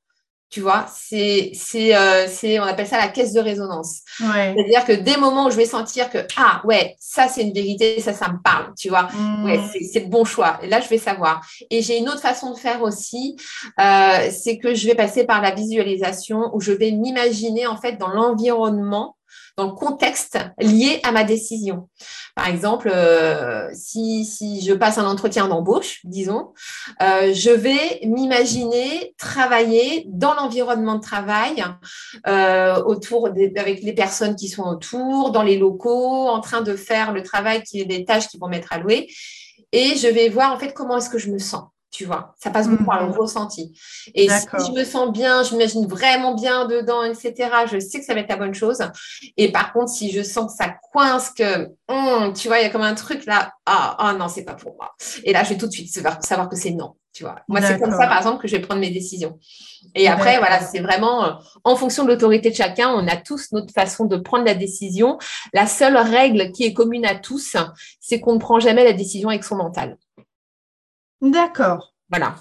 Tu 0.51 0.63
vois, 0.63 0.87
c'est, 0.91 1.51
c'est, 1.53 1.95
euh, 1.95 2.27
c'est, 2.27 2.59
on 2.59 2.63
appelle 2.63 2.87
ça 2.87 2.97
la 2.97 3.09
caisse 3.09 3.35
de 3.35 3.41
résonance. 3.41 4.01
C'est-à-dire 4.17 4.87
que 4.87 4.93
des 4.93 5.19
moments 5.19 5.47
où 5.47 5.51
je 5.51 5.57
vais 5.57 5.67
sentir 5.67 6.09
que, 6.09 6.27
ah 6.39 6.63
ouais, 6.65 6.97
ça 6.99 7.29
c'est 7.29 7.43
une 7.43 7.53
vérité, 7.53 8.01
ça, 8.01 8.15
ça 8.15 8.33
me 8.33 8.39
parle, 8.43 8.73
tu 8.75 8.89
vois, 8.89 9.09
mhm. 9.13 9.45
ouais, 9.45 9.61
c'est, 9.71 9.85
c'est 9.85 10.01
le 10.01 10.07
bon 10.07 10.25
choix. 10.25 10.59
Et 10.63 10.69
là, 10.69 10.81
je 10.81 10.89
vais 10.89 10.97
savoir. 10.97 11.47
Et 11.69 11.83
j'ai 11.83 11.99
une 11.99 12.09
autre 12.09 12.23
façon 12.23 12.55
de 12.55 12.59
faire 12.59 12.83
aussi, 12.83 13.37
euh, 13.79 14.31
c'est 14.31 14.57
que 14.57 14.75
je 14.75 14.87
vais 14.87 14.95
passer 14.95 15.25
par 15.25 15.43
la 15.43 15.51
visualisation 15.51 16.51
où 16.55 16.63
je 16.63 16.73
vais 16.73 16.93
m'imaginer 16.93 17.67
en 17.67 17.77
fait 17.77 17.99
dans 17.99 18.09
l'environnement 18.09 19.18
dans 19.59 19.67
le 19.67 19.73
contexte 19.73 20.39
lié 20.61 21.01
à 21.03 21.11
ma 21.11 21.25
décision. 21.25 21.89
Par 22.37 22.47
exemple, 22.47 22.89
euh, 22.95 23.69
si, 23.75 24.63
je 24.65 24.73
passe 24.73 24.99
un 24.99 25.05
entretien 25.07 25.49
d'embauche, 25.49 25.99
disons, 26.05 26.53
euh, 27.03 27.35
je 27.35 27.51
vais 27.51 28.01
m'imaginer 28.07 29.15
travailler 29.19 30.05
dans 30.07 30.35
l'environnement 30.35 30.95
de 30.95 31.01
travail, 31.01 31.65
euh, 32.29 32.81
autour 32.85 33.31
des, 33.31 33.53
avec 33.57 33.83
les 33.83 33.93
personnes 33.93 34.37
qui 34.37 34.49
sont 34.49 34.63
autour, 34.63 35.33
dans 35.33 35.43
les 35.43 35.59
locaux, 35.59 36.29
en 36.29 36.41
train 36.41 36.61
de 36.61 36.77
faire 36.77 37.13
le 37.13 37.25
travail 37.25 37.65
qui 37.65 37.81
est 37.81 37.85
des 37.85 38.05
tâches 38.05 38.29
qui 38.29 38.39
vont 38.39 38.49
m'être 38.49 38.73
allouées. 38.73 39.09
Et 39.73 39.97
je 39.97 40.07
vais 40.07 40.29
voir 40.29 40.53
en 40.53 40.59
fait 40.59 40.73
comment 40.73 40.99
est-ce 40.99 41.11
que 41.11 41.19
je 41.19 41.31
me 41.31 41.39
sens 41.39 41.65
tu 41.91 42.05
vois. 42.05 42.35
Ça 42.39 42.51
passe 42.51 42.69
beaucoup 42.69 42.85
par 42.85 43.03
le 43.03 43.09
mhm. 43.11 43.19
ressenti. 43.19 43.73
Et 44.15 44.29
si 44.29 44.47
je 44.67 44.73
me 44.73 44.85
sens 44.85 45.11
bien, 45.11 45.43
je 45.43 45.53
m'imagine 45.53 45.87
vraiment 45.87 46.35
bien 46.35 46.67
dedans, 46.67 47.03
etc., 47.03 47.51
je 47.71 47.79
sais 47.79 48.01
que 48.01 48.05
ça 48.05 48.15
va 48.15 48.21
être 48.21 48.29
la 48.29 48.37
bonne 48.37 48.55
chose. 48.55 48.79
Et 49.37 49.51
par 49.51 49.73
contre, 49.73 49.91
si 49.91 50.11
je 50.11 50.23
sens 50.23 50.53
que 50.53 50.65
ça 50.65 50.75
coince, 50.93 51.31
que, 51.31 51.71
hum, 51.89 52.33
tu 52.35 52.49
vois, 52.49 52.59
il 52.59 52.65
y 52.65 52.67
a 52.67 52.71
comme 52.71 52.83
un 52.83 52.95
truc 52.95 53.25
là, 53.27 53.53
ah, 53.67 53.97
oh, 54.01 54.19
non, 54.19 54.29
c'est 54.29 54.45
pas 54.45 54.55
pour 54.55 54.75
moi. 54.77 54.95
Et 55.25 55.33
là, 55.33 55.45
je 55.45 55.51
vais 55.51 55.57
tout 55.57 55.67
de 55.67 55.73
suite 55.73 55.89
savoir 55.91 56.49
que 56.49 56.57
c'est 56.57 56.73
non, 56.73 56.95
tu 57.13 57.25
vois. 57.25 57.37
Moi, 57.49 57.63
c'est 57.63 57.79
comme 57.81 57.93
ça, 57.93 58.07
par 58.07 58.19
exemple, 58.19 58.43
que 58.43 58.49
je 58.49 58.57
vais 58.57 58.63
prendre 58.63 58.81
mes 58.81 58.91
décisions. 58.91 59.39
Et 59.95 60.09
après, 60.09 60.39
voilà, 60.39 60.61
c'est 60.61 60.81
vraiment 60.81 61.25
euh, 61.25 61.31
en 61.65 61.77
fonction 61.77 62.05
de 62.05 62.09
l'autorité 62.09 62.51
de 62.51 62.55
chacun, 62.55 62.91
on 62.91 63.07
a 63.09 63.17
tous 63.17 63.53
notre 63.53 63.73
façon 63.73 64.05
de 64.05 64.17
prendre 64.17 64.45
la 64.45 64.55
décision. 64.55 65.19
La 65.55 65.67
seule 65.67 65.97
règle 65.97 66.53
qui 66.53 66.65
est 66.65 66.75
commune 66.75 67.07
à 67.07 67.15
tous, 67.15 67.57
c'est 68.01 68.21
qu'on 68.21 68.35
ne 68.35 68.41
prend 68.41 68.61
jamais 68.61 68.85
la 68.85 68.93
décision 68.93 69.31
avec 69.31 69.45
son 69.45 69.57
mental. 69.57 69.97
D'accord. 71.21 71.95
Voilà. 72.11 72.37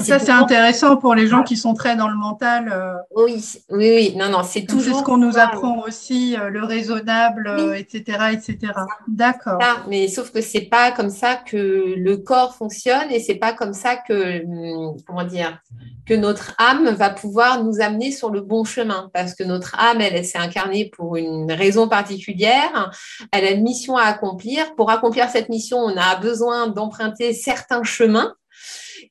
Ça, 0.00 0.18
c'est 0.18 0.32
intéressant 0.32 0.96
pour 0.96 1.14
les 1.14 1.28
gens 1.28 1.44
qui 1.44 1.56
sont 1.56 1.72
très 1.74 1.94
dans 1.94 2.08
le 2.08 2.16
mental. 2.16 2.68
Euh, 2.72 2.94
oui, 3.14 3.44
oui, 3.70 3.90
oui. 3.96 4.14
Non, 4.16 4.28
non, 4.28 4.42
c'est 4.42 4.64
toujours. 4.64 4.96
C'est 4.96 5.00
ce 5.00 5.04
qu'on 5.04 5.18
nous 5.18 5.38
apprend 5.38 5.82
aussi, 5.86 6.36
euh, 6.36 6.50
le 6.50 6.64
raisonnable, 6.64 7.48
etc., 7.76 8.18
euh, 8.20 8.28
etc. 8.30 8.72
D'accord. 9.06 9.60
Mais 9.88 10.08
sauf 10.08 10.32
que 10.32 10.40
c'est 10.40 10.62
pas 10.62 10.90
comme 10.90 11.10
ça 11.10 11.36
que 11.36 11.94
le 11.96 12.16
corps 12.16 12.56
fonctionne 12.56 13.10
et 13.10 13.20
c'est 13.20 13.36
pas 13.36 13.52
comme 13.52 13.72
ça 13.72 13.96
que, 13.96 14.44
hum, 14.44 14.96
comment 15.06 15.24
dire, 15.24 15.60
que 16.06 16.14
notre 16.14 16.54
âme 16.58 16.90
va 16.90 17.10
pouvoir 17.10 17.62
nous 17.62 17.80
amener 17.80 18.10
sur 18.10 18.30
le 18.30 18.40
bon 18.40 18.64
chemin. 18.64 19.10
Parce 19.14 19.34
que 19.34 19.44
notre 19.44 19.78
âme, 19.78 20.00
elle, 20.00 20.16
elle 20.16 20.24
s'est 20.24 20.38
incarnée 20.38 20.90
pour 20.96 21.16
une 21.16 21.52
raison 21.52 21.88
particulière. 21.88 22.90
Elle 23.30 23.44
a 23.44 23.50
une 23.52 23.62
mission 23.62 23.96
à 23.96 24.02
accomplir. 24.02 24.74
Pour 24.74 24.90
accomplir 24.90 25.28
cette 25.30 25.48
mission, 25.48 25.78
on 25.78 25.96
a 25.96 26.16
besoin 26.16 26.66
d'emprunter 26.66 27.32
certains 27.32 27.84
chemins 27.84 28.34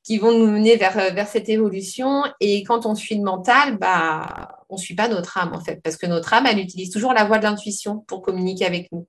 qui 0.03 0.17
vont 0.17 0.37
nous 0.37 0.47
mener 0.47 0.75
vers, 0.75 0.97
euh, 0.97 1.09
vers 1.11 1.27
cette 1.27 1.49
évolution. 1.49 2.23
Et 2.39 2.63
quand 2.63 2.85
on 2.85 2.93
suit 2.93 3.15
le 3.15 3.23
mental, 3.23 3.77
bah, 3.77 4.49
on 4.69 4.75
ne 4.75 4.79
suit 4.79 4.95
pas 4.95 5.07
notre 5.07 5.37
âme, 5.37 5.53
en 5.53 5.61
fait, 5.61 5.81
parce 5.81 5.97
que 5.97 6.05
notre 6.05 6.33
âme, 6.33 6.45
elle 6.45 6.59
utilise 6.59 6.89
toujours 6.89 7.13
la 7.13 7.23
voie 7.23 7.37
de 7.37 7.43
l'intuition 7.43 7.99
pour 7.99 8.21
communiquer 8.21 8.65
avec 8.65 8.91
nous. 8.91 9.07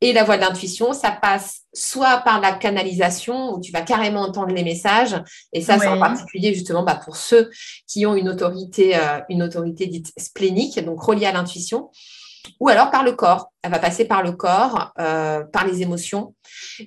Et 0.00 0.12
la 0.12 0.24
voie 0.24 0.36
de 0.36 0.42
l'intuition, 0.42 0.92
ça 0.92 1.12
passe 1.12 1.62
soit 1.72 2.18
par 2.18 2.40
la 2.40 2.52
canalisation, 2.52 3.54
où 3.54 3.60
tu 3.60 3.70
vas 3.70 3.82
carrément 3.82 4.22
entendre 4.22 4.52
les 4.52 4.64
messages, 4.64 5.16
et 5.52 5.60
ça, 5.60 5.78
c'est 5.78 5.88
en 5.88 5.98
particulier 5.98 6.54
justement 6.54 6.82
bah, 6.82 7.00
pour 7.04 7.16
ceux 7.16 7.50
qui 7.86 8.06
ont 8.06 8.16
une 8.16 8.28
autorité, 8.28 8.96
euh, 8.96 9.20
une 9.28 9.42
autorité 9.42 9.86
dite 9.86 10.12
splénique, 10.18 10.78
donc 10.84 11.00
reliée 11.00 11.26
à 11.26 11.32
l'intuition 11.32 11.90
ou 12.60 12.68
alors 12.68 12.90
par 12.90 13.04
le 13.04 13.12
corps. 13.12 13.52
Elle 13.62 13.70
va 13.70 13.78
passer 13.78 14.04
par 14.04 14.22
le 14.22 14.32
corps, 14.32 14.92
euh, 14.98 15.42
par 15.44 15.66
les 15.66 15.82
émotions. 15.82 16.34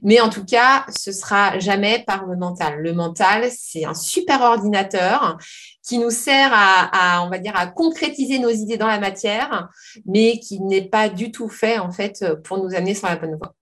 Mais 0.03 0.19
en 0.19 0.29
tout 0.29 0.45
cas, 0.45 0.85
ce 0.95 1.11
sera 1.11 1.57
jamais 1.59 2.03
par 2.05 2.25
le 2.25 2.35
mental. 2.35 2.81
Le 2.81 2.93
mental, 2.93 3.49
c'est 3.51 3.85
un 3.85 3.93
super 3.93 4.41
ordinateur 4.41 5.37
qui 5.83 5.97
nous 5.97 6.11
sert 6.11 6.51
à, 6.53 7.23
on 7.25 7.29
va 7.29 7.39
dire, 7.39 7.55
à 7.55 7.67
concrétiser 7.67 8.39
nos 8.39 8.49
idées 8.49 8.77
dans 8.77 8.87
la 8.87 8.99
matière, 8.99 9.69
mais 10.05 10.39
qui 10.39 10.59
n'est 10.61 10.87
pas 10.87 11.09
du 11.09 11.31
tout 11.31 11.49
fait, 11.49 11.79
en 11.79 11.91
fait, 11.91 12.25
pour 12.43 12.57
nous 12.57 12.75
amener 12.75 12.93
sur 12.93 13.07
la 13.07 13.15
bonne 13.15 13.35
voie. 13.35 13.55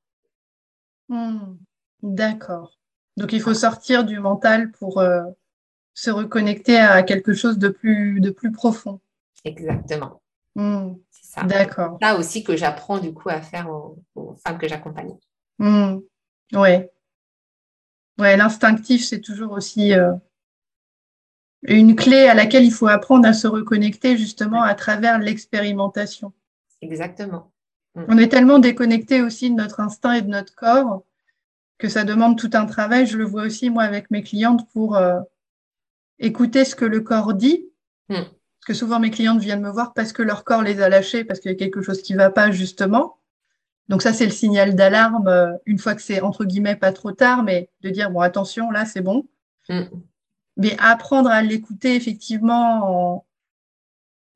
Hmm. 1.08 1.58
D'accord. 2.02 2.74
Donc, 3.18 3.32
il 3.32 3.42
faut 3.42 3.54
sortir 3.54 4.04
du 4.04 4.20
mental 4.20 4.72
pour 4.72 5.00
euh, 5.00 5.22
se 5.94 6.12
reconnecter 6.12 6.78
à 6.78 7.04
quelque 7.04 7.34
chose 7.34 7.58
de 7.58 7.70
plus, 7.70 8.20
de 8.20 8.30
plus 8.30 8.52
profond. 8.52 9.00
Exactement. 9.46 10.22
Hmm. 11.36 11.48
D'accord. 11.48 11.98
Ça 12.02 12.18
aussi 12.18 12.44
que 12.44 12.56
j'apprends 12.56 13.00
du 13.00 13.14
coup 13.14 13.30
à 13.30 13.42
faire 13.42 13.70
aux, 13.70 14.36
femmes 14.46 14.58
que 14.58 14.68
j'accompagne. 14.68 15.16
Oui. 15.60 16.04
Ouais. 16.54 16.92
Ouais, 18.18 18.38
l'instinctif, 18.38 19.04
c'est 19.04 19.20
toujours 19.20 19.52
aussi 19.52 19.94
euh, 19.94 20.14
une 21.64 21.96
clé 21.96 22.28
à 22.28 22.34
laquelle 22.34 22.64
il 22.64 22.72
faut 22.72 22.88
apprendre 22.88 23.28
à 23.28 23.34
se 23.34 23.48
reconnecter 23.48 24.18
justement 24.18 24.62
à 24.62 24.74
travers 24.74 25.20
l'expérimentation. 25.20 26.32
Exactement. 26.82 27.52
Mm. 27.96 28.04
On 28.08 28.18
est 28.18 28.30
tellement 28.30 28.60
déconnecté 28.60 29.22
aussi 29.22 29.50
de 29.50 29.56
notre 29.56 29.80
instinct 29.80 30.14
et 30.14 30.22
de 30.22 30.30
notre 30.30 30.56
corps 30.56 31.04
que 31.78 31.90
ça 31.90 32.04
demande 32.04 32.38
tout 32.38 32.52
un 32.54 32.66
travail. 32.66 33.06
Je 33.06 33.18
le 33.18 33.26
vois 33.26 33.44
aussi 33.44 33.70
moi 33.70 33.84
avec 33.84 34.12
mes 34.12 34.24
clientes 34.24 34.70
pour 34.72 34.96
euh, 34.96 35.20
écouter 36.20 36.64
ce 36.64 36.76
que 36.76 36.86
le 36.86 37.02
corps 37.02 37.34
dit. 37.34 37.70
Que 38.66 38.74
souvent 38.74 39.00
mes 39.00 39.12
clientes 39.12 39.40
viennent 39.40 39.62
me 39.62 39.70
voir 39.70 39.94
parce 39.94 40.12
que 40.12 40.24
leur 40.24 40.44
corps 40.44 40.64
les 40.64 40.82
a 40.82 40.90
lâchés, 40.90 41.24
parce 41.24 41.40
qu'il 41.40 41.52
y 41.52 41.54
a 41.54 41.58
quelque 41.58 41.82
chose 41.82 42.02
qui 42.02 42.14
ne 42.14 42.18
va 42.18 42.32
pas 42.32 42.52
justement. 42.52 43.18
Donc 43.88 44.02
ça, 44.02 44.14
c'est 44.14 44.26
le 44.26 44.32
signal 44.32 44.76
d'alarme, 44.76 45.28
euh, 45.28 45.54
une 45.66 45.78
fois 45.78 45.94
que 45.94 46.02
c'est 46.02 46.22
entre 46.22 46.44
guillemets 46.46 46.76
pas 46.76 46.92
trop 46.92 47.12
tard, 47.12 47.44
mais 47.44 47.70
de 47.82 47.90
dire, 47.90 48.10
bon, 48.10 48.22
attention, 48.22 48.72
là, 48.72 48.86
c'est 48.86 49.02
bon. 49.02 49.28
Mm. 49.70 49.84
Mais 50.58 50.76
apprendre 50.80 51.30
à 51.30 51.42
l'écouter 51.42 51.96
effectivement 51.96 53.24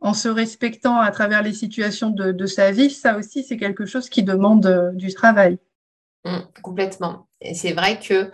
en, 0.01 0.13
se 0.13 0.27
respectant 0.27 0.99
à 0.99 1.11
travers 1.11 1.41
les 1.41 1.53
situations 1.53 2.09
de, 2.09 2.45
sa 2.45 2.71
vie, 2.71 2.89
ça 2.89 3.17
aussi, 3.17 3.43
c'est 3.43 3.57
quelque 3.57 3.85
chose 3.85 4.09
qui 4.09 4.23
demande 4.23 4.65
euh, 4.65 4.91
du 4.91 5.13
travail. 5.13 5.57
Mm, 6.25 6.39
complètement. 6.61 7.27
Et 7.41 7.55
c'est 7.55 7.73
vrai 7.73 7.99
que 7.99 8.31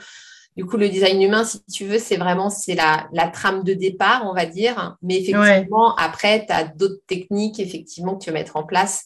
du 0.55 0.65
coup, 0.65 0.77
le 0.77 0.87
design 0.87 1.21
humain, 1.21 1.43
si 1.43 1.61
tu 1.65 1.85
veux, 1.85 1.99
c'est 1.99 2.15
vraiment 2.15 2.49
c'est 2.49 2.75
la, 2.75 3.27
trame 3.33 3.63
de 3.63 3.73
départ, 3.73 4.23
on 4.25 4.33
va 4.33 4.45
dire. 4.45 4.95
Mais 5.01 5.17
effectivement, 5.21 5.95
après, 5.95 6.45
tu 6.45 6.53
as 6.53 6.63
d'autres 6.63 7.01
techniques 7.07 7.59
effectivement 7.59 8.15
que 8.15 8.23
tu 8.23 8.29
vas 8.29 8.37
mettre 8.37 8.55
en 8.55 8.63
place 8.63 9.05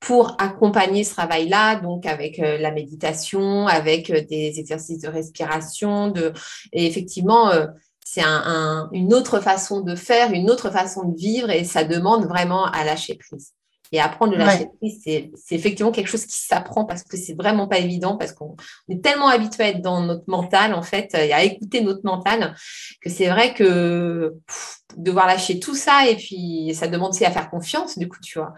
pour 0.00 0.36
accompagner 0.38 1.04
ce 1.04 1.14
travail-là, 1.14 1.76
donc 1.76 2.06
avec 2.06 2.38
euh, 2.38 2.58
la 2.58 2.70
méditation, 2.70 3.66
avec 3.66 4.10
euh, 4.10 4.22
des 4.28 4.58
exercices 4.58 5.00
de 5.00 5.08
respiration, 5.08 6.08
de 6.08 6.32
et 6.72 6.86
effectivement, 6.86 7.50
euh, 7.50 7.66
c'est 8.04 8.22
une 8.92 9.12
autre 9.12 9.40
façon 9.40 9.80
de 9.80 9.96
faire, 9.96 10.32
une 10.32 10.48
autre 10.48 10.70
façon 10.70 11.08
de 11.08 11.16
vivre, 11.16 11.50
et 11.50 11.64
ça 11.64 11.82
demande 11.82 12.26
vraiment 12.26 12.66
à 12.66 12.84
lâcher 12.84 13.16
prise. 13.16 13.52
Et 13.92 14.00
apprendre 14.00 14.32
de 14.32 14.38
lâcher 14.38 14.68
prise, 14.78 15.00
c'est 15.04 15.54
effectivement 15.54 15.92
quelque 15.92 16.08
chose 16.08 16.26
qui 16.26 16.36
s'apprend 16.36 16.84
parce 16.84 17.02
que 17.02 17.16
c'est 17.16 17.34
vraiment 17.34 17.68
pas 17.68 17.78
évident, 17.78 18.16
parce 18.16 18.32
qu'on 18.32 18.56
est 18.88 19.02
tellement 19.02 19.28
habitué 19.28 19.64
à 19.64 19.68
être 19.68 19.82
dans 19.82 20.00
notre 20.00 20.24
mental, 20.26 20.74
en 20.74 20.82
fait, 20.82 21.14
et 21.14 21.32
à 21.32 21.44
écouter 21.44 21.82
notre 21.82 22.04
mental, 22.04 22.54
que 23.00 23.10
c'est 23.10 23.28
vrai 23.28 23.54
que 23.54 24.34
devoir 24.96 25.26
lâcher 25.26 25.60
tout 25.60 25.74
ça, 25.74 26.08
et 26.08 26.16
puis 26.16 26.72
ça 26.74 26.88
demande 26.88 27.10
aussi 27.10 27.24
à 27.24 27.30
faire 27.30 27.50
confiance, 27.50 27.98
du 27.98 28.08
coup, 28.08 28.18
tu 28.22 28.38
vois, 28.38 28.54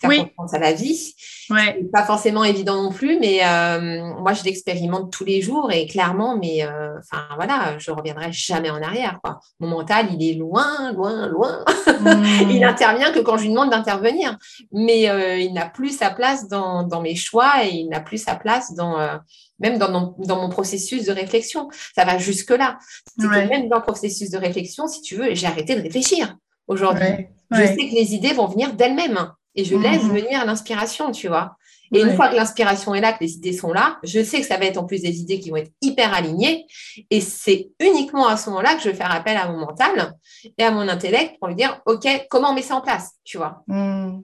faire 0.00 0.10
confiance 0.10 0.54
à 0.54 0.58
la 0.58 0.72
vie. 0.72 1.14
Ouais. 1.50 1.82
Pas 1.92 2.04
forcément 2.04 2.44
évident 2.44 2.82
non 2.82 2.92
plus, 2.92 3.18
mais 3.18 3.40
euh, 3.44 4.14
moi, 4.20 4.32
je 4.32 4.44
l'expérimente 4.44 5.12
tous 5.12 5.24
les 5.24 5.42
jours, 5.42 5.72
et 5.72 5.86
clairement, 5.86 6.36
mais 6.36 6.64
euh, 6.64 6.98
enfin 6.98 7.24
voilà, 7.36 7.78
je 7.78 7.90
reviendrai 7.90 8.30
jamais 8.30 8.70
en 8.70 8.80
arrière. 8.80 9.18
Quoi. 9.22 9.40
Mon 9.58 9.68
mental, 9.68 10.06
il 10.12 10.30
est 10.30 10.34
loin, 10.34 10.92
loin, 10.92 11.26
loin. 11.26 11.64
Mmh. 12.00 12.50
il 12.50 12.64
intervient 12.64 13.12
que 13.12 13.18
quand 13.18 13.36
je 13.36 13.42
lui 13.42 13.50
demande 13.50 13.70
d'intervenir 13.70 14.38
mais 14.72 15.08
euh, 15.08 15.38
il 15.38 15.52
n'a 15.52 15.68
plus 15.68 15.96
sa 15.96 16.10
place 16.10 16.48
dans, 16.48 17.00
mes 17.02 17.16
choix 17.16 17.64
et 17.64 17.70
il 17.70 17.88
n'a 17.88 18.00
plus 18.00 18.18
sa 18.18 18.34
place 18.34 18.74
dans 18.74 18.98
euh, 18.98 19.16
même 19.58 19.78
dans 19.78 19.90
mon, 19.90 20.48
processus 20.48 21.04
de 21.04 21.12
réflexion. 21.12 21.68
Ça 21.94 22.04
va 22.04 22.18
jusque-là. 22.18 22.78
même 23.18 23.68
dans 23.68 23.76
le 23.76 23.82
processus 23.82 24.30
de 24.30 24.38
réflexion, 24.38 24.86
si 24.86 25.02
tu 25.02 25.16
veux, 25.16 25.34
j'ai 25.34 25.46
arrêté 25.46 25.74
de 25.74 25.82
réfléchir 25.82 26.36
aujourd'hui. 26.66 27.28
Je 27.50 27.62
sais 27.62 27.88
que 27.88 27.94
les 27.94 28.14
idées 28.14 28.32
vont 28.32 28.46
venir 28.46 28.72
d'elles-mêmes 28.74 29.32
et 29.54 29.64
je 29.64 29.76
laisse 29.76 30.04
mhm. 30.04 30.14
venir 30.14 30.44
l'inspiration, 30.44 31.10
tu 31.10 31.28
vois. 31.28 31.56
Et 31.92 32.02
une 32.02 32.14
fois 32.14 32.28
que 32.28 32.36
l'inspiration 32.36 32.94
est 32.94 33.00
là, 33.00 33.12
que 33.12 33.24
les 33.24 33.34
idées 33.34 33.52
sont 33.52 33.72
là, 33.72 33.98
je 34.04 34.22
sais 34.22 34.40
que 34.40 34.46
ça 34.46 34.56
va 34.56 34.66
être 34.66 34.78
en 34.78 34.84
plus 34.84 35.02
des 35.02 35.18
idées 35.18 35.40
qui 35.40 35.50
vont 35.50 35.56
être 35.56 35.72
hyper 35.82 36.14
alignées. 36.14 36.66
Et 37.10 37.20
c'est 37.20 37.70
uniquement 37.80 38.28
à 38.28 38.36
ce 38.36 38.48
moment-là 38.50 38.76
que 38.76 38.82
je 38.82 38.90
vais 38.90 38.94
faire 38.94 39.12
appel 39.12 39.36
à 39.36 39.48
mon 39.50 39.58
mental 39.58 40.14
et 40.56 40.62
à 40.62 40.70
mon 40.70 40.86
intellect 40.86 41.36
pour 41.40 41.48
lui 41.48 41.56
dire, 41.56 41.80
OK, 41.86 42.06
comment 42.30 42.50
on 42.50 42.54
met 42.54 42.62
ça 42.62 42.76
en 42.76 42.80
place, 42.80 43.10
tu 43.24 43.38
vois. 43.38 43.64
Mhm. 43.66 44.22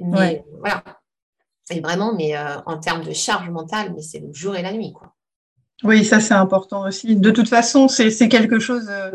Mais 0.00 0.44
voilà. 0.60 0.82
Et 1.70 1.80
vraiment, 1.80 2.14
mais 2.14 2.36
euh, 2.36 2.60
en 2.66 2.78
termes 2.78 3.02
de 3.02 3.12
charge 3.12 3.50
mentale, 3.50 3.92
mais 3.94 4.02
c'est 4.02 4.20
le 4.20 4.32
jour 4.32 4.54
et 4.56 4.62
la 4.62 4.72
nuit, 4.72 4.92
quoi. 4.92 5.12
Oui, 5.82 6.04
ça 6.04 6.20
c'est 6.20 6.34
important 6.34 6.86
aussi. 6.86 7.16
De 7.16 7.30
toute 7.30 7.48
façon, 7.48 7.88
c'est 7.88 8.28
quelque 8.28 8.58
chose 8.58 8.86
euh, 8.88 9.10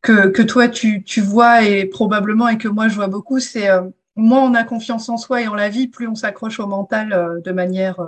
que, 0.00 0.28
que, 0.28 0.40
toi 0.40 0.68
tu, 0.68 1.04
tu, 1.04 1.20
vois 1.20 1.64
et 1.64 1.84
probablement 1.84 2.48
et 2.48 2.56
que 2.56 2.68
moi 2.68 2.88
je 2.88 2.94
vois 2.94 3.08
beaucoup. 3.08 3.40
C'est 3.40 3.68
euh, 3.68 3.82
moins 4.16 4.42
on 4.42 4.54
a 4.54 4.64
confiance 4.64 5.08
en 5.10 5.18
soi 5.18 5.42
et 5.42 5.48
en 5.48 5.54
la 5.54 5.68
vie, 5.68 5.88
plus 5.88 6.08
on 6.08 6.14
s'accroche 6.14 6.60
au 6.60 6.66
mental 6.66 7.42
de 7.44 7.52
manière 7.52 7.98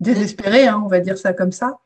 désespérée, 0.00 0.66
hein, 0.66 0.82
on 0.84 0.88
va 0.88 0.98
dire 0.98 1.18
ça 1.18 1.32
comme 1.32 1.52
ça. 1.52 1.78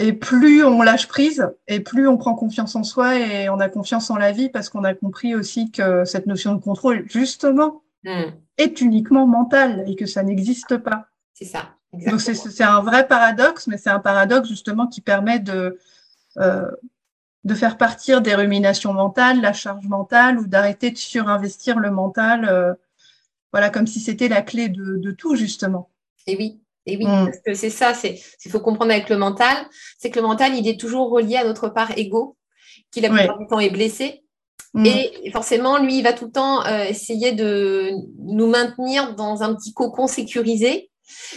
Et 0.00 0.12
plus 0.12 0.64
on 0.64 0.82
lâche 0.82 1.06
prise 1.06 1.48
et 1.68 1.78
plus 1.78 2.08
on 2.08 2.16
prend 2.16 2.34
confiance 2.34 2.74
en 2.74 2.82
soi 2.82 3.16
et 3.16 3.48
on 3.48 3.60
a 3.60 3.68
confiance 3.68 4.10
en 4.10 4.16
la 4.16 4.32
vie 4.32 4.48
parce 4.48 4.68
qu'on 4.68 4.82
a 4.82 4.94
compris 4.94 5.36
aussi 5.36 5.70
que 5.70 6.04
cette 6.04 6.26
notion 6.26 6.54
de 6.54 6.60
contrôle, 6.60 7.04
justement, 7.08 7.83
Hmm. 8.04 8.32
est 8.58 8.80
uniquement 8.82 9.26
mental 9.26 9.84
et 9.88 9.96
que 9.96 10.04
ça 10.04 10.22
n'existe 10.22 10.76
pas. 10.76 11.06
C'est 11.32 11.46
ça. 11.46 11.74
Donc 11.92 12.20
c'est 12.20 12.64
un 12.64 12.80
vrai 12.80 13.06
paradoxe, 13.06 13.66
mais 13.66 13.78
c'est 13.78 13.90
un 13.90 14.00
paradoxe 14.00 14.48
justement 14.48 14.86
qui 14.86 15.00
permet 15.00 15.38
de, 15.38 15.78
euh, 16.38 16.70
de 17.44 17.54
faire 17.54 17.78
partir 17.78 18.20
des 18.20 18.34
ruminations 18.34 18.92
mentales, 18.92 19.40
la 19.40 19.52
charge 19.52 19.86
mentale, 19.86 20.38
ou 20.38 20.46
d'arrêter 20.46 20.90
de 20.90 20.98
surinvestir 20.98 21.78
le 21.78 21.90
mental, 21.90 22.46
euh, 22.48 22.74
voilà, 23.52 23.70
comme 23.70 23.86
si 23.86 24.00
c'était 24.00 24.28
la 24.28 24.42
clé 24.42 24.68
de, 24.68 25.10
tout 25.12 25.36
justement. 25.36 25.90
Et 26.26 26.36
oui, 26.36 26.60
et 26.86 26.96
oui, 26.96 27.06
hmm. 27.06 27.26
parce 27.26 27.40
que 27.40 27.54
c'est 27.54 27.70
ça, 27.70 27.94
c'est 27.94 28.20
il 28.44 28.50
faut 28.50 28.60
comprendre 28.60 28.90
avec 28.90 29.08
le 29.08 29.16
mental, 29.16 29.56
c'est 29.98 30.10
que 30.10 30.20
le 30.20 30.26
mental, 30.26 30.54
il 30.54 30.66
est 30.68 30.78
toujours 30.78 31.10
relié 31.10 31.36
à 31.36 31.44
notre 31.44 31.68
part 31.68 31.96
ego, 31.96 32.36
qui 32.90 33.00
la 33.00 33.08
plupart 33.08 33.38
du 33.38 33.46
temps 33.46 33.60
est 33.60 33.70
blessé, 33.70 34.23
Mm. 34.74 34.86
Et 34.86 35.30
forcément, 35.32 35.78
lui, 35.78 35.98
il 35.98 36.02
va 36.02 36.12
tout 36.12 36.26
le 36.26 36.32
temps 36.32 36.64
euh, 36.66 36.84
essayer 36.84 37.32
de 37.32 37.92
nous 38.18 38.48
maintenir 38.48 39.14
dans 39.14 39.42
un 39.42 39.54
petit 39.54 39.72
cocon 39.72 40.06
sécurisé. 40.06 40.90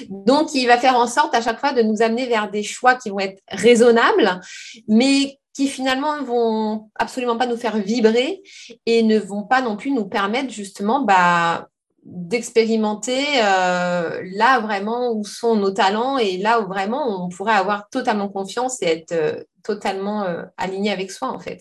Donc, 0.09 0.53
il 0.53 0.65
va 0.65 0.77
faire 0.77 0.95
en 0.95 1.07
sorte 1.07 1.35
à 1.35 1.41
chaque 1.41 1.59
fois 1.59 1.73
de 1.73 1.81
nous 1.81 2.01
amener 2.01 2.25
vers 2.25 2.49
des 2.49 2.63
choix 2.63 2.95
qui 2.95 3.09
vont 3.09 3.19
être 3.19 3.41
raisonnables, 3.49 4.41
mais 4.87 5.39
qui 5.53 5.67
finalement 5.67 6.17
ne 6.17 6.25
vont 6.25 6.89
absolument 6.95 7.37
pas 7.37 7.47
nous 7.47 7.57
faire 7.57 7.77
vibrer 7.77 8.43
et 8.85 9.01
ne 9.03 9.17
vont 9.17 9.43
pas 9.43 9.61
non 9.61 9.75
plus 9.75 9.91
nous 9.91 10.05
permettre 10.05 10.51
justement 10.51 11.01
bah, 11.01 11.67
d'expérimenter 12.03 13.25
euh, 13.43 14.21
là 14.35 14.59
vraiment 14.59 15.11
où 15.11 15.25
sont 15.25 15.55
nos 15.55 15.71
talents 15.71 16.17
et 16.17 16.37
là 16.37 16.61
où 16.61 16.67
vraiment 16.67 17.25
on 17.25 17.29
pourrait 17.29 17.55
avoir 17.55 17.89
totalement 17.89 18.29
confiance 18.29 18.81
et 18.81 18.85
être 18.85 19.11
euh, 19.11 19.43
totalement 19.63 20.23
euh, 20.23 20.43
aligné 20.57 20.91
avec 20.91 21.11
soi 21.11 21.29
en 21.29 21.39
fait. 21.39 21.59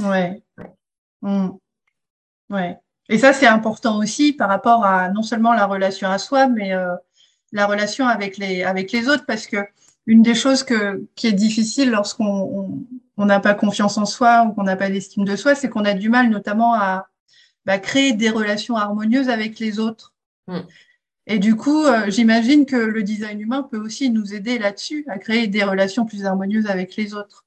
Ouais. 0.00 0.42
Ouais. 0.56 0.72
Mmh. 1.22 1.48
ouais. 2.50 2.78
Et 3.08 3.18
ça, 3.18 3.32
c'est 3.32 3.46
important 3.46 3.98
aussi 3.98 4.32
par 4.32 4.48
rapport 4.48 4.84
à 4.84 5.08
non 5.08 5.22
seulement 5.22 5.54
la 5.54 5.66
relation 5.66 6.08
à 6.08 6.18
soi, 6.18 6.46
mais 6.46 6.72
la 7.52 7.66
relation 7.66 8.06
avec 8.06 8.36
les, 8.36 8.62
avec 8.62 8.92
les 8.92 9.08
autres, 9.08 9.24
parce 9.24 9.46
que 9.46 9.56
une 10.06 10.22
des 10.22 10.34
choses 10.34 10.62
que, 10.62 11.06
qui 11.14 11.26
est 11.26 11.32
difficile 11.32 11.90
lorsqu'on 11.90 12.84
n'a 13.16 13.40
pas 13.40 13.54
confiance 13.54 13.98
en 13.98 14.06
soi 14.06 14.44
ou 14.44 14.52
qu'on 14.52 14.62
n'a 14.62 14.76
pas 14.76 14.90
d'estime 14.90 15.24
de 15.24 15.36
soi, 15.36 15.54
c'est 15.54 15.68
qu'on 15.68 15.84
a 15.84 15.94
du 15.94 16.08
mal 16.08 16.30
notamment 16.30 16.74
à, 16.74 17.08
bah, 17.68 17.78
créer 17.78 18.14
des 18.14 18.30
relations 18.30 18.76
harmonieuses 18.76 19.28
avec 19.28 19.58
les 19.58 19.78
autres. 19.78 20.14
Mm. 20.46 20.60
Et 21.26 21.38
du 21.38 21.54
coup, 21.54 21.84
euh, 21.84 22.08
j'imagine 22.08 22.64
que 22.64 22.76
le 22.76 23.02
design 23.02 23.38
humain 23.38 23.62
peut 23.62 23.76
aussi 23.76 24.08
nous 24.08 24.32
aider 24.32 24.58
là-dessus, 24.58 25.04
à 25.08 25.18
créer 25.18 25.46
des 25.46 25.62
relations 25.62 26.06
plus 26.06 26.24
harmonieuses 26.24 26.66
avec 26.68 26.96
les 26.96 27.12
autres. 27.12 27.44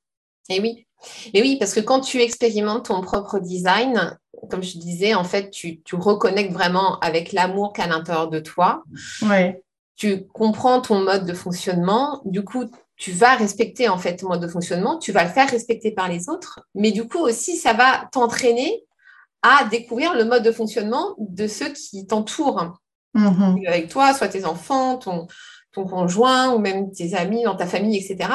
Et 0.49 0.61
oui. 0.61 0.85
Et 1.33 1.41
oui, 1.41 1.57
parce 1.57 1.73
que 1.73 1.79
quand 1.79 2.01
tu 2.01 2.19
expérimentes 2.19 2.85
ton 2.85 3.01
propre 3.01 3.39
design, 3.39 4.17
comme 4.49 4.63
je 4.63 4.77
disais, 4.77 5.13
en 5.13 5.23
fait, 5.23 5.49
tu, 5.49 5.81
tu 5.81 5.95
reconnectes 5.95 6.53
vraiment 6.53 6.99
avec 6.99 7.31
l'amour 7.31 7.73
qu'à 7.73 7.87
l'intérieur 7.87 8.29
de 8.29 8.39
toi. 8.39 8.83
Ouais. 9.23 9.63
Tu 9.95 10.27
comprends 10.27 10.81
ton 10.81 11.01
mode 11.01 11.25
de 11.25 11.33
fonctionnement. 11.33 12.21
Du 12.25 12.43
coup, 12.43 12.65
tu 12.95 13.11
vas 13.11 13.35
respecter 13.35 13.89
en 13.89 13.97
fait 13.97 14.17
ton 14.17 14.29
mode 14.29 14.41
de 14.41 14.47
fonctionnement. 14.47 14.97
Tu 14.97 15.11
vas 15.11 15.23
le 15.23 15.29
faire 15.29 15.49
respecter 15.49 15.91
par 15.91 16.07
les 16.07 16.29
autres. 16.29 16.61
Mais 16.75 16.91
du 16.91 17.07
coup 17.07 17.19
aussi, 17.19 17.55
ça 17.55 17.73
va 17.73 18.07
t'entraîner 18.11 18.83
à 19.41 19.65
découvrir 19.65 20.13
le 20.13 20.25
mode 20.25 20.43
de 20.43 20.51
fonctionnement 20.51 21.15
de 21.17 21.47
ceux 21.47 21.69
qui 21.69 22.05
t'entourent. 22.05 22.77
Mm-hmm. 23.15 23.67
Avec 23.67 23.89
toi, 23.89 24.13
soit 24.13 24.27
tes 24.27 24.45
enfants, 24.45 24.97
ton, 24.97 25.27
ton 25.73 25.85
conjoint 25.85 26.53
ou 26.53 26.59
même 26.59 26.91
tes 26.91 27.15
amis, 27.15 27.43
dans 27.43 27.55
ta 27.55 27.65
famille, 27.65 27.97
etc. 27.97 28.29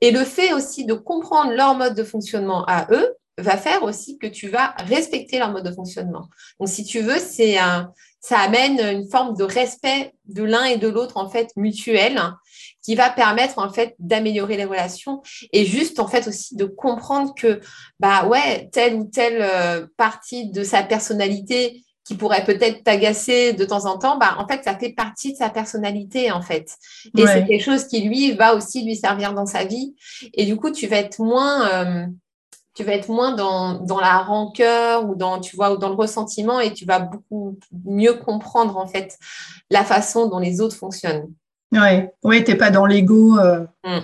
Et 0.00 0.10
le 0.10 0.24
fait 0.24 0.52
aussi 0.52 0.84
de 0.84 0.94
comprendre 0.94 1.52
leur 1.52 1.74
mode 1.74 1.94
de 1.94 2.04
fonctionnement 2.04 2.64
à 2.66 2.86
eux 2.92 3.14
va 3.38 3.56
faire 3.56 3.82
aussi 3.82 4.18
que 4.18 4.26
tu 4.26 4.48
vas 4.48 4.74
respecter 4.78 5.38
leur 5.38 5.52
mode 5.52 5.64
de 5.64 5.72
fonctionnement. 5.72 6.28
Donc, 6.60 6.68
si 6.68 6.84
tu 6.84 7.00
veux, 7.00 7.18
c'est 7.18 7.56
ça 8.20 8.38
amène 8.38 8.78
une 8.78 9.10
forme 9.10 9.36
de 9.36 9.42
respect 9.42 10.14
de 10.26 10.44
l'un 10.44 10.64
et 10.64 10.76
de 10.76 10.86
l'autre, 10.88 11.16
en 11.16 11.28
fait, 11.28 11.48
mutuel, 11.56 12.20
qui 12.82 12.94
va 12.94 13.10
permettre 13.10 13.58
en 13.58 13.70
fait 13.70 13.94
d'améliorer 13.98 14.56
les 14.56 14.64
relations 14.64 15.22
et 15.52 15.64
juste 15.64 16.00
en 16.00 16.08
fait 16.08 16.26
aussi 16.26 16.56
de 16.56 16.64
comprendre 16.64 17.34
que 17.34 17.60
bah 18.00 18.26
ouais 18.26 18.68
telle 18.72 18.94
ou 18.94 19.04
telle 19.04 19.38
euh, 19.40 19.86
partie 19.96 20.50
de 20.50 20.64
sa 20.64 20.82
personnalité 20.82 21.84
qui 22.04 22.16
pourrait 22.16 22.44
peut-être 22.44 22.82
t'agacer 22.82 23.52
de 23.52 23.64
temps 23.64 23.86
en 23.86 23.98
temps, 23.98 24.18
bah, 24.18 24.34
en 24.38 24.46
fait, 24.46 24.64
ça 24.64 24.76
fait 24.76 24.92
partie 24.92 25.32
de 25.32 25.36
sa 25.36 25.50
personnalité, 25.50 26.32
en 26.32 26.42
fait. 26.42 26.76
Et 27.16 27.26
c'est 27.26 27.46
quelque 27.46 27.62
chose 27.62 27.86
qui, 27.86 28.02
lui, 28.02 28.32
va 28.32 28.54
aussi 28.54 28.84
lui 28.84 28.96
servir 28.96 29.34
dans 29.34 29.46
sa 29.46 29.64
vie. 29.64 29.94
Et 30.34 30.44
du 30.44 30.56
coup, 30.56 30.70
tu 30.70 30.88
vas 30.88 30.96
être 30.96 31.20
moins, 31.20 31.68
euh, 31.68 32.06
tu 32.74 32.82
vas 32.82 32.92
être 32.92 33.08
moins 33.08 33.32
dans, 33.36 33.74
dans, 33.74 34.00
la 34.00 34.18
rancœur 34.18 35.08
ou 35.08 35.14
dans, 35.14 35.38
tu 35.38 35.54
vois, 35.54 35.72
ou 35.72 35.76
dans 35.76 35.90
le 35.90 35.94
ressentiment 35.94 36.58
et 36.58 36.72
tu 36.72 36.84
vas 36.84 36.98
beaucoup 36.98 37.58
mieux 37.84 38.14
comprendre, 38.14 38.78
en 38.78 38.88
fait, 38.88 39.16
la 39.70 39.84
façon 39.84 40.28
dont 40.28 40.40
les 40.40 40.60
autres 40.60 40.76
fonctionnent. 40.76 41.32
Ouais, 41.72 42.12
oui, 42.24 42.44
t'es 42.44 42.56
pas 42.56 42.70
dans 42.70 42.84
l'ego 42.84 43.38
euh, 43.38 43.64
mm. 43.84 44.00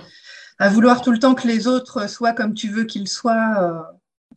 à 0.57 0.69
vouloir 0.69 1.01
tout 1.01 1.11
le 1.11 1.19
temps 1.19 1.35
que 1.35 1.47
les 1.47 1.67
autres 1.67 2.09
soient 2.09 2.33
comme 2.33 2.53
tu 2.53 2.69
veux 2.69 2.85
qu'ils 2.85 3.09
soient. 3.09 3.53
Euh. 3.61 3.81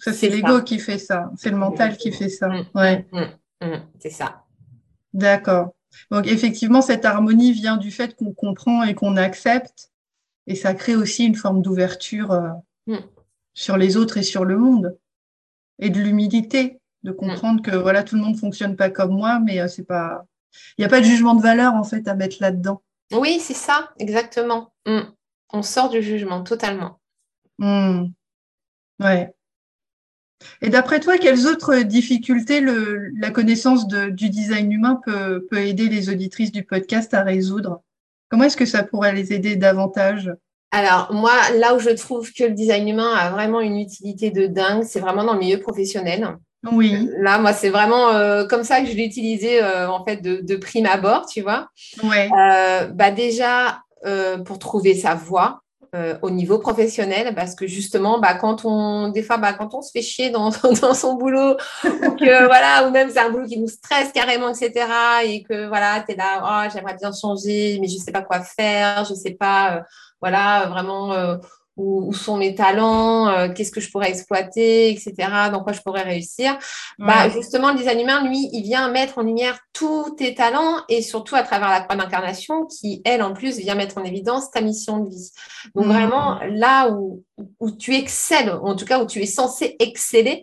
ça, 0.01 0.13
c'est 0.13 0.29
l'ego 0.29 0.63
qui 0.63 0.79
fait 0.79 0.99
ça. 0.99 1.31
C'est 1.37 1.51
le 1.51 1.57
mental 1.57 1.97
qui 1.97 2.13
fait 2.13 2.29
ça. 2.29 2.49
Mm. 2.49 2.65
Ouais. 2.75 3.07
Mm. 3.13 3.23
C'est 3.99 4.11
ça. 4.11 4.45
D'accord. 5.13 5.75
Donc 6.11 6.27
effectivement, 6.27 6.83
cette 6.83 7.05
harmonie 7.05 7.53
vient 7.53 7.77
du 7.77 7.91
fait 7.91 8.17
qu'on 8.17 8.33
comprend 8.33 8.83
et 8.83 8.95
qu'on 8.95 9.17
accepte, 9.17 9.91
et 10.47 10.55
ça 10.55 10.75
crée 10.75 10.97
aussi 10.97 11.27
une 11.27 11.35
forme 11.35 11.63
d'ouverture 11.63 12.33
euh, 12.33 12.97
sur 13.55 13.77
les 13.77 13.97
autres 13.97 14.17
et 14.17 14.23
sur 14.23 14.45
le 14.45 14.57
monde, 14.57 14.99
et 15.79 15.91
de 15.91 16.01
l'humilité, 16.01 16.81
de 17.03 17.13
comprendre 17.13 17.63
que 17.63 17.77
voilà, 17.77 18.03
tout 18.03 18.17
le 18.17 18.23
monde 18.23 18.39
fonctionne 18.39 18.77
pas 18.77 18.91
comme 18.91 19.13
moi, 19.13 19.39
mais 19.41 19.67
c'est 19.69 19.85
pas, 19.85 20.25
il 20.79 20.83
n'y 20.83 20.85
a 20.85 20.89
pas 20.89 21.01
de 21.01 21.07
jugement 21.07 21.35
de 21.35 21.43
valeur 21.43 21.75
en 21.75 21.85
fait 21.85 22.09
à 22.09 22.15
mettre 22.15 22.37
là-dedans. 22.41 22.83
Oui, 23.13 23.39
c'est 23.41 23.55
ça, 23.55 23.91
exactement. 23.99 24.73
On 25.53 25.63
sort 25.63 25.91
du 25.91 26.03
jugement 26.03 26.43
totalement. 26.43 27.01
Ouais. 27.59 29.35
Et 30.61 30.69
d'après 30.69 31.01
toi, 31.01 31.19
quelles 31.19 31.47
autres 31.47 31.77
difficultés 31.77 32.61
la 32.61 33.31
connaissance 33.31 33.87
du 33.87 34.29
design 34.29 34.73
humain 34.73 35.01
peut, 35.05 35.47
aider 35.53 35.89
les 35.89 36.09
auditrices 36.11 36.53
du 36.53 36.65
podcast 36.65 37.15
à 37.15 37.23
résoudre? 37.23 37.83
Comment 38.29 38.45
est-ce 38.45 38.57
que 38.57 38.67
ça 38.67 38.83
pourrait 38.83 39.13
les 39.13 39.33
aider 39.33 39.57
davantage? 39.57 40.33
Alors, 40.71 41.13
moi, 41.13 41.35
là 41.59 41.75
où 41.75 41.79
je 41.79 41.91
trouve 41.91 42.33
que 42.33 42.45
le 42.45 42.53
design 42.53 42.89
humain 42.89 43.15
a 43.15 43.31
vraiment 43.31 43.61
une 43.61 43.79
utilité 43.79 44.31
de 44.31 44.47
dingue, 44.47 44.85
c'est 44.85 45.01
vraiment 45.01 45.25
dans 45.25 45.35
le 45.35 45.39
milieu 45.39 45.59
professionnel. 45.59 46.37
Oui. 46.71 47.09
Là, 47.19 47.39
moi, 47.39 47.53
c'est 47.53 47.71
vraiment 47.71 48.11
euh, 48.11 48.47
comme 48.47 48.65
ça 48.65 48.81
que 48.81 48.87
je 48.87 48.95
l'ai 48.95 49.05
utilisé 49.05 49.63
euh, 49.63 49.91
en 49.91 50.05
fait 50.05 50.17
de, 50.19 50.41
de, 50.41 50.57
prime 50.57 50.87
abord, 50.87 51.27
tu 51.27 51.43
vois. 51.43 51.69
Ouais. 52.03 52.31
Euh, 52.39 52.87
bah 52.87 53.11
déjà 53.11 53.81
pour 54.45 54.59
trouver 54.59 54.97
sa 54.97 55.15
voie 55.15 55.62
au 56.23 56.31
niveau 56.31 56.59
professionnel, 56.59 57.35
parce 57.35 57.55
que 57.55 57.67
justement, 57.67 58.19
bah, 58.19 58.35
quand 58.35 58.65
on, 58.65 59.09
des 59.09 59.23
fois, 59.23 59.37
bah, 59.37 59.53
quand 59.53 59.75
on 59.75 59.83
se 59.83 59.91
fait 59.91 60.03
chier 60.03 60.31
dans, 60.31 60.51
dans 60.81 60.95
son 60.95 61.15
boulot, 61.15 61.57
ou 61.85 62.11
que 62.13 62.47
voilà, 62.47 62.89
ou 62.89 62.91
même 62.91 63.11
c'est 63.11 63.21
un 63.21 63.31
boulot 63.31 63.47
qui 63.47 63.59
nous 63.59 63.69
stresse 63.69 64.11
carrément, 64.13 64.49
etc., 64.49 64.87
et 65.25 65.43
que 65.43 65.69
voilà, 65.69 66.03
tu 66.07 66.13
es 66.13 66.17
là, 66.17 66.43
oh, 66.67 66.71
j'aimerais 66.73 66.97
bien 66.97 67.13
changer, 67.13 67.79
mais 67.81 67.89
je 67.89 67.99
sais 67.99 68.13
pas 68.13 68.23
quoi 68.23 68.41
faire, 68.41 69.05
je 69.05 69.15
sais 69.15 69.33
pas, 69.33 69.83
voilà, 70.21 70.67
vraiment 70.67 71.39
où, 71.77 72.13
sont 72.13 72.37
mes 72.37 72.55
talents, 72.55 73.29
euh, 73.29 73.49
qu'est-ce 73.49 73.73
que 73.73 73.81
je 73.81 73.91
pourrais 73.91 74.11
exploiter, 74.11 74.91
etc., 74.91 75.15
dans 75.51 75.63
quoi 75.63 75.73
je 75.73 75.81
pourrais 75.81 76.03
réussir. 76.03 76.59
Bah, 76.99 77.29
justement, 77.31 77.73
le 77.73 77.79
design 77.79 78.01
humain, 78.01 78.27
lui, 78.29 78.49
il 78.53 78.63
vient 78.63 78.91
mettre 78.91 79.19
en 79.19 79.23
lumière 79.23 79.59
tous 79.73 80.15
tes 80.17 80.35
talents 80.35 80.77
et 80.89 81.01
surtout 81.01 81.35
à 81.35 81.43
travers 81.43 81.71
la 81.71 81.81
croix 81.81 81.97
d'incarnation 81.97 82.67
qui, 82.67 83.01
elle, 83.05 83.23
en 83.23 83.33
plus, 83.33 83.57
vient 83.57 83.75
mettre 83.75 83.99
en 83.99 84.05
évidence 84.05 84.51
ta 84.51 84.61
mission 84.61 84.99
de 84.99 85.09
vie. 85.09 85.31
Donc, 85.75 85.87
vraiment, 85.87 86.41
là 86.51 86.91
où, 86.91 87.23
où 87.59 87.71
tu 87.71 87.95
excelles, 87.95 88.51
en 88.51 88.77
tout 88.77 88.85
cas 88.85 89.03
où 89.03 89.07
tu 89.07 89.21
es 89.21 89.27
censé 89.27 89.77
exceller, 89.79 90.43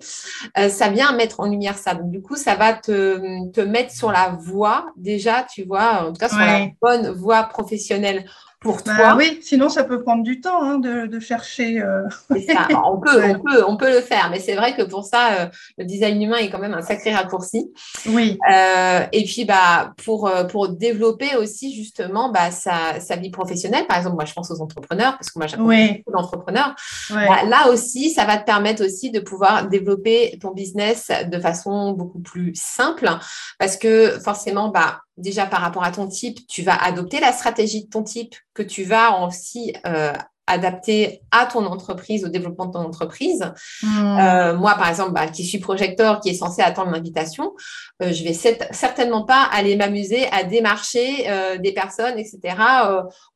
euh, 0.57 0.69
ça 0.69 0.89
vient 0.89 1.11
mettre 1.13 1.39
en 1.39 1.45
lumière 1.45 1.77
ça. 1.77 1.93
Donc, 1.93 2.09
du 2.09 2.21
coup, 2.21 2.35
ça 2.35 2.55
va 2.55 2.73
te, 2.73 3.49
te 3.51 3.61
mettre 3.61 3.93
sur 3.93 4.11
la 4.11 4.29
voie, 4.29 4.87
déjà, 4.97 5.43
tu 5.43 5.63
vois, 5.63 6.07
en 6.07 6.13
tout 6.13 6.19
cas, 6.19 6.29
sur 6.29 6.39
la 6.39 6.67
bonne 6.81 7.11
voie 7.11 7.43
professionnelle 7.43 8.25
pour 8.59 8.77
bah 8.85 8.95
toi. 8.95 9.15
oui, 9.17 9.39
sinon 9.41 9.69
ça 9.69 9.85
peut 9.85 10.03
prendre 10.03 10.21
du 10.21 10.41
temps 10.41 10.61
hein, 10.61 10.79
de, 10.79 11.19
chercher. 11.19 11.81
Euh. 11.81 12.03
Ça. 12.29 12.67
on, 12.85 12.99
peut, 12.99 13.23
on, 13.23 13.39
peut, 13.39 13.63
on 13.67 13.77
peut 13.77 13.91
le 13.91 14.01
faire, 14.01 14.29
mais 14.29 14.39
c'est 14.39 14.55
vrai 14.55 14.75
que 14.75 14.81
pour 14.81 15.05
ça, 15.05 15.33
euh, 15.33 15.45
le 15.77 15.85
design 15.85 16.21
humain 16.21 16.37
est 16.37 16.49
quand 16.49 16.59
même 16.59 16.73
un 16.73 16.81
sacré 16.81 17.13
raccourci. 17.13 17.71
Oui. 18.07 18.37
Euh, 18.51 19.05
et 19.13 19.23
puis, 19.23 19.45
bah, 19.45 19.93
pour, 20.03 20.29
pour 20.49 20.69
développer 20.69 21.37
aussi 21.37 21.73
justement 21.73 22.31
bah, 22.31 22.51
sa, 22.51 22.99
sa, 22.99 23.15
vie 23.15 23.31
professionnelle, 23.31 23.87
par 23.87 23.97
exemple, 23.97 24.15
moi 24.15 24.25
je 24.25 24.33
pense 24.33 24.51
aux 24.51 24.61
entrepreneurs, 24.61 25.13
parce 25.13 25.29
que 25.29 25.39
moi 25.39 25.47
j'accompagne 25.47 26.01
beaucoup 26.05 26.17
d'entrepreneurs. 26.17 26.75
Bah, 27.11 27.43
là 27.47 27.69
aussi, 27.69 28.09
ça 28.09 28.25
va 28.25 28.37
te 28.37 28.45
permettre 28.45 28.83
aussi 28.83 29.11
de 29.11 29.21
pouvoir 29.21 29.69
développer 29.69 30.37
ton 30.41 30.51
business 30.51 31.11
de 31.25 31.39
façon 31.39 31.93
beaucoup 31.93 32.19
plus 32.19 32.51
simple, 32.55 33.09
parce 33.57 33.77
que 33.77 34.19
forcément, 34.19 34.67
bah, 34.67 35.01
déjà 35.19 35.45
par 35.45 35.61
rapport 35.61 35.83
à 35.83 35.91
ton 35.91 36.07
type, 36.07 36.45
tu 36.47 36.63
vas 36.63 36.75
adopter 36.75 37.19
la 37.19 37.31
stratégie 37.31 37.85
de 37.85 37.89
ton 37.89 38.03
type 38.03 38.35
que 38.53 38.63
tu 38.63 38.83
vas 38.83 39.25
aussi 39.25 39.73
euh, 39.85 40.13
adapté 40.49 41.21
à 41.31 41.45
ton 41.45 41.65
entreprise, 41.65 42.25
au 42.25 42.27
développement 42.27 42.65
de 42.65 42.73
ton 42.73 42.79
entreprise. 42.79 43.53
Hmm. 43.83 44.17
Euh, 44.19 44.55
moi, 44.55 44.73
par 44.75 44.89
exemple, 44.89 45.11
bah, 45.11 45.27
qui 45.27 45.45
suis 45.45 45.59
projecteur, 45.59 46.19
qui 46.19 46.29
est 46.29 46.33
censé 46.33 46.61
attendre 46.61 46.91
l'invitation, 46.91 47.53
euh, 48.01 48.11
je 48.11 48.23
vais 48.23 48.33
certainement 48.33 49.23
pas 49.23 49.43
aller 49.53 49.75
m'amuser 49.75 50.25
à 50.31 50.43
démarcher 50.43 51.29
euh, 51.29 51.57
des 51.57 51.71
personnes, 51.71 52.17
etc., 52.17 52.55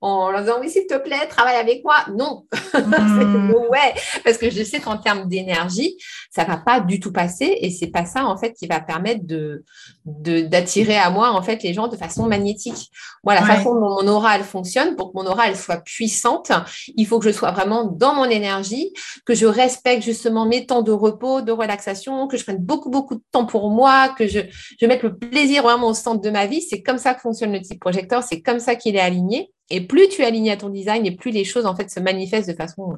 en 0.01 0.31
leur 0.31 0.41
disant 0.41 0.57
oui, 0.59 0.69
s'il 0.69 0.87
te 0.87 0.97
plaît, 0.97 1.27
travaille 1.29 1.55
avec 1.55 1.83
moi. 1.83 1.97
Non, 2.15 2.45
hmm. 2.73 3.51
ouais, 3.69 3.93
parce 4.23 4.37
que 4.37 4.49
je 4.49 4.63
sais 4.63 4.79
qu'en 4.79 4.97
termes 4.97 5.29
d'énergie, 5.29 5.95
ça 6.31 6.43
va 6.43 6.57
pas 6.57 6.79
du 6.79 6.99
tout 6.99 7.11
passer, 7.11 7.57
et 7.61 7.69
c'est 7.69 7.87
pas 7.87 8.05
ça 8.05 8.25
en 8.25 8.37
fait 8.37 8.53
qui 8.53 8.67
va 8.67 8.79
permettre 8.79 9.25
de 9.25 9.63
d'attirer 10.05 10.97
à 10.97 11.09
moi 11.09 11.31
en 11.31 11.41
fait 11.41 11.63
les 11.63 11.73
gens 11.73 11.87
de 11.87 11.95
façon 11.95 12.27
magnétique. 12.27 12.89
Moi, 13.23 13.35
la 13.35 13.43
façon 13.43 13.73
dont 13.75 14.01
mon 14.01 14.07
aura 14.07 14.35
elle 14.35 14.43
fonctionne, 14.43 14.95
pour 14.95 15.13
que 15.13 15.17
mon 15.17 15.25
aura 15.25 15.47
elle 15.47 15.55
soit 15.55 15.77
puissante, 15.77 16.51
il 16.95 17.02
il 17.03 17.05
faut 17.05 17.19
que 17.19 17.29
je 17.29 17.35
sois 17.35 17.51
vraiment 17.51 17.83
dans 17.83 18.15
mon 18.15 18.23
énergie, 18.23 18.93
que 19.25 19.35
je 19.35 19.45
respecte 19.45 20.03
justement 20.03 20.45
mes 20.45 20.65
temps 20.65 20.83
de 20.83 20.93
repos, 20.93 21.41
de 21.41 21.51
relaxation, 21.51 22.27
que 22.29 22.37
je 22.37 22.43
prenne 22.43 22.59
beaucoup, 22.59 22.89
beaucoup 22.89 23.15
de 23.15 23.23
temps 23.33 23.45
pour 23.45 23.69
moi, 23.69 24.15
que 24.17 24.25
je, 24.25 24.39
je 24.79 24.85
mette 24.85 25.03
le 25.03 25.17
plaisir 25.17 25.63
vraiment 25.63 25.89
au 25.89 25.93
centre 25.93 26.21
de 26.21 26.29
ma 26.29 26.47
vie. 26.47 26.61
C'est 26.61 26.81
comme 26.81 26.97
ça 26.97 27.13
que 27.13 27.19
fonctionne 27.19 27.51
le 27.51 27.61
type 27.61 27.81
projecteur, 27.81 28.23
c'est 28.23 28.41
comme 28.41 28.59
ça 28.59 28.75
qu'il 28.75 28.95
est 28.95 29.01
aligné. 29.01 29.51
Et 29.69 29.81
plus 29.81 30.07
tu 30.07 30.21
es 30.21 30.25
aligné 30.25 30.51
à 30.51 30.57
ton 30.57 30.69
design, 30.69 31.05
et 31.05 31.11
plus 31.11 31.31
les 31.31 31.43
choses 31.43 31.65
en 31.65 31.75
fait 31.75 31.89
se 31.89 31.99
manifestent 31.99 32.49
de 32.49 32.55
façon 32.55 32.97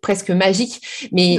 presque 0.00 0.30
magique. 0.30 0.80
Mais, 1.12 1.36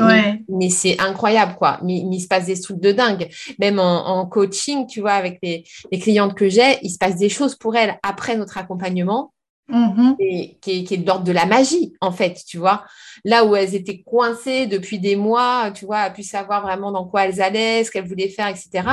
mais, 0.49 0.69
c'est 0.69 0.99
incroyable, 0.99 1.55
quoi. 1.57 1.79
Mais, 1.83 1.95
il 1.95 2.19
se 2.19 2.27
passe 2.27 2.45
des 2.45 2.59
trucs 2.59 2.79
de 2.79 2.91
dingue. 2.91 3.27
Même 3.59 3.79
en, 3.79 4.25
coaching, 4.27 4.85
tu 4.85 5.01
vois, 5.01 5.13
avec 5.13 5.39
les, 5.41 5.63
les 5.91 5.99
clientes 5.99 6.35
que 6.35 6.47
j'ai, 6.47 6.77
il 6.83 6.91
se 6.91 6.99
passe 6.99 7.15
des 7.15 7.29
choses 7.29 7.55
pour 7.55 7.75
elles 7.75 7.97
après 8.03 8.37
notre 8.37 8.59
accompagnement 8.59 9.31
Mm-hmm. 9.69 10.15
et, 10.19 10.57
qui, 10.61 10.87
est, 10.89 10.97
de 10.97 11.05
l'ordre 11.05 11.25
de 11.25 11.33
la 11.33 11.45
magie, 11.45 11.93
en 11.99 12.13
fait, 12.13 12.41
tu 12.47 12.57
vois. 12.57 12.85
Là 13.25 13.43
où 13.43 13.53
elles 13.53 13.75
étaient 13.75 14.01
coincées 14.01 14.65
depuis 14.65 14.97
des 14.97 15.17
mois, 15.17 15.71
tu 15.71 15.85
vois, 15.85 15.99
à 15.99 16.09
pu 16.09 16.23
savoir 16.23 16.61
vraiment 16.61 16.93
dans 16.93 17.05
quoi 17.05 17.25
elles 17.25 17.41
allaient, 17.41 17.83
ce 17.83 17.91
qu'elles 17.91 18.07
voulaient 18.07 18.29
faire, 18.29 18.47
etc. 18.47 18.87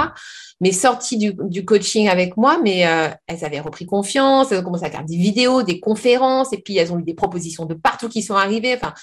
Mais 0.61 0.73
sorties 0.73 1.17
du, 1.17 1.65
coaching 1.65 2.09
avec 2.09 2.37
moi, 2.37 2.59
mais 2.61 2.89
euh, 2.89 3.09
elles 3.29 3.45
avaient 3.45 3.61
repris 3.61 3.87
confiance, 3.87 4.51
elles 4.51 4.59
ont 4.59 4.65
commencé 4.65 4.85
à 4.85 4.91
faire 4.91 5.05
des 5.05 5.17
vidéos, 5.17 5.63
des 5.63 5.79
conférences, 5.79 6.53
et 6.53 6.59
puis 6.59 6.77
elles 6.77 6.93
ont 6.93 6.99
eu 6.99 7.05
des 7.05 7.15
propositions 7.15 7.67
de 7.67 7.75
partout 7.75 8.09
qui 8.09 8.23
sont 8.23 8.35
arrivées. 8.35 8.75
Enfin, 8.75 8.95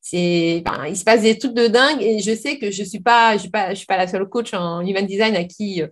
c'est, 0.00 0.62
il 0.88 0.96
se 0.96 1.02
passe 1.02 1.22
des 1.22 1.36
trucs 1.38 1.54
de 1.54 1.66
dingue, 1.66 2.00
et 2.00 2.20
je 2.20 2.36
sais 2.36 2.58
que 2.58 2.70
je 2.70 2.84
suis 2.84 3.00
pas, 3.00 3.34
je 3.34 3.40
suis 3.40 3.50
pas, 3.50 3.70
je 3.70 3.78
suis 3.78 3.86
pas 3.86 3.96
la 3.96 4.06
seule 4.06 4.28
coach 4.28 4.54
en 4.54 4.80
human 4.80 5.04
design 5.04 5.34
à 5.34 5.42
qui 5.42 5.82
euh, 5.82 5.88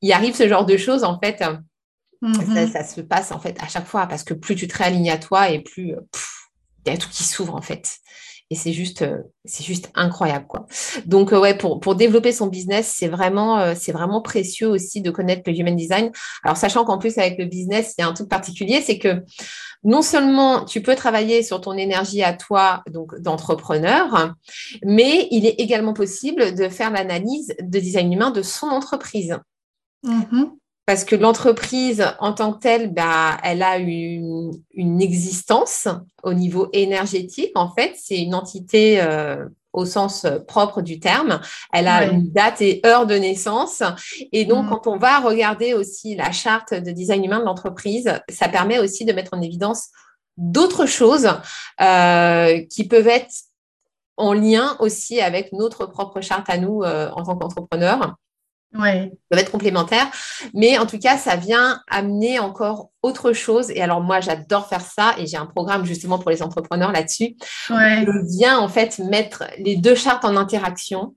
il 0.00 0.12
arrive 0.12 0.36
ce 0.36 0.46
genre 0.46 0.64
de 0.64 0.76
choses, 0.76 1.02
en 1.02 1.18
fait. 1.18 1.42
Mm-hmm. 2.22 2.70
Ça, 2.70 2.84
se 2.84 3.00
passe 3.00 3.32
en 3.32 3.40
fait 3.40 3.56
à 3.62 3.68
chaque 3.68 3.86
fois 3.86 4.06
parce 4.06 4.24
que 4.24 4.34
plus 4.34 4.54
tu 4.54 4.68
te 4.68 4.76
réalignes 4.76 5.10
à 5.10 5.16
toi 5.16 5.48
et 5.48 5.60
plus 5.60 5.94
euh, 5.94 6.00
il 6.84 6.92
y 6.92 6.94
a 6.94 6.98
tout 6.98 7.08
qui 7.08 7.24
s'ouvre 7.24 7.54
en 7.54 7.62
fait. 7.62 7.96
Et 8.52 8.56
c'est 8.56 8.72
juste, 8.72 9.02
euh, 9.02 9.18
c'est 9.44 9.64
juste 9.64 9.90
incroyable 9.94 10.46
quoi. 10.46 10.66
Donc 11.06 11.32
euh, 11.32 11.40
ouais, 11.40 11.56
pour, 11.56 11.80
pour 11.80 11.94
développer 11.94 12.32
son 12.32 12.48
business, 12.48 12.94
c'est 12.98 13.08
vraiment, 13.08 13.74
c'est 13.74 13.92
vraiment 13.92 14.20
précieux 14.20 14.68
aussi 14.68 15.00
de 15.00 15.10
connaître 15.10 15.42
le 15.46 15.56
human 15.56 15.76
design. 15.76 16.10
Alors 16.42 16.56
sachant 16.56 16.84
qu'en 16.84 16.98
plus 16.98 17.16
avec 17.16 17.38
le 17.38 17.46
business, 17.46 17.94
il 17.96 18.02
y 18.02 18.04
a 18.04 18.08
un 18.08 18.12
truc 18.12 18.28
particulier, 18.28 18.82
c'est 18.82 18.98
que 18.98 19.22
non 19.82 20.02
seulement 20.02 20.64
tu 20.64 20.82
peux 20.82 20.96
travailler 20.96 21.42
sur 21.42 21.60
ton 21.60 21.72
énergie 21.72 22.22
à 22.22 22.34
toi, 22.34 22.82
donc 22.90 23.18
d'entrepreneur, 23.20 24.34
mais 24.84 25.28
il 25.30 25.46
est 25.46 25.60
également 25.60 25.94
possible 25.94 26.54
de 26.54 26.68
faire 26.68 26.90
l'analyse 26.90 27.54
de 27.62 27.78
design 27.78 28.12
humain 28.12 28.30
de 28.30 28.42
son 28.42 28.66
entreprise. 28.66 29.38
Mm-hmm 30.04 30.59
parce 30.90 31.04
que 31.04 31.14
l'entreprise 31.14 32.04
en 32.18 32.32
tant 32.32 32.52
que 32.52 32.58
telle, 32.58 32.92
bah, 32.92 33.36
elle 33.44 33.62
a 33.62 33.76
une, 33.78 34.50
une 34.74 35.00
existence 35.00 35.86
au 36.24 36.34
niveau 36.34 36.68
énergétique. 36.72 37.52
En 37.54 37.72
fait, 37.72 37.94
c'est 37.96 38.18
une 38.18 38.34
entité 38.34 39.00
euh, 39.00 39.36
au 39.72 39.84
sens 39.84 40.26
propre 40.48 40.82
du 40.82 40.98
terme. 40.98 41.40
Elle 41.72 41.86
a 41.86 42.06
une 42.06 42.32
date 42.32 42.60
et 42.60 42.80
heure 42.84 43.06
de 43.06 43.14
naissance. 43.14 43.84
Et 44.32 44.44
donc, 44.44 44.66
mm. 44.66 44.68
quand 44.68 44.88
on 44.88 44.96
va 44.96 45.20
regarder 45.20 45.74
aussi 45.74 46.16
la 46.16 46.32
charte 46.32 46.74
de 46.74 46.90
design 46.90 47.24
humain 47.24 47.38
de 47.38 47.44
l'entreprise, 47.44 48.12
ça 48.28 48.48
permet 48.48 48.80
aussi 48.80 49.04
de 49.04 49.12
mettre 49.12 49.34
en 49.34 49.40
évidence 49.40 49.90
d'autres 50.36 50.86
choses 50.86 51.28
euh, 51.80 52.64
qui 52.68 52.88
peuvent 52.88 53.06
être 53.06 53.32
en 54.16 54.32
lien 54.32 54.74
aussi 54.80 55.20
avec 55.20 55.52
notre 55.52 55.86
propre 55.86 56.20
charte 56.20 56.50
à 56.50 56.58
nous 56.58 56.82
euh, 56.82 57.10
en 57.12 57.22
tant 57.22 57.36
qu'entrepreneurs 57.36 58.16
ouais. 58.74 59.12
peuvent 59.28 59.38
être 59.38 59.50
complémentaires. 59.50 60.10
Mais 60.54 60.78
en 60.78 60.86
tout 60.86 60.98
cas, 60.98 61.16
ça 61.16 61.36
vient 61.36 61.82
amener 61.88 62.38
encore 62.38 62.90
autre 63.02 63.32
chose. 63.32 63.70
Et 63.70 63.82
alors, 63.82 64.00
moi, 64.00 64.20
j'adore 64.20 64.68
faire 64.68 64.80
ça 64.80 65.14
et 65.18 65.26
j'ai 65.26 65.36
un 65.36 65.46
programme 65.46 65.84
justement 65.84 66.18
pour 66.18 66.30
les 66.30 66.42
entrepreneurs 66.42 66.92
là-dessus. 66.92 67.36
Ouais. 67.70 68.04
Je 68.06 68.36
viens 68.36 68.58
en 68.58 68.68
fait 68.68 68.98
mettre 68.98 69.44
les 69.58 69.76
deux 69.76 69.94
chartes 69.94 70.24
en 70.24 70.36
interaction. 70.36 71.14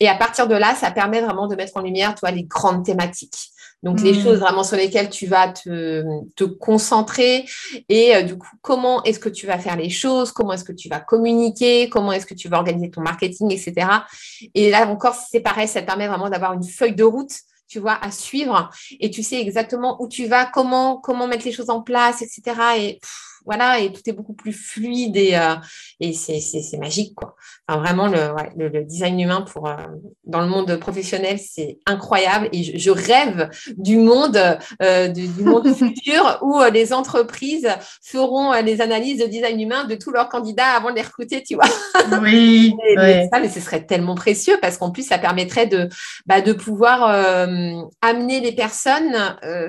Et 0.00 0.08
à 0.08 0.14
partir 0.14 0.48
de 0.48 0.54
là, 0.54 0.74
ça 0.74 0.90
permet 0.90 1.20
vraiment 1.20 1.46
de 1.46 1.54
mettre 1.54 1.76
en 1.76 1.80
lumière, 1.80 2.14
toi, 2.14 2.30
les 2.30 2.44
grandes 2.44 2.84
thématiques. 2.84 3.51
Donc, 3.82 4.00
les 4.00 4.12
mm. 4.12 4.22
choses 4.22 4.38
vraiment 4.38 4.64
sur 4.64 4.76
lesquelles 4.76 5.10
tu 5.10 5.26
vas 5.26 5.48
te, 5.48 6.04
te 6.36 6.44
concentrer 6.44 7.44
et 7.88 8.14
euh, 8.14 8.22
du 8.22 8.38
coup, 8.38 8.48
comment 8.60 9.02
est-ce 9.02 9.18
que 9.18 9.28
tu 9.28 9.46
vas 9.46 9.58
faire 9.58 9.76
les 9.76 9.90
choses, 9.90 10.32
comment 10.32 10.52
est-ce 10.52 10.64
que 10.64 10.72
tu 10.72 10.88
vas 10.88 11.00
communiquer, 11.00 11.88
comment 11.88 12.12
est-ce 12.12 12.26
que 12.26 12.34
tu 12.34 12.48
vas 12.48 12.58
organiser 12.58 12.90
ton 12.90 13.00
marketing, 13.00 13.50
etc. 13.50 13.88
Et 14.54 14.70
là 14.70 14.86
encore, 14.88 15.14
c'est 15.14 15.40
pareil, 15.40 15.66
ça 15.66 15.82
te 15.82 15.86
permet 15.86 16.06
vraiment 16.06 16.30
d'avoir 16.30 16.52
une 16.52 16.64
feuille 16.64 16.94
de 16.94 17.04
route 17.04 17.32
tu 17.72 17.78
vois, 17.78 17.98
à 18.04 18.10
suivre 18.10 18.68
et 19.00 19.10
tu 19.10 19.22
sais 19.22 19.40
exactement 19.40 19.96
où 20.02 20.06
tu 20.06 20.26
vas, 20.26 20.44
comment, 20.44 20.98
comment 20.98 21.26
mettre 21.26 21.46
les 21.46 21.52
choses 21.52 21.70
en 21.70 21.80
place, 21.80 22.20
etc. 22.20 22.42
Et 22.76 23.00
voilà, 23.44 23.80
et 23.80 23.92
tout 23.92 24.02
est 24.06 24.12
beaucoup 24.12 24.34
plus 24.34 24.52
fluide 24.52 25.16
et, 25.16 25.36
euh, 25.36 25.54
et 26.00 26.12
c'est 26.12 26.78
magique, 26.78 27.14
quoi. 27.14 27.34
Enfin, 27.68 27.80
vraiment, 27.80 28.08
le, 28.08 28.68
le, 28.68 28.84
design 28.84 29.18
humain 29.20 29.42
pour, 29.42 29.68
euh, 29.68 29.76
dans 30.24 30.40
le 30.40 30.46
monde 30.46 30.76
professionnel, 30.76 31.38
c'est 31.38 31.78
incroyable 31.86 32.48
et 32.52 32.78
je, 32.78 32.90
rêve 32.90 33.50
du 33.76 33.96
monde, 33.98 34.38
euh, 34.82 35.08
du, 35.08 35.28
monde 35.42 35.72
futur 35.74 36.38
où 36.42 36.60
les 36.72 36.92
entreprises 36.92 37.68
feront 38.02 38.52
les 38.62 38.80
analyses 38.80 39.20
de 39.20 39.26
design 39.26 39.60
humain 39.60 39.84
de 39.84 39.94
tous 39.94 40.10
leurs 40.10 40.28
candidats 40.28 40.70
avant 40.76 40.90
de 40.90 40.96
les 40.96 41.02
recruter, 41.02 41.42
tu 41.42 41.54
vois. 41.54 41.68
Oui. 42.20 42.74
mais, 42.96 43.28
ça, 43.32 43.40
mais 43.40 43.48
ce 43.48 43.60
serait 43.60 43.84
tellement 43.84 44.14
précieux 44.14 44.58
parce 44.60 44.76
qu'en 44.76 44.90
plus, 44.90 45.06
ça 45.06 45.18
permettrait 45.18 45.66
de, 45.66 45.88
bah, 46.26 46.40
de 46.40 46.52
pouvoir 46.52 47.02
amener 48.02 48.40
les 48.40 48.52
personnes 48.52 49.16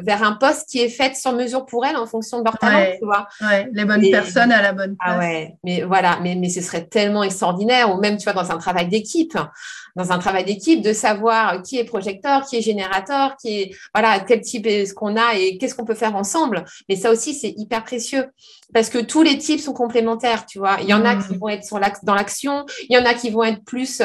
vers 0.03 0.23
un 0.23 0.33
poste 0.33 0.69
qui 0.69 0.79
est 0.79 0.89
fait 0.89 1.15
sur 1.15 1.33
mesure 1.33 1.65
pour 1.65 1.85
elles 1.85 1.97
en 1.97 2.05
fonction 2.05 2.39
de 2.39 2.45
leur 2.45 2.57
talent, 2.57 2.85
tu 2.99 3.05
vois 3.05 3.27
les 3.71 3.85
bonnes 3.85 4.09
personnes 4.09 4.51
à 4.51 4.61
la 4.61 4.73
bonne 4.73 4.95
ah 4.99 5.05
place. 5.05 5.17
Ah 5.17 5.19
ouais, 5.19 5.55
mais 5.63 5.81
voilà, 5.83 6.19
mais, 6.21 6.35
mais 6.35 6.49
ce 6.49 6.61
serait 6.61 6.85
tellement 6.85 7.23
extraordinaire, 7.23 7.93
ou 7.93 7.99
même, 7.99 8.17
tu 8.17 8.23
vois, 8.23 8.33
dans 8.33 8.51
un 8.51 8.57
travail 8.57 8.87
d'équipe, 8.87 9.37
dans 9.95 10.11
un 10.11 10.19
travail 10.19 10.43
d'équipe, 10.43 10.81
de 10.81 10.93
savoir 10.93 11.61
qui 11.61 11.77
est 11.77 11.83
projecteur, 11.83 12.45
qui 12.45 12.57
est 12.57 12.61
générateur, 12.61 13.35
qui 13.37 13.61
est, 13.61 13.75
voilà, 13.93 14.19
quel 14.19 14.41
type 14.41 14.65
est 14.65 14.85
ce 14.85 14.93
qu'on 14.93 15.15
a 15.15 15.35
et 15.35 15.57
qu'est-ce 15.57 15.75
qu'on 15.75 15.85
peut 15.85 15.95
faire 15.95 16.15
ensemble. 16.15 16.65
Mais 16.89 16.95
ça 16.95 17.11
aussi, 17.11 17.33
c'est 17.33 17.53
hyper 17.57 17.83
précieux 17.83 18.25
parce 18.73 18.89
que 18.89 18.97
tous 18.97 19.21
les 19.21 19.37
types 19.37 19.59
sont 19.59 19.73
complémentaires, 19.73 20.45
tu 20.45 20.57
vois. 20.57 20.77
Il 20.81 20.89
y 20.89 20.93
en 20.93 21.05
a 21.05 21.15
qui 21.15 21.33
mmh. 21.33 21.37
vont 21.37 21.49
être 21.49 21.63
sur 21.63 21.79
dans 22.03 22.15
l'action, 22.15 22.65
il 22.89 22.95
y 22.95 22.99
en 22.99 23.05
a 23.05 23.13
qui 23.13 23.29
vont 23.29 23.43
être 23.43 23.63
plus 23.63 24.01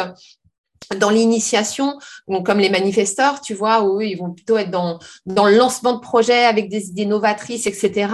dans 0.97 1.11
l'initiation, 1.11 1.99
comme 2.45 2.59
les 2.59 2.71
manifesteurs, 2.71 3.41
tu 3.41 3.55
vois, 3.55 3.83
où 3.83 4.01
ils 4.01 4.17
vont 4.17 4.31
plutôt 4.33 4.57
être 4.57 4.71
dans, 4.71 4.99
dans 5.27 5.47
le 5.47 5.57
lancement 5.57 5.93
de 5.93 6.01
projets 6.01 6.45
avec 6.45 6.69
des 6.69 6.89
idées 6.89 7.05
novatrices, 7.05 7.67
etc. 7.67 8.09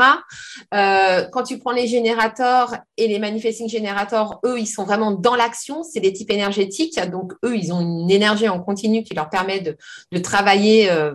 Euh, 0.73 1.27
quand 1.31 1.45
tu 1.45 1.59
prends 1.59 1.71
les 1.71 1.87
générateurs 1.87 2.75
et 2.97 3.07
les 3.07 3.19
manifesting 3.19 3.69
générateurs, 3.69 4.41
eux, 4.45 4.59
ils 4.59 4.67
sont 4.67 4.85
vraiment 4.85 5.13
dans 5.13 5.37
l'action, 5.37 5.85
c'est 5.85 6.01
des 6.01 6.13
types 6.13 6.31
énergétiques, 6.31 6.99
donc 7.11 7.33
eux, 7.45 7.57
ils 7.57 7.73
ont 7.73 7.81
une 7.81 8.11
énergie 8.11 8.49
en 8.49 8.61
continu 8.61 9.05
qui 9.05 9.15
leur 9.15 9.31
permet 9.31 9.61
de, 9.61 9.77
de 10.11 10.19
travailler. 10.19 10.91
Euh, 10.91 11.15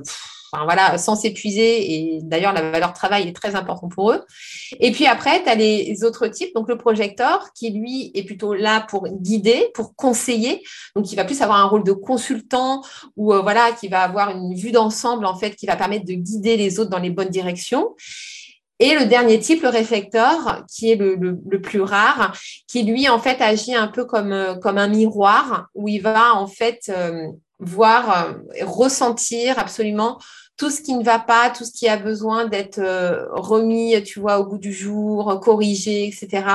voilà, 0.51 0.97
sans 0.97 1.15
s'épuiser. 1.15 1.93
Et 1.93 2.19
d'ailleurs, 2.21 2.53
la 2.53 2.71
valeur 2.71 2.93
travail 2.93 3.27
est 3.27 3.35
très 3.35 3.55
importante 3.55 3.91
pour 3.91 4.11
eux. 4.11 4.23
Et 4.79 4.91
puis 4.91 5.05
après, 5.05 5.43
tu 5.43 5.49
as 5.49 5.55
les 5.55 6.03
autres 6.03 6.27
types, 6.27 6.53
donc 6.55 6.67
le 6.69 6.77
projecteur, 6.77 7.51
qui 7.53 7.71
lui 7.71 8.11
est 8.13 8.23
plutôt 8.23 8.53
là 8.53 8.85
pour 8.89 9.07
guider, 9.07 9.69
pour 9.73 9.95
conseiller. 9.95 10.63
Donc, 10.95 11.11
il 11.11 11.15
va 11.15 11.25
plus 11.25 11.41
avoir 11.41 11.59
un 11.59 11.65
rôle 11.65 11.83
de 11.83 11.93
consultant 11.93 12.81
ou 13.15 13.33
euh, 13.33 13.41
voilà, 13.41 13.71
qui 13.71 13.87
va 13.87 14.01
avoir 14.01 14.31
une 14.31 14.55
vue 14.55 14.71
d'ensemble, 14.71 15.25
en 15.25 15.35
fait, 15.35 15.55
qui 15.55 15.65
va 15.65 15.75
permettre 15.75 16.05
de 16.05 16.13
guider 16.13 16.57
les 16.57 16.79
autres 16.79 16.89
dans 16.89 16.99
les 16.99 17.09
bonnes 17.09 17.29
directions. 17.29 17.95
Et 18.81 18.95
le 18.95 19.05
dernier 19.05 19.39
type, 19.39 19.61
le 19.61 19.69
réflecteur, 19.69 20.63
qui 20.73 20.91
est 20.91 20.95
le, 20.95 21.61
plus 21.61 21.81
rare, 21.81 22.33
qui 22.65 22.83
lui, 22.83 23.09
en 23.09 23.19
fait, 23.19 23.41
agit 23.41 23.75
un 23.75 23.87
peu 23.87 24.05
comme, 24.05 24.31
euh, 24.31 24.55
un 24.63 24.87
miroir, 24.87 25.67
où 25.75 25.89
il 25.89 26.01
va, 26.01 26.33
en 26.35 26.47
fait, 26.47 26.89
euh, 26.89 27.27
voir, 27.59 28.35
ressentir 28.61 29.59
absolument 29.59 30.19
tout 30.59 30.69
ce 30.69 30.81
qui 30.81 30.93
ne 30.93 31.03
va 31.03 31.19
pas, 31.19 31.49
tout 31.49 31.63
ce 31.63 31.71
qui 31.71 31.87
a 31.87 31.95
besoin 31.95 32.45
d'être 32.45 32.79
euh, 32.79 33.25
remis, 33.31 34.03
tu 34.03 34.19
vois, 34.19 34.39
au 34.39 34.45
bout 34.45 34.57
du 34.57 34.73
jour, 34.73 35.39
corrigé, 35.39 36.05
etc. 36.05 36.45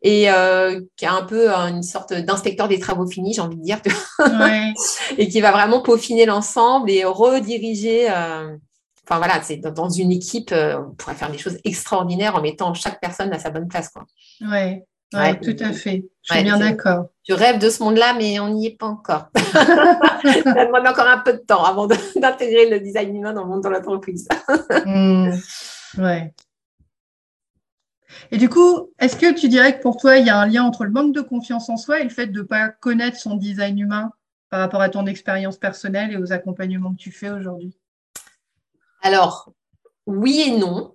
Et 0.00 0.30
euh, 0.30 0.80
qui 0.96 1.04
a 1.04 1.12
un 1.12 1.22
peu 1.22 1.50
une 1.50 1.82
sorte 1.82 2.14
d'inspecteur 2.14 2.66
des 2.66 2.80
travaux 2.80 3.06
finis, 3.06 3.34
j'ai 3.34 3.42
envie 3.42 3.58
de 3.58 3.62
dire, 3.62 3.80
et 5.18 5.28
qui 5.28 5.40
va 5.42 5.52
vraiment 5.52 5.82
peaufiner 5.82 6.24
l'ensemble 6.24 6.90
et 6.90 7.04
rediriger. 7.04 8.10
Euh, 8.10 8.56
enfin 9.04 9.18
voilà, 9.18 9.42
c'est 9.42 9.58
dans 9.58 9.90
une 9.90 10.12
équipe, 10.12 10.52
on 10.52 10.94
pourrait 10.94 11.14
faire 11.14 11.30
des 11.30 11.38
choses 11.38 11.58
extraordinaires 11.62 12.36
en 12.36 12.40
mettant 12.40 12.72
chaque 12.72 13.00
personne 13.00 13.30
à 13.34 13.38
sa 13.38 13.50
bonne 13.50 13.68
place, 13.68 13.90
quoi. 13.90 14.06
Ouais. 14.40 14.86
Oui, 15.14 15.40
tout 15.40 15.64
à 15.64 15.72
fait. 15.72 16.04
Je 16.22 16.34
suis 16.34 16.42
bien 16.42 16.58
d'accord. 16.58 17.06
Je 17.28 17.32
rêve 17.32 17.58
de 17.58 17.70
ce 17.70 17.82
monde-là, 17.82 18.14
mais 18.14 18.40
on 18.40 18.50
n'y 18.50 18.66
est 18.66 18.76
pas 18.76 18.86
encore. 18.86 19.28
Ça 19.36 20.66
demande 20.66 20.86
encore 20.86 21.06
un 21.06 21.18
peu 21.18 21.34
de 21.34 21.38
temps 21.38 21.64
avant 21.64 21.86
d'intégrer 22.16 22.68
le 22.68 22.80
design 22.80 23.14
humain 23.16 23.32
dans 23.32 23.42
le 23.42 23.48
monde 23.48 23.62
de 23.62 23.68
l'entreprise. 23.68 24.28
Ouais. 25.98 26.34
Et 28.30 28.36
du 28.36 28.50
coup, 28.50 28.90
est-ce 28.98 29.16
que 29.16 29.32
tu 29.32 29.48
dirais 29.48 29.78
que 29.78 29.82
pour 29.82 29.96
toi, 29.96 30.18
il 30.18 30.26
y 30.26 30.30
a 30.30 30.38
un 30.38 30.46
lien 30.46 30.62
entre 30.62 30.84
le 30.84 30.90
manque 30.90 31.14
de 31.14 31.22
confiance 31.22 31.70
en 31.70 31.78
soi 31.78 32.00
et 32.00 32.04
le 32.04 32.10
fait 32.10 32.26
de 32.26 32.40
ne 32.40 32.44
pas 32.44 32.68
connaître 32.68 33.16
son 33.16 33.36
design 33.36 33.78
humain 33.78 34.12
par 34.50 34.60
rapport 34.60 34.82
à 34.82 34.90
ton 34.90 35.06
expérience 35.06 35.56
personnelle 35.56 36.12
et 36.12 36.18
aux 36.18 36.32
accompagnements 36.32 36.92
que 36.92 36.98
tu 36.98 37.12
fais 37.12 37.30
aujourd'hui? 37.30 37.78
Alors, 39.00 39.52
oui 40.06 40.44
et 40.46 40.58
non. 40.58 40.94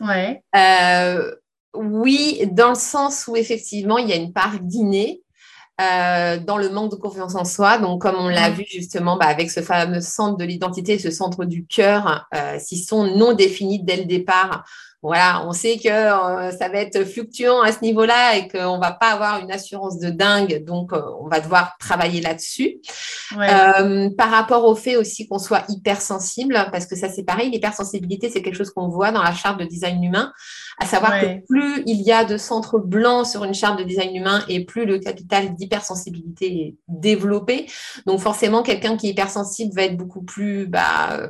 Ouais. 0.00 0.42
Euh, 0.54 1.34
Oui, 1.74 2.42
dans 2.52 2.70
le 2.70 2.74
sens 2.74 3.26
où 3.26 3.36
effectivement, 3.36 3.98
il 3.98 4.08
y 4.08 4.12
a 4.12 4.16
une 4.16 4.32
part 4.32 4.58
d'inné. 4.60 5.22
Euh, 5.80 6.38
dans 6.38 6.58
le 6.58 6.68
manque 6.68 6.90
de 6.90 6.96
confiance 6.96 7.34
en 7.34 7.46
soi. 7.46 7.78
Donc, 7.78 8.02
comme 8.02 8.16
on 8.16 8.28
l'a 8.28 8.50
vu 8.50 8.64
justement 8.68 9.16
bah, 9.16 9.24
avec 9.26 9.50
ce 9.50 9.60
fameux 9.60 10.02
centre 10.02 10.36
de 10.36 10.44
l'identité, 10.44 10.98
ce 10.98 11.10
centre 11.10 11.46
du 11.46 11.66
cœur, 11.66 12.26
euh, 12.34 12.58
s'ils 12.60 12.84
sont 12.84 13.16
non 13.16 13.32
définis 13.32 13.82
dès 13.82 13.96
le 13.96 14.04
départ, 14.04 14.64
voilà, 15.02 15.44
on 15.48 15.52
sait 15.52 15.78
que 15.78 15.88
euh, 15.88 16.52
ça 16.52 16.68
va 16.68 16.78
être 16.78 17.04
fluctuant 17.04 17.60
à 17.60 17.72
ce 17.72 17.80
niveau-là 17.82 18.36
et 18.36 18.46
qu'on 18.46 18.78
va 18.78 18.92
pas 18.92 19.10
avoir 19.10 19.40
une 19.40 19.50
assurance 19.50 19.98
de 19.98 20.10
dingue, 20.10 20.64
donc 20.64 20.92
euh, 20.92 21.02
on 21.20 21.26
va 21.26 21.40
devoir 21.40 21.76
travailler 21.80 22.20
là-dessus. 22.20 22.76
Euh, 23.32 24.10
par 24.16 24.30
rapport 24.30 24.64
au 24.64 24.76
fait 24.76 24.94
aussi 24.94 25.26
qu'on 25.26 25.40
soit 25.40 25.64
hypersensible, 25.68 26.68
parce 26.70 26.86
que 26.86 26.94
ça 26.94 27.08
c'est 27.08 27.24
pareil, 27.24 27.50
l'hypersensibilité 27.50 28.30
c'est 28.30 28.42
quelque 28.42 28.56
chose 28.56 28.70
qu'on 28.70 28.88
voit 28.88 29.10
dans 29.10 29.24
la 29.24 29.34
charte 29.34 29.58
de 29.58 29.64
design 29.64 30.04
humain, 30.04 30.32
à 30.82 30.86
savoir 30.86 31.20
que 31.20 31.46
plus 31.46 31.82
il 31.86 32.02
y 32.02 32.12
a 32.12 32.24
de 32.24 32.36
centres 32.36 32.78
blancs 32.78 33.26
sur 33.26 33.44
une 33.44 33.54
charte 33.54 33.78
de 33.78 33.84
design 33.84 34.14
humain 34.14 34.44
et 34.48 34.64
plus 34.64 34.84
le 34.84 34.98
capital 34.98 35.54
d'hypersensibilité 35.54 36.46
est 36.46 36.74
développé. 36.88 37.66
Donc 38.06 38.20
forcément, 38.20 38.62
quelqu'un 38.62 38.96
qui 38.96 39.06
est 39.06 39.10
hypersensible 39.10 39.72
va 39.74 39.82
être 39.82 39.96
beaucoup 39.96 40.22
plus 40.22 40.66
bah, 40.66 41.28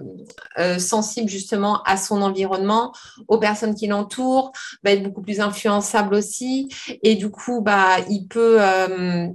sensible 0.79 1.29
justement 1.29 1.83
à 1.83 1.97
son 1.97 2.23
environnement, 2.23 2.93
aux 3.29 3.39
personnes 3.39 3.75
qui 3.75 3.87
l'entourent, 3.87 4.53
va 4.83 4.93
être 4.93 5.03
beaucoup 5.03 5.23
plus 5.23 5.41
influençable 5.41 6.15
aussi. 6.15 6.69
Et 7.03 7.15
du 7.15 7.31
coup, 7.31 7.61
bah, 7.61 7.97
il 8.09 8.27
peut 8.27 8.57
euh, 8.61 9.27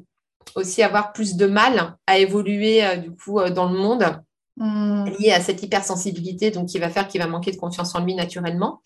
aussi 0.56 0.84
avoir 0.84 1.14
plus 1.14 1.36
de 1.36 1.46
mal 1.46 1.96
à 2.08 2.18
évoluer 2.18 2.86
euh, 2.86 2.98
du 2.98 3.12
coup 3.12 3.40
euh, 3.40 3.50
dans 3.50 3.70
le 3.70 3.78
monde. 3.78 4.06
Hmm. 4.58 5.06
lié 5.20 5.32
à 5.32 5.40
cette 5.40 5.62
hypersensibilité, 5.62 6.50
donc 6.50 6.70
qui 6.70 6.80
va 6.80 6.90
faire 6.90 7.08
qu'il 7.08 7.22
va 7.22 7.28
manquer 7.28 7.52
de 7.52 7.58
confiance 7.58 7.94
en 7.94 8.04
lui 8.04 8.16
naturellement. 8.16 8.82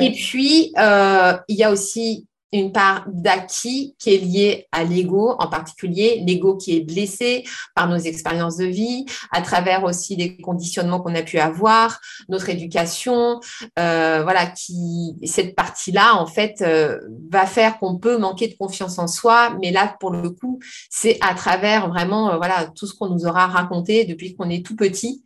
Et 0.00 0.12
puis, 0.12 0.72
il 0.74 1.56
y 1.56 1.62
a 1.62 1.70
aussi 1.70 2.26
une 2.52 2.72
part 2.72 3.04
d'acquis 3.08 3.94
qui 3.98 4.14
est 4.14 4.18
liée 4.18 4.68
à 4.72 4.84
l'ego 4.84 5.34
en 5.38 5.48
particulier, 5.48 6.22
l'ego 6.26 6.56
qui 6.56 6.76
est 6.76 6.80
blessé 6.80 7.44
par 7.74 7.88
nos 7.88 7.96
expériences 7.96 8.58
de 8.58 8.66
vie, 8.66 9.06
à 9.30 9.40
travers 9.40 9.84
aussi 9.84 10.16
les 10.16 10.36
conditionnements 10.36 11.00
qu'on 11.00 11.14
a 11.14 11.22
pu 11.22 11.38
avoir, 11.38 12.00
notre 12.28 12.50
éducation, 12.50 13.40
euh, 13.78 14.22
voilà, 14.22 14.46
qui 14.46 15.16
cette 15.24 15.54
partie-là 15.54 16.16
en 16.16 16.26
fait 16.26 16.62
euh, 16.62 17.00
va 17.30 17.46
faire 17.46 17.78
qu'on 17.78 17.98
peut 17.98 18.18
manquer 18.18 18.48
de 18.48 18.54
confiance 18.54 18.98
en 18.98 19.06
soi, 19.06 19.56
mais 19.60 19.70
là 19.70 19.96
pour 19.98 20.10
le 20.10 20.30
coup 20.30 20.58
c'est 20.90 21.18
à 21.20 21.34
travers 21.34 21.88
vraiment 21.88 22.32
euh, 22.32 22.36
voilà 22.36 22.66
tout 22.74 22.86
ce 22.86 22.94
qu'on 22.94 23.08
nous 23.08 23.26
aura 23.26 23.46
raconté 23.46 24.04
depuis 24.04 24.36
qu'on 24.36 24.50
est 24.50 24.64
tout 24.64 24.76
petit 24.76 25.24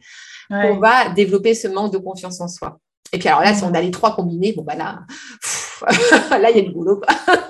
qu'on 0.49 0.79
va 0.79 1.09
développer 1.09 1.55
ce 1.55 1.67
manque 1.67 1.93
de 1.93 1.99
confiance 1.99 2.41
en 2.41 2.47
soi. 2.47 2.79
Et 3.13 3.19
puis 3.19 3.29
alors 3.29 3.41
là, 3.41 3.55
si 3.55 3.65
on 3.65 3.75
a 3.75 3.81
les 3.81 3.91
trois 3.91 4.15
combinés, 4.15 4.53
bon 4.53 4.63
bah 4.63 4.75
là, 4.75 5.01
là 6.31 6.51
il 6.51 6.57
y 6.57 6.61
a 6.61 6.63
du 6.63 6.73
boulot. 6.73 7.03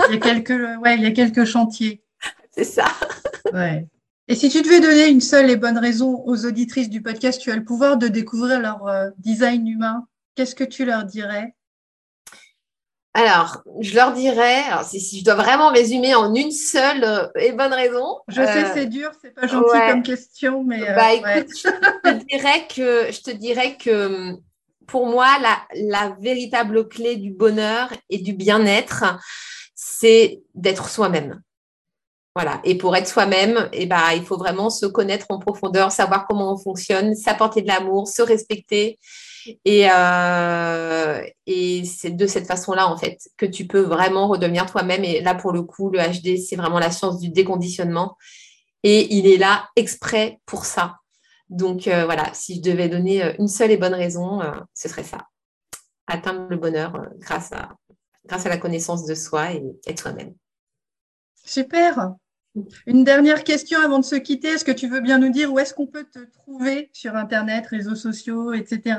il 0.08 0.14
y 0.14 0.16
a 0.16 0.20
quelques, 0.20 0.80
ouais, 0.80 0.96
il 0.96 1.02
y 1.02 1.06
a 1.06 1.12
quelques 1.12 1.44
chantiers. 1.44 2.02
C'est 2.50 2.64
ça. 2.64 2.86
Ouais. 3.52 3.86
Et 4.28 4.34
si 4.34 4.48
tu 4.48 4.60
devais 4.62 4.80
donner 4.80 5.06
une 5.06 5.20
seule 5.20 5.50
et 5.50 5.56
bonne 5.56 5.78
raison 5.78 6.22
aux 6.26 6.46
auditrices 6.46 6.90
du 6.90 7.00
podcast, 7.00 7.40
tu 7.40 7.52
as 7.52 7.56
le 7.56 7.64
pouvoir 7.64 7.96
de 7.96 8.08
découvrir 8.08 8.60
leur 8.60 8.86
euh, 8.88 9.10
design 9.18 9.68
humain. 9.68 10.06
Qu'est-ce 10.34 10.56
que 10.56 10.64
tu 10.64 10.84
leur 10.84 11.04
dirais? 11.04 11.54
Alors, 13.14 13.62
je 13.80 13.94
leur 13.94 14.12
dirais, 14.12 14.62
alors 14.68 14.84
si, 14.84 15.18
je 15.18 15.24
dois 15.24 15.36
vraiment 15.36 15.68
résumer 15.68 16.14
en 16.14 16.34
une 16.34 16.50
seule 16.50 17.04
euh, 17.04 17.28
et 17.36 17.52
bonne 17.52 17.72
raison. 17.72 18.18
Je 18.28 18.42
sais, 18.42 18.64
euh, 18.64 18.70
c'est 18.74 18.86
dur, 18.86 19.10
c'est 19.22 19.32
pas 19.32 19.46
gentil 19.46 19.78
comme 19.88 20.02
question, 20.02 20.64
mais. 20.64 20.80
bah 20.80 21.14
écoute, 21.14 21.50
je, 21.56 22.10
te 22.10 22.24
dirais 22.26 22.66
que, 22.68 23.12
je 23.12 23.22
te 23.22 23.30
dirais 23.30 23.76
que 23.76 24.32
pour 24.86 25.06
moi, 25.06 25.26
la, 25.74 26.16
véritable 26.20 26.88
clé 26.88 27.16
du 27.16 27.32
bonheur 27.32 27.92
et 28.10 28.18
du 28.18 28.32
bien-être, 28.32 29.04
c'est 29.74 30.42
d'être 30.54 30.88
soi-même. 30.88 31.40
Voilà. 32.34 32.60
Et 32.64 32.76
pour 32.76 32.94
être 32.94 33.08
soi-même, 33.08 33.68
eh 33.72 33.86
ben, 33.86 34.12
il 34.14 34.22
faut 34.22 34.36
vraiment 34.36 34.68
se 34.68 34.84
connaître 34.84 35.26
en 35.30 35.38
profondeur, 35.38 35.90
savoir 35.90 36.26
comment 36.26 36.52
on 36.52 36.58
fonctionne, 36.58 37.14
s'apporter 37.14 37.62
de 37.62 37.66
l'amour, 37.66 38.08
se 38.08 38.20
respecter. 38.20 38.98
Et, 39.64 39.88
euh, 39.90 41.22
et 41.46 41.84
c'est 41.84 42.10
de 42.10 42.26
cette 42.26 42.46
façon-là, 42.46 42.88
en 42.88 42.98
fait, 42.98 43.18
que 43.38 43.46
tu 43.46 43.66
peux 43.66 43.80
vraiment 43.80 44.28
redevenir 44.28 44.66
toi-même. 44.66 45.02
Et 45.04 45.20
là, 45.22 45.34
pour 45.34 45.52
le 45.52 45.62
coup, 45.62 45.88
le 45.90 45.98
HD, 45.98 46.36
c'est 46.36 46.56
vraiment 46.56 46.78
la 46.78 46.90
science 46.90 47.20
du 47.20 47.30
déconditionnement. 47.30 48.16
Et 48.82 49.14
il 49.14 49.26
est 49.26 49.38
là 49.38 49.68
exprès 49.74 50.38
pour 50.44 50.66
ça. 50.66 50.96
Donc 51.48 51.86
euh, 51.86 52.04
voilà, 52.04 52.34
si 52.34 52.56
je 52.56 52.62
devais 52.62 52.88
donner 52.88 53.22
euh, 53.22 53.32
une 53.38 53.46
seule 53.48 53.70
et 53.70 53.76
bonne 53.76 53.94
raison, 53.94 54.40
euh, 54.40 54.50
ce 54.74 54.88
serait 54.88 55.04
ça. 55.04 55.28
Atteindre 56.06 56.48
le 56.50 56.56
bonheur 56.56 57.06
grâce, 57.18 57.52
à, 57.52 57.76
grâce 58.26 58.46
à 58.46 58.48
la 58.48 58.58
connaissance 58.58 59.06
de 59.06 59.14
soi 59.14 59.52
et 59.52 59.62
être 59.86 60.00
soi-même. 60.00 60.34
Super. 61.44 62.14
Une 62.86 63.04
dernière 63.04 63.44
question 63.44 63.78
avant 63.80 63.98
de 63.98 64.04
se 64.04 64.16
quitter. 64.16 64.48
Est-ce 64.48 64.64
que 64.64 64.72
tu 64.72 64.88
veux 64.88 65.00
bien 65.00 65.18
nous 65.18 65.30
dire 65.30 65.52
où 65.52 65.58
est-ce 65.58 65.74
qu'on 65.74 65.86
peut 65.86 66.04
te 66.04 66.20
trouver 66.30 66.88
sur 66.92 67.16
Internet, 67.16 67.66
réseaux 67.66 67.96
sociaux, 67.96 68.54
etc. 68.54 68.98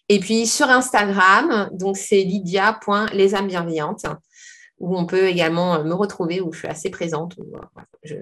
Et 0.07 0.19
puis 0.19 0.47
sur 0.47 0.69
Instagram, 0.69 1.69
donc 1.73 1.97
c'est 1.97 2.23
lydia.lesamesbienveillantes, 2.23 4.05
où 4.79 4.97
on 4.97 5.05
peut 5.05 5.27
également 5.27 5.83
me 5.83 5.93
retrouver, 5.93 6.41
où 6.41 6.51
je 6.53 6.59
suis 6.59 6.67
assez 6.67 6.89
présente. 6.89 7.35
je, 8.03 8.15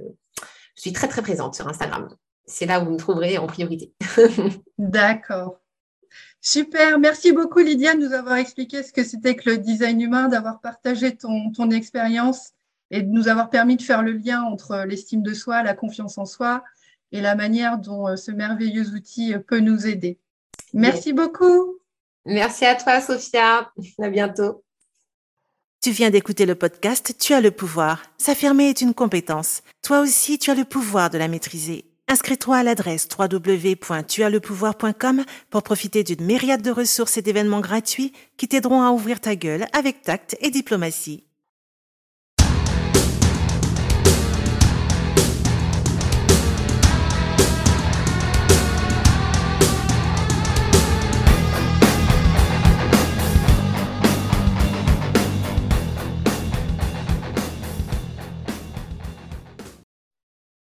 suis 0.75 0.93
très, 0.93 1.07
très 1.07 1.21
présente 1.21 1.55
sur 1.55 1.67
Instagram. 1.67 2.07
C'est 2.45 2.65
là 2.65 2.79
où 2.79 2.85
vous 2.85 2.91
me 2.91 2.97
trouverez 2.97 3.37
en 3.37 3.47
priorité. 3.47 3.93
D'accord. 4.77 5.57
Super, 6.39 6.99
merci 6.99 7.33
beaucoup 7.33 7.59
Lydia 7.59 7.95
de 7.95 7.99
nous 7.99 8.13
avoir 8.13 8.35
expliqué 8.35 8.83
ce 8.83 8.93
que 8.93 9.03
c'était 9.03 9.35
que 9.35 9.49
le 9.49 9.57
design 9.57 9.99
humain, 9.99 10.29
d'avoir 10.29 10.61
partagé 10.61 11.17
ton, 11.17 11.51
ton 11.51 11.71
expérience 11.71 12.53
et 12.91 13.01
de 13.01 13.09
nous 13.09 13.27
avoir 13.27 13.49
permis 13.49 13.77
de 13.77 13.81
faire 13.81 14.03
le 14.03 14.13
lien 14.13 14.43
entre 14.43 14.85
l'estime 14.87 15.21
de 15.21 15.33
soi, 15.33 15.63
la 15.63 15.73
confiance 15.73 16.17
en 16.17 16.25
soi 16.25 16.63
et 17.11 17.21
la 17.21 17.35
manière 17.35 17.77
dont 17.77 18.07
euh, 18.07 18.15
ce 18.15 18.31
merveilleux 18.31 18.87
outil 18.89 19.33
euh, 19.33 19.39
peut 19.39 19.59
nous 19.59 19.85
aider. 19.87 20.19
Merci 20.73 21.13
beaucoup. 21.13 21.77
Merci 22.25 22.65
à 22.65 22.75
toi, 22.75 22.99
Sophia. 23.01 23.71
À 24.01 24.09
bientôt. 24.09 24.63
Tu 25.81 25.91
viens 25.91 26.09
d'écouter 26.09 26.45
le 26.45 26.55
podcast 26.55 27.15
Tu 27.19 27.33
as 27.33 27.39
le 27.39 27.51
pouvoir. 27.51 28.01
S'affirmer 28.17 28.67
est 28.69 28.81
une 28.81 28.93
compétence. 28.93 29.61
Toi 29.83 30.01
aussi, 30.01 30.37
tu 30.39 30.51
as 30.51 30.55
le 30.55 30.65
pouvoir 30.65 31.09
de 31.09 31.17
la 31.17 31.29
maîtriser. 31.29 31.85
Inscris-toi 32.09 32.57
à 32.57 32.63
l'adresse 32.63 33.07
www.tuaslepouvoir.com 33.17 35.23
pour 35.49 35.63
profiter 35.63 36.03
d'une 36.03 36.25
myriade 36.25 36.61
de 36.61 36.71
ressources 36.71 37.17
et 37.17 37.21
d'événements 37.21 37.59
gratuits 37.59 38.13
qui 38.37 38.47
t'aideront 38.47 38.81
à 38.81 38.91
ouvrir 38.91 39.19
ta 39.19 39.35
gueule 39.35 39.65
avec 39.73 40.01
tact 40.01 40.37
et 40.41 40.49
diplomatie. 40.49 41.26